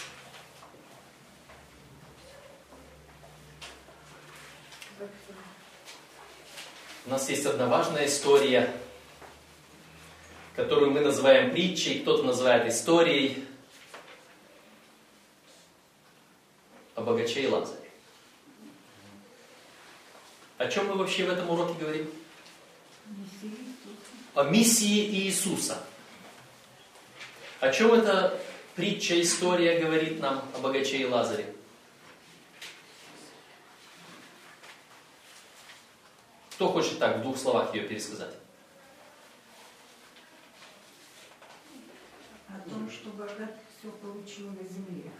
У 7.06 7.10
нас 7.10 7.30
есть 7.30 7.46
одна 7.46 7.68
важная 7.68 8.06
история, 8.06 8.70
которую 10.58 10.92
мы 10.92 11.00
называем 11.00 11.52
притчей, 11.52 12.02
кто-то 12.02 12.24
называет 12.24 12.68
историей 12.70 13.46
о 16.96 17.04
богаче 17.04 17.44
и 17.44 17.48
Лазаре. 17.48 17.90
О 20.58 20.68
чем 20.68 20.88
мы 20.88 20.96
вообще 20.96 21.24
в 21.24 21.30
этом 21.30 21.50
уроке 21.50 21.80
говорим? 21.80 22.12
О 24.36 24.44
миссии 24.44 25.16
Иисуса. 25.16 25.82
О 27.60 27.72
чем 27.72 27.94
эта 27.94 28.40
притча, 28.76 29.20
история 29.20 29.80
говорит 29.80 30.20
нам 30.20 30.44
о 30.56 30.60
богаче 30.60 30.98
и 30.98 31.06
Лазаре? 31.06 31.54
Кто 36.52 36.72
хочет 36.72 37.00
так 37.00 37.18
в 37.18 37.22
двух 37.22 37.38
словах 37.38 37.74
ее 37.74 37.84
пересказать? 37.88 38.36
О 42.50 42.70
том, 42.70 42.90
что 42.92 43.10
богат 43.10 43.56
все 43.78 43.92
получил 43.92 44.52
на 44.52 44.64
земле, 44.64 45.12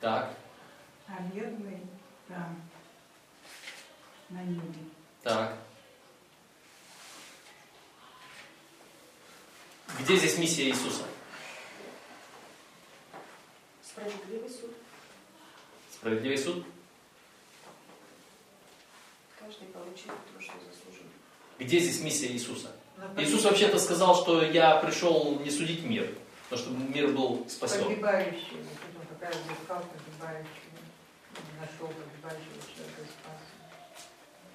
Так, 0.00 0.34
а 1.08 1.22
бедный 1.34 1.80
там, 2.28 2.62
на 4.28 4.42
небе. 4.42 4.80
так. 5.22 5.56
Где 10.00 10.16
здесь 10.16 10.38
миссия 10.38 10.68
Иисуса? 10.68 11.04
Справедливый 13.96 14.50
суд. 14.50 14.70
Справедливый 15.90 16.38
суд? 16.38 16.66
Каждый 19.40 19.68
получил 19.68 20.08
то, 20.34 20.40
что 20.42 20.52
заслужил. 20.52 21.06
Где 21.58 21.78
здесь 21.78 22.00
миссия 22.02 22.26
Иисуса? 22.28 22.72
Иисус 23.16 23.44
вообще-то 23.44 23.78
сказал, 23.78 24.14
что 24.14 24.42
я 24.42 24.76
пришел 24.76 25.38
не 25.40 25.50
судить 25.50 25.82
мир, 25.84 26.12
но 26.50 26.56
чтобы 26.58 26.78
мир 26.92 27.08
был 27.08 27.46
спасен. 27.48 27.84
Погибающий, 27.84 28.58
он 28.60 29.54
искал 29.54 29.82
погибающего, 29.82 30.76
нашел 31.58 31.88
погибающего 31.88 32.60
человека 32.74 33.00
и 33.00 33.06
спас. 33.06 33.40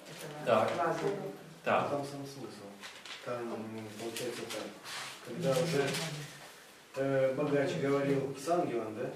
Это 0.08 0.46
Так. 0.46 0.70
Лазарь. 0.78 1.16
Так. 1.64 1.90
Там 1.90 2.04
сам 2.04 2.26
смысл. 2.26 2.66
Там 3.24 3.52
м, 3.54 3.88
получается 4.00 4.42
так. 4.42 4.64
Когда 5.26 5.50
уже 5.52 5.88
э, 6.96 7.34
богач 7.34 7.70
говорил 7.80 8.36
с 8.36 8.48
ангелом, 8.48 8.96
да, 8.96 9.10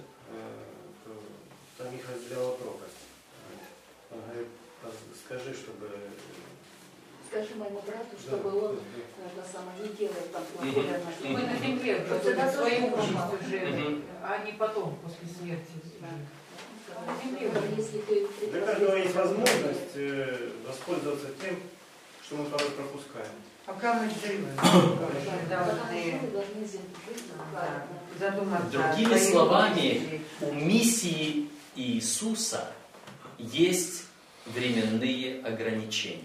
Там 1.79 1.95
их 1.95 2.09
разделяла 2.11 2.53
пропасть. 2.57 3.05
Он 4.11 4.21
говорит, 4.23 4.49
«А 4.83 4.91
скажи, 5.25 5.53
чтобы... 5.55 5.89
Скажи 7.29 7.55
моему 7.57 7.83
брату, 7.83 8.07
Да, 8.13 8.19
чтобы 8.23 8.49
он 8.67 8.77
да, 8.77 9.43
это 9.43 9.45
самое 9.51 9.81
не 9.83 9.89
делал 9.97 10.15
там 10.33 10.45
плохое 10.45 10.87
на 10.93 11.29
Мы 11.29 11.43
на 11.43 11.57
земле. 11.57 11.67
земле 11.79 11.93
это 11.93 12.15
участь 12.15 12.37
нормально. 12.37 13.33
уже, 13.41 14.03
а 14.23 14.39
не 14.45 14.53
потом, 14.53 14.97
после 15.03 15.27
смерти. 15.29 15.73
На 16.01 17.15
земле 17.23 17.49
Да, 17.53 17.59
уже. 17.61 17.69
Если 17.77 17.99
ты 18.03 18.29
Для 18.47 18.61
каждого 18.65 18.95
есть 18.97 19.15
возможность 19.15 19.97
э, 19.97 20.51
воспользоваться 20.67 21.27
тем, 21.43 21.57
что 22.27 22.37
мы 22.37 22.47
порой 22.47 22.71
пропускаем. 22.71 23.31
Пока 23.67 24.03
мы 24.03 24.11
живы, 24.11 24.49
мы 24.57 26.29
должны 26.29 26.69
задуматься. 28.19 28.67
о 28.67 28.95
Другими 28.95 29.19
словами. 29.19 30.23
У 30.41 30.53
миссии 30.53 31.49
Иисуса 31.77 32.73
есть 33.39 34.05
временные 34.47 35.41
ограничения. 35.43 36.23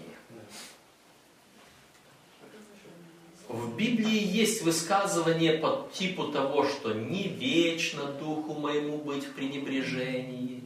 В 3.48 3.76
Библии 3.76 4.18
есть 4.18 4.62
высказывание 4.62 5.58
по 5.58 5.88
типу 5.92 6.28
того, 6.28 6.66
что 6.66 6.94
не 6.94 7.28
вечно 7.28 8.06
духу 8.06 8.54
моему 8.54 8.98
быть 8.98 9.24
в 9.24 9.34
пренебрежении. 9.34 10.64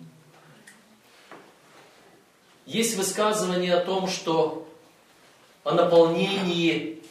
Есть 2.64 2.96
высказывание 2.96 3.74
о 3.74 3.84
том, 3.84 4.06
что 4.08 4.66
о 5.66 5.72
наполнении 5.72 7.02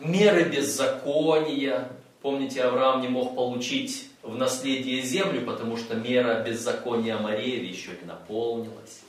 меры 0.00 0.42
беззакония. 0.48 1.92
Помните, 2.22 2.64
Авраам 2.64 3.00
не 3.02 3.08
мог 3.08 3.36
получить 3.36 4.08
в 4.22 4.36
наследие 4.36 5.00
землю, 5.02 5.46
потому 5.46 5.76
что 5.76 5.94
мера 5.94 6.42
беззакония 6.42 7.18
Марееве 7.18 7.68
еще 7.68 7.90
не 7.90 8.06
наполнилась. 8.06 9.02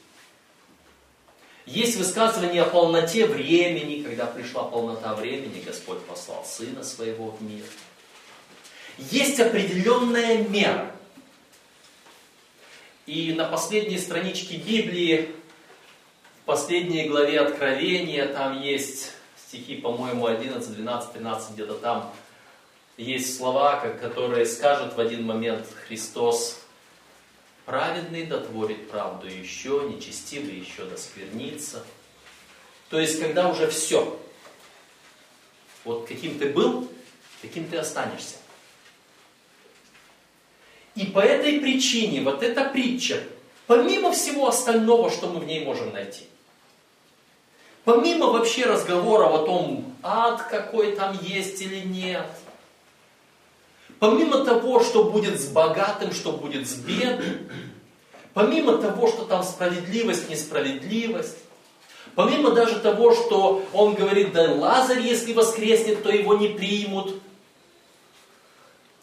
Есть 1.66 1.98
высказывание 1.98 2.62
о 2.62 2.70
полноте 2.70 3.26
времени, 3.26 4.04
когда 4.04 4.28
пришла 4.28 4.66
полнота 4.66 5.16
времени, 5.16 5.64
Господь 5.66 6.06
послал 6.06 6.46
Сына 6.46 6.84
Своего 6.84 7.32
в 7.32 7.42
мир. 7.42 7.64
Есть 9.00 9.40
определенная 9.40 10.44
мера. 10.44 10.92
И 13.08 13.34
на 13.34 13.46
последней 13.46 13.98
страничке 13.98 14.58
Библии, 14.58 15.32
последней 16.46 17.08
главе 17.10 17.42
Откровения, 17.42 18.28
там 18.28 18.62
есть 18.62 19.12
стихи, 19.48 19.76
по-моему, 19.78 20.28
11, 20.28 20.76
12, 20.76 21.14
13, 21.14 21.54
где-то 21.54 21.74
там, 21.76 22.14
есть 22.98 23.38
слова, 23.38 23.80
которые 24.02 24.46
скажет 24.46 24.96
в 24.96 25.00
один 25.00 25.26
момент 25.26 25.66
Христос, 25.88 26.60
праведный 27.66 28.26
дотворит 28.26 28.90
правду 28.90 29.28
еще, 29.28 29.90
нечестивый 29.90 30.56
еще 30.56 30.86
досквернится. 30.86 31.84
То 32.90 33.00
есть, 33.00 33.20
когда 33.20 33.50
уже 33.50 33.68
все, 33.68 34.18
вот 35.84 36.08
каким 36.08 36.40
ты 36.40 36.50
был, 36.50 36.90
таким 37.42 37.68
ты 37.68 37.78
останешься. 37.78 38.36
И 40.96 41.08
по 41.08 41.20
этой 41.20 41.60
причине 41.60 42.22
вот 42.22 42.42
эта 42.42 42.64
притча, 42.70 43.22
помимо 43.68 44.14
всего 44.14 44.48
остального, 44.48 45.12
что 45.12 45.28
мы 45.28 45.42
в 45.42 45.46
ней 45.46 45.66
можем 45.66 45.92
найти, 45.92 46.26
помимо 47.86 48.28
вообще 48.28 48.66
разговоров 48.66 49.34
о 49.34 49.46
том, 49.46 49.96
ад 50.04 50.44
какой 50.50 50.96
там 50.96 51.18
есть 51.22 51.62
или 51.62 51.80
нет, 51.88 52.28
помимо 54.00 54.44
того, 54.44 54.84
что 54.84 55.06
будет 55.06 55.40
с 55.40 55.46
богатым, 55.48 56.12
что 56.12 56.34
будет 56.34 56.68
с 56.68 56.74
бедным, 56.76 57.50
помимо 58.34 58.78
того, 58.80 59.08
что 59.08 59.24
там 59.24 59.44
справедливость, 59.44 60.30
несправедливость, 60.30 61.38
помимо 62.16 62.52
даже 62.52 62.80
того, 62.80 63.14
что 63.14 63.64
он 63.72 63.94
говорит, 63.94 64.34
да 64.34 64.52
Лазарь, 64.52 65.02
если 65.02 65.34
воскреснет, 65.34 66.04
то 66.04 66.10
его 66.10 66.36
не 66.36 66.50
примут. 66.50 67.22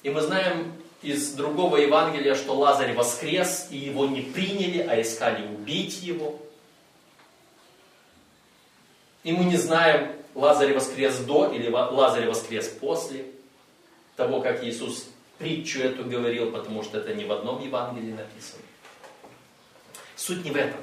И 0.03 0.11
мы 0.11 0.21
знаем 0.21 0.73
из 1.03 1.33
другого 1.33 1.77
Евангелия, 1.77 2.35
что 2.35 2.55
Лазарь 2.55 2.95
воскрес, 2.95 3.69
и 3.71 3.77
его 3.77 4.07
не 4.07 4.23
приняли, 4.23 4.81
а 4.81 5.01
искали 5.01 5.47
убить 5.47 6.03
его. 6.03 6.41
И 9.23 9.33
мы 9.33 9.45
не 9.45 9.57
знаем, 9.57 10.13
Лазарь 10.35 10.73
воскрес 10.73 11.19
до 11.19 11.53
или 11.53 11.69
Лазарь 11.69 12.27
воскрес 12.27 12.69
после 12.69 13.27
того, 14.17 14.41
как 14.41 14.65
Иисус 14.65 15.09
притчу 15.39 15.81
эту 15.81 16.05
говорил, 16.05 16.51
потому 16.51 16.83
что 16.83 16.99
это 16.99 17.15
не 17.15 17.25
в 17.25 17.33
одном 17.33 17.63
Евангелии 17.63 18.13
написано. 18.13 18.63
Суть 20.17 20.45
не 20.45 20.51
в 20.51 20.57
этом. 20.57 20.81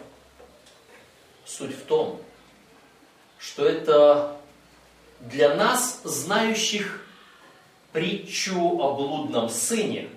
Суть 1.46 1.76
в 1.76 1.84
том, 1.86 2.22
что 3.40 3.66
это 3.66 4.38
для 5.20 5.56
нас, 5.56 6.02
знающих 6.04 7.06
притчу 7.92 8.80
о 8.80 8.94
блудном 8.94 9.50
сыне, 9.50 10.10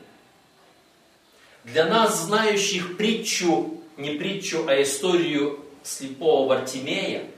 для 1.64 1.87
нас, 1.87 2.25
знающих 2.25 2.97
притчу, 2.97 3.81
не 3.97 4.11
притчу, 4.11 4.66
а 4.68 4.83
историю 4.83 5.64
слепого 5.83 6.49
Вартимея, 6.49 7.31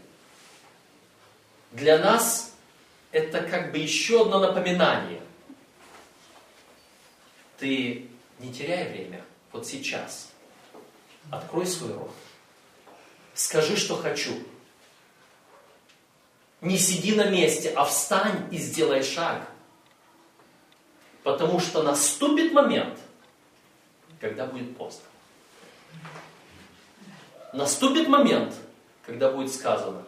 для 1.75 1.99
нас 1.99 2.55
это 3.11 3.43
как 3.43 3.73
бы 3.73 3.79
еще 3.79 4.23
одно 4.23 4.39
напоминание. 4.39 5.21
Ты 7.59 8.09
не 8.39 8.53
теряй 8.53 8.89
время, 8.89 9.25
вот 9.53 9.67
сейчас. 9.67 10.31
Открой 11.31 11.67
свой 11.67 11.93
рот. 11.93 12.15
Скажи, 13.35 13.77
что 13.77 13.97
хочу. 13.97 14.33
Не 16.61 16.79
сиди 16.79 17.15
на 17.15 17.29
месте, 17.29 17.73
а 17.75 17.85
встань 17.85 18.49
и 18.53 18.59
сделай 18.59 19.03
шаг. 19.03 19.49
Потому 21.25 21.59
что 21.59 21.83
наступит 21.83 22.53
момент, 22.53 22.99
когда 24.21 24.47
будет 24.47 24.77
поздно. 24.77 25.05
Наступит 27.53 28.09
момент, 28.09 28.55
когда 29.05 29.31
будет 29.31 29.53
сказано, 29.53 30.05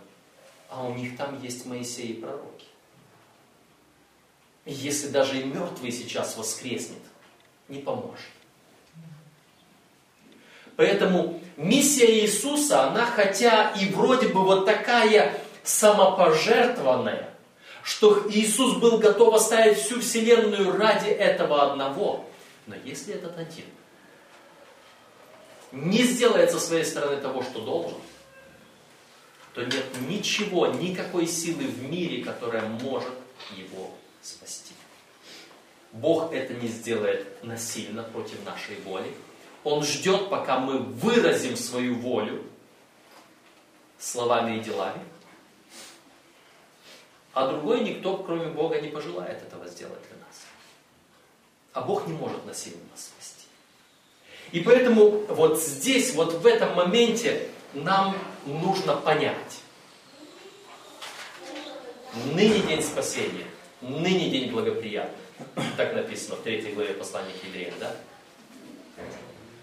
а 0.68 0.84
у 0.84 0.94
них 0.94 1.16
там 1.16 1.40
есть 1.42 1.66
Моисей 1.66 2.08
и 2.08 2.20
пророки. 2.20 2.66
И 4.64 4.72
если 4.72 5.08
даже 5.08 5.40
и 5.40 5.44
мертвый 5.44 5.92
сейчас 5.92 6.36
воскреснет, 6.36 7.02
не 7.68 7.78
поможет. 7.78 8.26
Поэтому 10.76 11.40
миссия 11.56 12.20
Иисуса, 12.20 12.88
она 12.88 13.06
хотя 13.06 13.70
и 13.70 13.88
вроде 13.88 14.28
бы 14.28 14.42
вот 14.42 14.66
такая 14.66 15.40
самопожертвованная, 15.62 17.30
что 17.82 18.26
Иисус 18.28 18.76
был 18.76 18.98
готов 18.98 19.34
оставить 19.34 19.78
всю 19.78 20.00
Вселенную 20.00 20.76
ради 20.76 21.08
этого 21.08 21.70
одного. 21.70 22.28
Но 22.66 22.74
если 22.84 23.14
этот 23.14 23.38
один 23.38 23.64
не 25.72 26.02
сделает 26.02 26.50
со 26.50 26.60
своей 26.60 26.84
стороны 26.84 27.16
того, 27.18 27.42
что 27.42 27.60
должен, 27.60 27.98
то 29.56 29.64
нет 29.64 29.86
ничего, 30.06 30.66
никакой 30.66 31.26
силы 31.26 31.64
в 31.64 31.90
мире, 31.90 32.22
которая 32.22 32.68
может 32.68 33.14
его 33.56 33.90
спасти. 34.20 34.74
Бог 35.92 36.30
это 36.34 36.52
не 36.52 36.68
сделает 36.68 37.42
насильно 37.42 38.02
против 38.02 38.44
нашей 38.44 38.78
воли. 38.82 39.14
Он 39.64 39.82
ждет, 39.82 40.28
пока 40.28 40.58
мы 40.58 40.80
выразим 40.80 41.56
свою 41.56 41.94
волю 41.94 42.44
словами 43.98 44.58
и 44.58 44.60
делами. 44.60 45.02
А 47.32 47.48
другой 47.48 47.80
никто, 47.80 48.18
кроме 48.18 48.48
Бога, 48.48 48.78
не 48.78 48.88
пожелает 48.88 49.42
этого 49.42 49.66
сделать 49.68 50.02
для 50.10 50.18
нас. 50.18 50.44
А 51.72 51.80
Бог 51.80 52.06
не 52.06 52.12
может 52.12 52.44
насильно 52.44 52.82
нас 52.90 53.06
спасти. 53.06 53.46
И 54.52 54.60
поэтому 54.60 55.24
вот 55.28 55.58
здесь, 55.58 56.12
вот 56.12 56.34
в 56.34 56.46
этом 56.46 56.74
моменте 56.74 57.48
нам 57.76 58.16
нужно 58.46 58.96
понять. 58.96 59.60
Ныне 62.32 62.60
день 62.60 62.82
спасения, 62.82 63.46
ныне 63.82 64.30
день 64.30 64.50
благоприятный. 64.50 65.18
Так 65.76 65.94
написано 65.94 66.36
в 66.36 66.42
третьей 66.42 66.72
главе 66.72 66.94
послания 66.94 67.32
к 67.32 67.44
евреям, 67.44 67.74
да? 67.78 67.94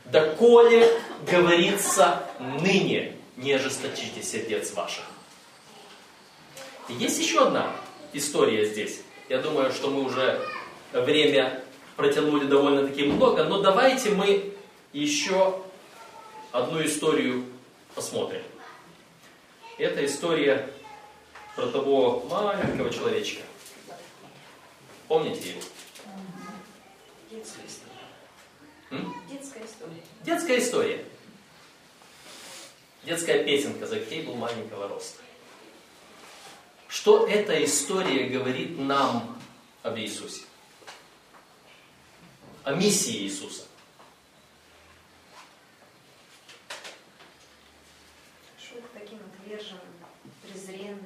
Доколе 0.05 0.87
говорится 1.29 2.23
ныне, 2.39 3.15
не 3.35 3.53
ожесточите 3.53 4.21
сердец 4.21 4.73
ваших. 4.73 5.05
Есть 6.87 7.19
еще 7.19 7.47
одна 7.47 7.71
история 8.11 8.65
здесь. 8.65 9.01
Я 9.29 9.39
думаю, 9.39 9.71
что 9.71 9.89
мы 9.89 10.03
уже 10.03 10.39
время 10.91 11.63
протянули 11.95 12.45
довольно-таки 12.45 13.05
много, 13.05 13.45
но 13.45 13.61
давайте 13.61 14.11
мы 14.11 14.53
еще 14.91 15.59
одну 16.51 16.85
историю 16.85 17.45
посмотрим. 17.95 18.43
Это 19.77 20.05
история 20.05 20.69
про 21.55 21.67
того 21.67 22.21
маленького 22.29 22.91
человечка. 22.91 23.43
Помните 25.07 25.49
его? 25.51 25.61
М? 28.91 29.13
Детская 29.29 29.65
история. 29.65 30.03
Детская 30.21 30.59
история. 30.59 31.05
Детская 33.03 33.43
песенка 33.43 33.85
«Закхей 33.85 34.23
был 34.23 34.35
маленького 34.35 34.87
роста». 34.87 35.21
Что 36.87 37.27
эта 37.27 37.63
история 37.65 38.29
говорит 38.29 38.77
нам 38.79 39.41
об 39.81 39.97
Иисусе? 39.97 40.43
О 42.63 42.73
миссии 42.75 43.23
Иисуса. 43.23 43.63
Шел 48.57 48.77
к 48.77 48.97
таким 48.97 49.19
отверженным, 49.19 49.81
презренным, 50.43 51.05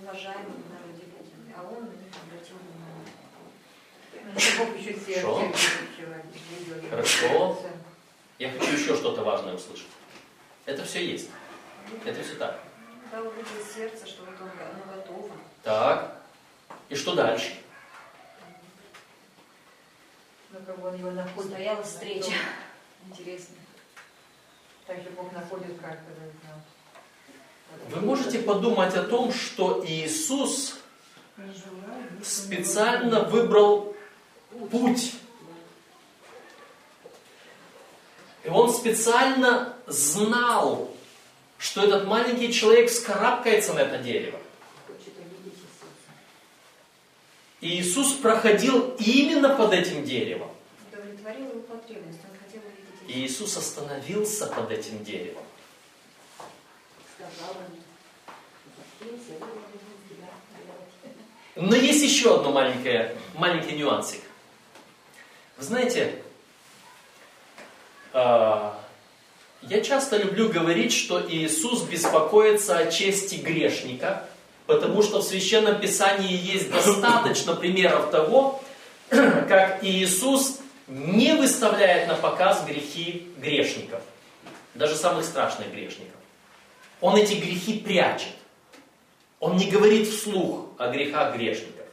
неуважаемым 0.00 0.62
в 0.62 0.70
народе 0.70 1.04
людям. 1.04 1.54
А 1.56 1.62
он 1.62 1.84
на 1.84 1.92
них 1.92 2.12
обратил 2.22 2.56
внимание. 2.56 2.90
Бог 4.58 4.76
еще 4.76 4.94
сердце 4.98 5.58
Хорошо. 6.90 7.62
Я 8.38 8.50
хочу 8.50 8.72
еще 8.72 8.96
что-то 8.96 9.22
важное 9.22 9.54
услышать. 9.54 9.86
Это 10.66 10.84
все 10.84 11.04
есть. 11.04 11.30
Это 12.04 12.22
все 12.22 12.34
так. 12.36 12.60
Да, 13.10 13.20
увидел 13.22 13.64
сердце, 13.74 14.06
что 14.06 14.24
вот 14.24 14.34
он 14.40 14.48
оно 14.48 14.96
готово. 14.96 15.30
Так. 15.62 16.16
И 16.88 16.94
что 16.94 17.14
дальше? 17.14 17.54
Ну, 20.50 20.60
как 20.66 20.78
бы 20.80 20.88
он 20.88 20.96
его 20.96 21.10
находит. 21.10 21.50
Стояла 21.50 21.82
встреча. 21.82 22.32
Интересно. 23.06 23.56
Также 24.86 25.10
Бог 25.10 25.32
находит 25.32 25.80
как-то 25.80 26.12
в 26.12 26.44
нас. 26.48 26.62
Вы 27.90 28.00
можете 28.02 28.38
подумать 28.38 28.94
о 28.94 29.02
том, 29.02 29.32
что 29.32 29.84
Иисус 29.86 30.76
специально 32.22 33.24
выбрал 33.24 33.96
путь. 34.70 35.14
И 38.44 38.48
он 38.48 38.72
специально 38.72 39.74
знал, 39.86 40.90
что 41.58 41.82
этот 41.82 42.06
маленький 42.06 42.52
человек 42.52 42.90
скарабкается 42.90 43.74
на 43.74 43.80
это 43.80 43.98
дерево. 43.98 44.38
И 47.60 47.80
Иисус 47.80 48.14
проходил 48.14 48.94
именно 48.98 49.54
под 49.54 49.74
этим 49.74 50.04
деревом. 50.04 50.50
И 53.06 53.26
Иисус 53.26 53.56
остановился 53.56 54.46
под 54.46 54.70
этим 54.70 55.04
деревом. 55.04 55.44
Но 61.56 61.76
есть 61.76 62.02
еще 62.02 62.36
одно 62.36 62.52
маленькое, 62.52 63.16
маленький 63.34 63.76
нюансик. 63.76 64.20
Вы 65.58 65.64
знаете, 65.64 66.22
а, 68.12 68.80
я 69.62 69.82
часто 69.82 70.16
люблю 70.16 70.48
говорить, 70.48 70.92
что 70.92 71.20
Иисус 71.28 71.82
беспокоится 71.82 72.78
о 72.78 72.90
чести 72.90 73.36
грешника, 73.36 74.24
потому 74.66 75.02
что 75.02 75.18
в 75.18 75.22
Священном 75.22 75.80
Писании 75.80 76.34
есть 76.34 76.70
достаточно 76.70 77.54
примеров 77.54 78.10
того, 78.10 78.62
как 79.10 79.84
Иисус 79.84 80.60
не 80.88 81.34
выставляет 81.34 82.08
на 82.08 82.14
показ 82.14 82.64
грехи 82.64 83.28
грешников, 83.36 84.00
даже 84.74 84.96
самых 84.96 85.24
страшных 85.24 85.70
грешников. 85.72 86.19
Он 87.00 87.16
эти 87.16 87.34
грехи 87.34 87.80
прячет. 87.80 88.34
Он 89.38 89.56
не 89.56 89.70
говорит 89.70 90.08
вслух 90.08 90.66
о 90.78 90.90
грехах 90.90 91.34
грешников. 91.34 91.86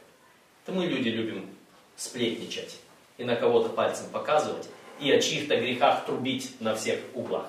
Это 0.64 0.76
мы, 0.76 0.86
люди, 0.86 1.08
любим 1.08 1.48
сплетничать 1.96 2.78
и 3.16 3.24
на 3.24 3.36
кого-то 3.36 3.70
пальцем 3.70 4.06
показывать, 4.12 4.68
и 5.00 5.10
о 5.10 5.20
чьих-то 5.20 5.56
грехах 5.56 6.04
трубить 6.06 6.60
на 6.60 6.74
всех 6.74 7.00
углах. 7.14 7.46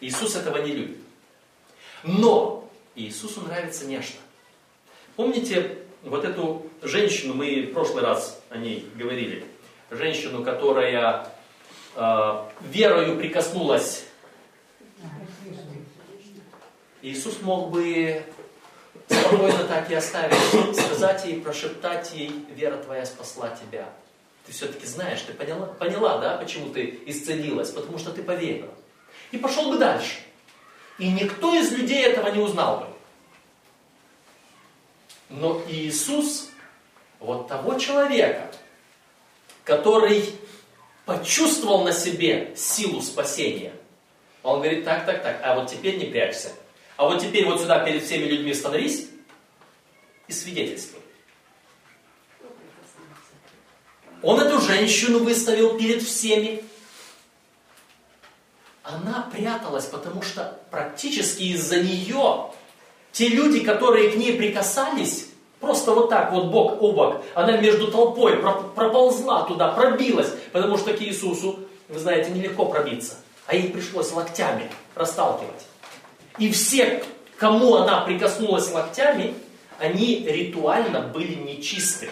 Иисус 0.00 0.36
этого 0.36 0.58
не 0.58 0.72
любит. 0.72 0.98
Но 2.02 2.68
Иисусу 2.94 3.40
нравится 3.42 3.86
нечто. 3.86 4.18
Помните 5.16 5.78
вот 6.02 6.24
эту 6.24 6.66
женщину, 6.82 7.34
мы 7.34 7.62
в 7.62 7.72
прошлый 7.72 8.02
раз 8.02 8.40
о 8.48 8.56
ней 8.56 8.86
говорили, 8.94 9.44
женщину, 9.90 10.44
которая 10.44 11.26
э, 11.94 12.44
верою 12.62 13.18
прикоснулась. 13.18 14.04
Иисус 17.02 17.40
мог 17.40 17.70
бы 17.70 18.22
спокойно 19.08 19.64
так 19.64 19.90
и 19.90 19.94
оставить, 19.94 20.36
сказать 20.76 21.24
ей, 21.24 21.40
прошептать 21.40 22.12
ей, 22.12 22.30
вера 22.50 22.76
твоя 22.76 23.06
спасла 23.06 23.50
тебя. 23.50 23.88
Ты 24.46 24.52
все-таки 24.52 24.86
знаешь, 24.86 25.20
ты 25.22 25.32
поняла, 25.32 25.66
поняла, 25.66 26.18
да, 26.18 26.36
почему 26.36 26.70
ты 26.70 27.00
исцелилась? 27.06 27.70
Потому 27.70 27.98
что 27.98 28.10
ты 28.10 28.22
поверила. 28.22 28.72
И 29.30 29.38
пошел 29.38 29.70
бы 29.70 29.78
дальше. 29.78 30.18
И 30.98 31.10
никто 31.10 31.54
из 31.54 31.72
людей 31.72 32.04
этого 32.04 32.28
не 32.28 32.40
узнал 32.40 32.80
бы. 32.80 32.86
Но 35.30 35.62
Иисус, 35.68 36.50
вот 37.20 37.48
того 37.48 37.78
человека, 37.78 38.50
который 39.64 40.24
почувствовал 41.06 41.84
на 41.84 41.92
себе 41.92 42.52
силу 42.56 43.00
спасения, 43.00 43.72
он 44.42 44.60
говорит, 44.60 44.84
так, 44.84 45.06
так, 45.06 45.22
так, 45.22 45.40
а 45.42 45.54
вот 45.54 45.70
теперь 45.70 45.98
не 45.98 46.06
прячься. 46.06 46.50
А 47.00 47.06
вот 47.06 47.18
теперь 47.18 47.46
вот 47.46 47.58
сюда 47.62 47.78
перед 47.78 48.04
всеми 48.04 48.24
людьми 48.24 48.52
становись 48.52 49.08
и 50.28 50.32
свидетельствуй. 50.34 51.00
Он 54.20 54.38
эту 54.38 54.60
женщину 54.60 55.20
выставил 55.20 55.78
перед 55.78 56.02
всеми. 56.02 56.62
Она 58.82 59.30
пряталась, 59.32 59.86
потому 59.86 60.20
что 60.20 60.60
практически 60.70 61.44
из-за 61.44 61.82
нее 61.82 62.50
те 63.12 63.28
люди, 63.28 63.60
которые 63.60 64.10
к 64.10 64.16
ней 64.16 64.36
прикасались, 64.36 65.28
просто 65.58 65.92
вот 65.92 66.10
так 66.10 66.32
вот 66.32 66.50
бок 66.50 66.82
о 66.82 66.92
бок, 66.92 67.24
она 67.34 67.56
между 67.56 67.90
толпой 67.90 68.36
про- 68.36 68.60
проползла 68.60 69.44
туда, 69.44 69.68
пробилась, 69.68 70.34
потому 70.52 70.76
что 70.76 70.92
к 70.92 71.00
Иисусу, 71.00 71.60
вы 71.88 71.98
знаете, 71.98 72.30
нелегко 72.30 72.66
пробиться, 72.66 73.14
а 73.46 73.54
ей 73.54 73.70
пришлось 73.70 74.12
локтями 74.12 74.70
расталкивать. 74.94 75.69
И 76.40 76.50
все, 76.50 77.04
кому 77.36 77.76
она 77.76 78.00
прикоснулась 78.00 78.72
локтями, 78.72 79.34
они 79.78 80.24
ритуально 80.26 81.02
были 81.02 81.34
нечисты. 81.34 82.08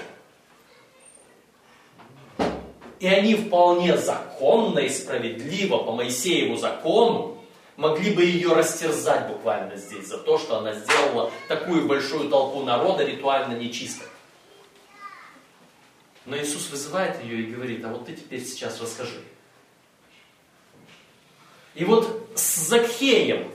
И 3.00 3.06
они 3.06 3.34
вполне 3.34 3.96
законно 3.96 4.80
и 4.80 4.90
справедливо 4.90 5.78
по 5.78 5.92
Моисееву 5.92 6.56
закону 6.56 7.38
могли 7.76 8.12
бы 8.12 8.22
ее 8.22 8.52
растерзать 8.52 9.28
буквально 9.28 9.76
здесь 9.76 10.06
за 10.06 10.18
то, 10.18 10.36
что 10.36 10.58
она 10.58 10.74
сделала 10.74 11.30
такую 11.48 11.86
большую 11.86 12.28
толпу 12.28 12.62
народа 12.64 13.04
ритуально 13.04 13.54
нечистой. 13.54 14.08
Но 16.26 16.36
Иисус 16.36 16.68
вызывает 16.68 17.22
ее 17.24 17.44
и 17.44 17.52
говорит, 17.52 17.82
а 17.82 17.88
вот 17.88 18.04
ты 18.04 18.12
теперь 18.12 18.44
сейчас 18.44 18.78
расскажи. 18.78 19.22
И 21.74 21.86
вот 21.86 22.30
с 22.34 22.68
Закхеем 22.68 23.50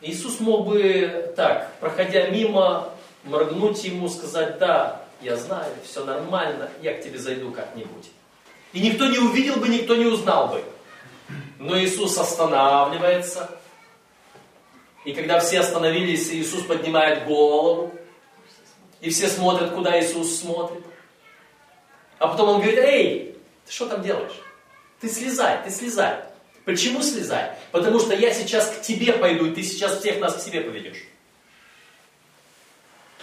Иисус 0.00 0.40
мог 0.40 0.66
бы 0.66 1.32
так, 1.36 1.72
проходя 1.80 2.28
мимо, 2.28 2.90
моргнуть 3.24 3.82
ему, 3.84 4.08
сказать, 4.08 4.58
да, 4.58 5.02
я 5.20 5.36
знаю, 5.36 5.72
все 5.84 6.04
нормально, 6.04 6.70
я 6.82 6.94
к 6.94 7.02
тебе 7.02 7.18
зайду 7.18 7.50
как-нибудь. 7.50 8.10
И 8.72 8.80
никто 8.80 9.06
не 9.06 9.18
увидел 9.18 9.56
бы, 9.56 9.68
никто 9.68 9.96
не 9.96 10.04
узнал 10.04 10.48
бы. 10.48 10.62
Но 11.58 11.78
Иисус 11.78 12.18
останавливается. 12.18 13.50
И 15.04 15.12
когда 15.12 15.40
все 15.40 15.60
остановились, 15.60 16.30
Иисус 16.30 16.62
поднимает 16.64 17.26
голову. 17.26 17.94
И 19.00 19.10
все 19.10 19.28
смотрят, 19.28 19.72
куда 19.72 19.98
Иисус 19.98 20.40
смотрит. 20.40 20.84
А 22.18 22.28
потом 22.28 22.50
он 22.50 22.56
говорит, 22.56 22.78
эй, 22.78 23.38
ты 23.64 23.72
что 23.72 23.86
там 23.86 24.02
делаешь? 24.02 24.40
Ты 25.00 25.08
слезай, 25.08 25.62
ты 25.64 25.70
слезай. 25.70 26.22
Почему 26.66 27.00
слезай? 27.00 27.56
Потому 27.70 28.00
что 28.00 28.12
я 28.12 28.34
сейчас 28.34 28.68
к 28.68 28.82
тебе 28.82 29.12
пойду, 29.12 29.46
и 29.46 29.54
ты 29.54 29.62
сейчас 29.62 30.00
всех 30.00 30.18
нас 30.18 30.34
к 30.34 30.40
себе 30.40 30.62
поведешь. 30.62 31.04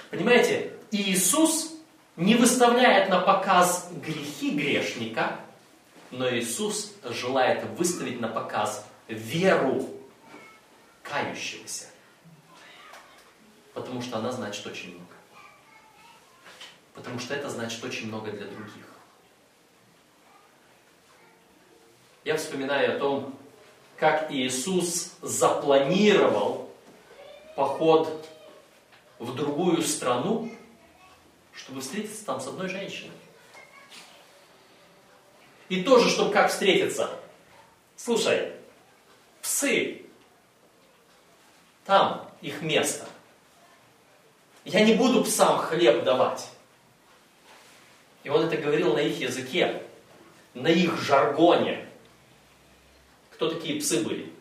Понимаете, 0.09 0.71
Иисус 0.91 1.73
не 2.15 2.35
выставляет 2.35 3.09
на 3.09 3.19
показ 3.19 3.89
грехи 3.91 4.51
грешника, 4.51 5.41
но 6.09 6.33
Иисус 6.33 6.93
желает 7.03 7.65
выставить 7.77 8.21
на 8.21 8.29
показ 8.29 8.87
веру 9.09 9.89
кающегося. 11.01 11.87
Потому 13.73 14.01
что 14.01 14.19
она 14.19 14.31
значит 14.31 14.65
очень 14.65 14.91
много. 14.91 15.15
Потому 16.93 17.19
что 17.19 17.33
это 17.33 17.49
значит 17.49 17.83
очень 17.83 18.07
много 18.07 18.31
для 18.31 18.45
других. 18.45 18.92
Я 22.23 22.37
вспоминаю 22.37 22.95
о 22.95 22.99
том, 22.99 23.35
как 23.97 24.31
Иисус 24.31 25.13
запланировал 25.21 26.69
поход 27.55 28.27
в 29.19 29.35
другую 29.35 29.81
страну, 29.81 30.49
чтобы 31.53 31.81
встретиться 31.81 32.25
там 32.25 32.39
с 32.39 32.47
одной 32.47 32.69
женщиной. 32.69 33.11
И 35.69 35.83
тоже, 35.83 36.09
чтобы 36.09 36.31
как 36.31 36.49
встретиться. 36.49 37.09
Слушай, 37.95 38.53
псы, 39.41 40.01
там 41.85 42.29
их 42.41 42.61
место. 42.61 43.07
Я 44.65 44.81
не 44.81 44.93
буду 44.93 45.23
псам 45.23 45.57
хлеб 45.57 46.03
давать. 46.03 46.47
И 48.23 48.29
он 48.29 48.45
это 48.45 48.57
говорил 48.57 48.93
на 48.93 48.99
их 48.99 49.19
языке, 49.19 49.83
на 50.53 50.67
их 50.67 51.01
жаргоне. 51.01 51.87
Кто 53.43 53.55
такие 53.55 53.77
псы 53.77 54.05
были? 54.05 54.31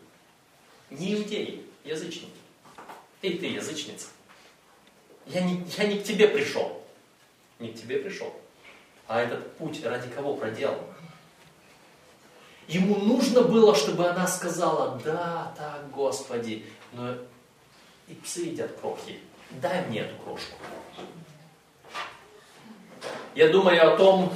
Не 0.89 1.15
иудеи, 1.15 1.65
язычники. 1.83 2.31
Эй, 3.21 3.37
ты 3.37 3.47
язычница. 3.47 4.07
Я 5.25 5.41
не, 5.41 5.61
я 5.77 5.87
не 5.87 5.99
к 5.99 6.05
тебе 6.05 6.29
пришел. 6.29 6.81
Не 7.59 7.73
к 7.73 7.75
тебе 7.75 7.97
пришел. 7.97 8.33
А 9.05 9.19
этот 9.19 9.57
путь 9.57 9.83
ради 9.83 10.09
кого 10.09 10.35
проделан? 10.35 10.79
Ему 12.69 12.95
нужно 12.95 13.41
было, 13.41 13.75
чтобы 13.75 14.07
она 14.07 14.25
сказала, 14.25 14.97
да, 15.03 15.53
так, 15.57 15.91
Господи, 15.91 16.65
но 16.93 17.17
и 18.07 18.13
псы 18.13 18.43
едят 18.43 18.71
крохи. 18.79 19.19
Дай 19.51 19.85
мне 19.87 19.99
эту 19.99 20.15
крошку. 20.23 20.55
Я 23.35 23.49
думаю 23.49 23.95
о 23.95 23.97
том, 23.97 24.33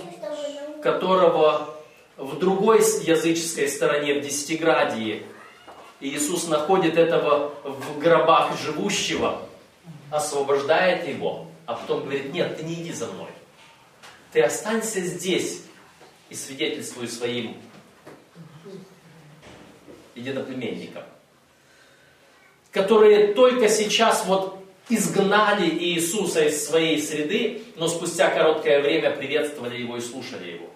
которого 0.83 1.76
в 2.17 2.39
другой 2.39 2.79
языческой 2.79 3.69
стороне, 3.69 4.15
в 4.15 4.21
Десятиградии, 4.21 5.23
Иисус 5.99 6.47
находит 6.47 6.97
этого 6.97 7.53
в 7.63 7.99
гробах 7.99 8.59
живущего, 8.59 9.41
освобождает 10.11 11.07
его, 11.07 11.47
а 11.65 11.75
потом 11.75 12.01
говорит, 12.01 12.33
нет, 12.33 12.57
ты 12.57 12.63
не 12.63 12.75
иди 12.75 12.91
за 12.91 13.07
мной. 13.07 13.29
Ты 14.31 14.41
останься 14.41 15.01
здесь 15.01 15.63
и 16.29 16.35
свидетельствуй 16.35 17.07
своим 17.07 17.57
единоплеменникам, 20.15 21.03
которые 22.71 23.33
только 23.33 23.69
сейчас 23.69 24.25
вот 24.25 24.57
изгнали 24.89 25.69
Иисуса 25.69 26.45
из 26.45 26.65
своей 26.65 27.01
среды, 27.01 27.61
но 27.75 27.87
спустя 27.87 28.29
короткое 28.29 28.81
время 28.81 29.11
приветствовали 29.11 29.81
его 29.81 29.97
и 29.97 30.01
слушали 30.01 30.51
его. 30.51 30.69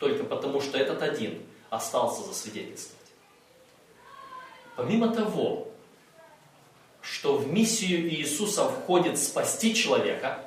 Только 0.00 0.24
потому, 0.24 0.62
что 0.62 0.78
этот 0.78 1.02
один 1.02 1.42
остался 1.68 2.22
засвидетельствовать. 2.22 2.98
Помимо 4.74 5.14
того, 5.14 5.68
что 7.02 7.36
в 7.36 7.52
миссию 7.52 8.08
Иисуса 8.10 8.64
входит 8.64 9.18
спасти 9.18 9.74
человека, 9.74 10.42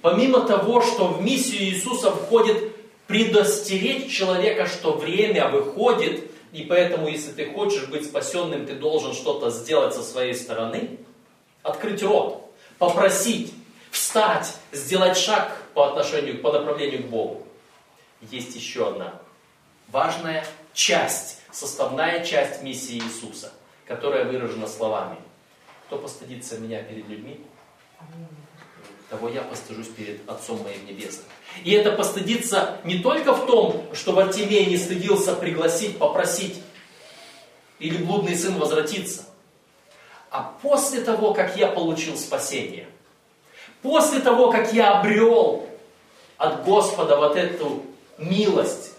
помимо 0.00 0.42
того, 0.46 0.80
что 0.80 1.08
в 1.08 1.22
миссию 1.22 1.64
Иисуса 1.64 2.12
входит 2.12 2.76
предостеречь 3.08 4.16
человека, 4.16 4.66
что 4.66 4.92
время 4.92 5.48
выходит, 5.48 6.30
и 6.52 6.62
поэтому, 6.62 7.08
если 7.08 7.32
ты 7.32 7.52
хочешь 7.52 7.88
быть 7.88 8.06
спасенным, 8.06 8.64
ты 8.64 8.74
должен 8.74 9.12
что-то 9.12 9.50
сделать 9.50 9.92
со 9.92 10.04
своей 10.04 10.34
стороны, 10.34 10.98
открыть 11.64 12.02
рот, 12.04 12.48
попросить, 12.78 13.52
встать, 13.90 14.54
сделать 14.70 15.16
шаг 15.16 15.60
по 15.74 15.88
отношению, 15.88 16.40
по 16.40 16.52
направлению 16.52 17.02
к 17.02 17.06
Богу. 17.06 17.46
Есть 18.20 18.54
еще 18.54 18.88
одна 18.88 19.20
важная 19.88 20.46
часть, 20.72 21.38
составная 21.50 22.24
часть 22.24 22.62
миссии 22.62 22.98
Иисуса, 22.98 23.52
которая 23.86 24.24
выражена 24.24 24.66
словами. 24.66 25.16
Кто 25.86 25.98
постыдится 25.98 26.58
меня 26.58 26.82
перед 26.82 27.08
людьми, 27.08 27.40
того 29.08 29.28
я 29.28 29.42
постыжусь 29.42 29.88
перед 29.88 30.28
Отцом 30.28 30.62
моим 30.62 30.86
Небесным. 30.86 31.26
И 31.64 31.72
это 31.72 31.92
постыдиться 31.92 32.78
не 32.84 33.00
только 33.00 33.34
в 33.34 33.46
том, 33.46 33.84
что 33.92 34.12
Вартимей 34.12 34.66
не 34.66 34.76
стыдился 34.76 35.34
пригласить, 35.34 35.98
попросить, 35.98 36.62
или 37.80 37.96
блудный 37.96 38.36
сын 38.36 38.56
возвратиться, 38.58 39.24
а 40.30 40.54
после 40.62 41.00
того, 41.00 41.34
как 41.34 41.56
я 41.56 41.66
получил 41.66 42.16
спасение, 42.16 42.86
после 43.82 44.20
того, 44.20 44.52
как 44.52 44.72
я 44.72 45.00
обрел 45.00 45.66
от 46.36 46.64
Господа 46.64 47.16
вот 47.16 47.36
эту 47.36 47.82
милость, 48.20 48.92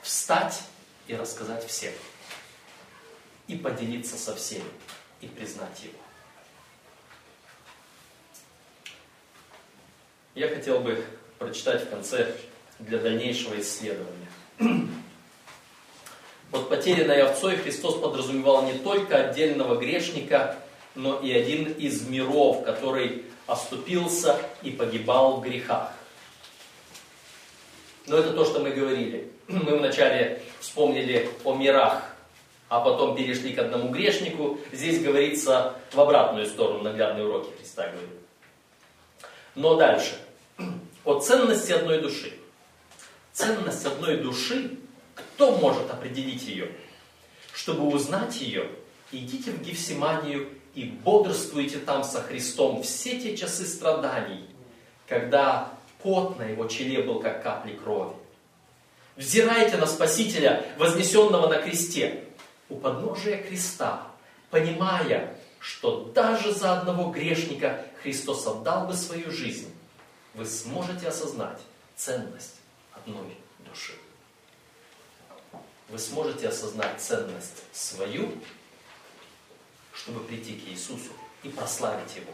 встать 0.00 0.62
и 1.08 1.14
рассказать 1.14 1.66
всем, 1.66 1.92
и 3.48 3.56
поделиться 3.56 4.16
со 4.16 4.34
всеми, 4.34 4.64
и 5.20 5.26
признать 5.26 5.82
Его. 5.82 5.98
Я 10.34 10.48
хотел 10.48 10.80
бы 10.80 11.04
прочитать 11.38 11.84
в 11.84 11.90
конце 11.90 12.34
для 12.78 12.98
дальнейшего 12.98 13.60
исследования. 13.60 14.28
Под 16.50 16.68
потерянной 16.68 17.22
овцой 17.22 17.56
Христос 17.56 18.00
подразумевал 18.00 18.64
не 18.64 18.78
только 18.78 19.28
отдельного 19.28 19.78
грешника, 19.78 20.56
но 20.94 21.18
и 21.18 21.32
один 21.32 21.72
из 21.72 22.06
миров, 22.06 22.64
который 22.64 23.24
оступился 23.46 24.40
и 24.62 24.70
погибал 24.70 25.38
в 25.38 25.42
грехах. 25.42 25.92
Но 28.06 28.18
это 28.18 28.32
то, 28.32 28.44
что 28.44 28.60
мы 28.60 28.70
говорили. 28.70 29.30
Мы 29.48 29.78
вначале 29.78 30.42
вспомнили 30.60 31.28
о 31.44 31.54
мирах, 31.54 32.02
а 32.68 32.80
потом 32.80 33.16
перешли 33.16 33.52
к 33.52 33.58
одному 33.58 33.88
грешнику. 33.90 34.58
Здесь 34.72 35.02
говорится 35.02 35.74
в 35.92 36.00
обратную 36.00 36.46
сторону, 36.46 36.82
наглядные 36.82 37.26
уроки 37.26 37.50
Христа 37.58 37.88
говорит. 37.88 38.10
Но 39.54 39.76
дальше. 39.76 40.18
О 41.04 41.20
ценности 41.20 41.72
одной 41.72 42.00
души. 42.00 42.32
Ценность 43.32 43.84
одной 43.84 44.18
души, 44.18 44.78
кто 45.14 45.56
может 45.56 45.90
определить 45.90 46.46
ее? 46.46 46.70
Чтобы 47.52 47.86
узнать 47.86 48.40
ее, 48.40 48.68
идите 49.12 49.50
в 49.50 49.62
Гефсиманию 49.62 50.48
и 50.74 50.84
бодрствуйте 50.84 51.78
там 51.78 52.04
со 52.04 52.20
Христом 52.20 52.82
все 52.82 53.20
те 53.20 53.36
часы 53.36 53.66
страданий, 53.66 54.44
когда 55.06 55.72
пот 56.04 56.38
на 56.38 56.42
его 56.42 56.66
челе 56.66 57.02
был 57.02 57.18
как 57.18 57.42
капли 57.42 57.72
крови. 57.72 58.14
Взирайте 59.16 59.78
на 59.78 59.86
Спасителя, 59.86 60.64
вознесенного 60.76 61.48
на 61.48 61.62
кресте, 61.62 62.24
у 62.68 62.76
подножия 62.76 63.42
креста, 63.42 64.06
понимая, 64.50 65.34
что 65.60 66.04
даже 66.14 66.52
за 66.52 66.78
одного 66.78 67.10
грешника 67.10 67.86
Христос 68.02 68.46
отдал 68.46 68.86
бы 68.86 68.94
свою 68.94 69.30
жизнь, 69.30 69.72
вы 70.34 70.44
сможете 70.44 71.08
осознать 71.08 71.58
ценность 71.96 72.56
одной 72.92 73.38
души. 73.66 73.94
Вы 75.88 75.98
сможете 75.98 76.48
осознать 76.48 77.00
ценность 77.00 77.62
свою, 77.72 78.30
чтобы 79.94 80.20
прийти 80.20 80.56
к 80.56 80.68
Иисусу 80.68 81.12
и 81.42 81.48
прославить 81.48 82.16
Его. 82.16 82.32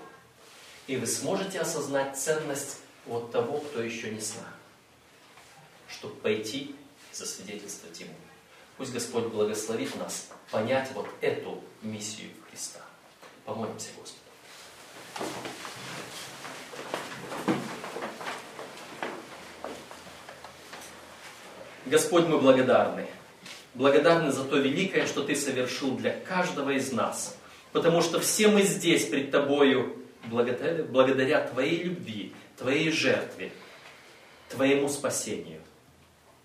И 0.88 0.96
вы 0.96 1.06
сможете 1.06 1.60
осознать 1.60 2.18
ценность 2.18 2.78
вот 3.10 3.32
того, 3.32 3.58
кто 3.58 3.82
еще 3.82 4.10
не 4.10 4.20
с 4.20 4.36
нами, 4.36 4.46
чтобы 5.88 6.14
пойти 6.14 6.58
и 6.58 6.74
засвидетельствовать 7.12 7.98
Ему. 8.00 8.14
Пусть 8.76 8.92
Господь 8.92 9.24
благословит 9.26 9.94
нас 9.96 10.30
понять 10.52 10.90
вот 10.94 11.08
эту 11.20 11.62
миссию 11.82 12.30
Христа. 12.48 12.80
Помолимся 13.44 13.88
Господу. 13.98 14.20
Господь, 21.86 22.26
мы 22.26 22.38
благодарны. 22.38 23.08
Благодарны 23.74 24.30
за 24.30 24.44
то 24.44 24.56
великое, 24.56 25.06
что 25.06 25.24
Ты 25.24 25.34
совершил 25.34 25.96
для 25.96 26.12
каждого 26.12 26.70
из 26.70 26.92
нас. 26.92 27.36
Потому 27.72 28.02
что 28.02 28.20
все 28.20 28.46
мы 28.46 28.62
здесь 28.62 29.06
пред 29.06 29.32
Тобою 29.32 29.96
благодаря, 30.26 30.84
благодаря 30.84 31.40
Твоей 31.48 31.82
любви, 31.82 32.32
Твоей 32.60 32.90
жертве, 32.90 33.52
Твоему 34.50 34.88
спасению. 34.90 35.62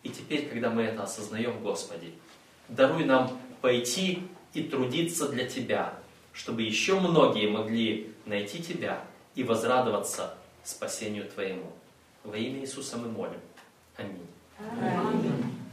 И 0.01 0.09
теперь, 0.09 0.47
когда 0.47 0.69
мы 0.69 0.83
это 0.83 1.03
осознаем, 1.03 1.59
Господи, 1.61 2.13
даруй 2.69 3.03
нам 3.03 3.37
пойти 3.59 4.23
и 4.53 4.63
трудиться 4.63 5.27
для 5.27 5.45
Тебя, 5.45 5.93
чтобы 6.31 6.61
еще 6.61 6.97
многие 7.01 7.49
могли 7.49 8.13
найти 8.25 8.63
Тебя 8.63 9.03
и 9.35 9.43
возрадоваться 9.43 10.37
спасению 10.63 11.29
Твоему. 11.29 11.73
Во 12.23 12.37
имя 12.37 12.61
Иисуса 12.61 12.95
мы 12.97 13.09
молим. 13.09 13.41
Аминь. 13.97 14.27
Аминь. 14.57 15.64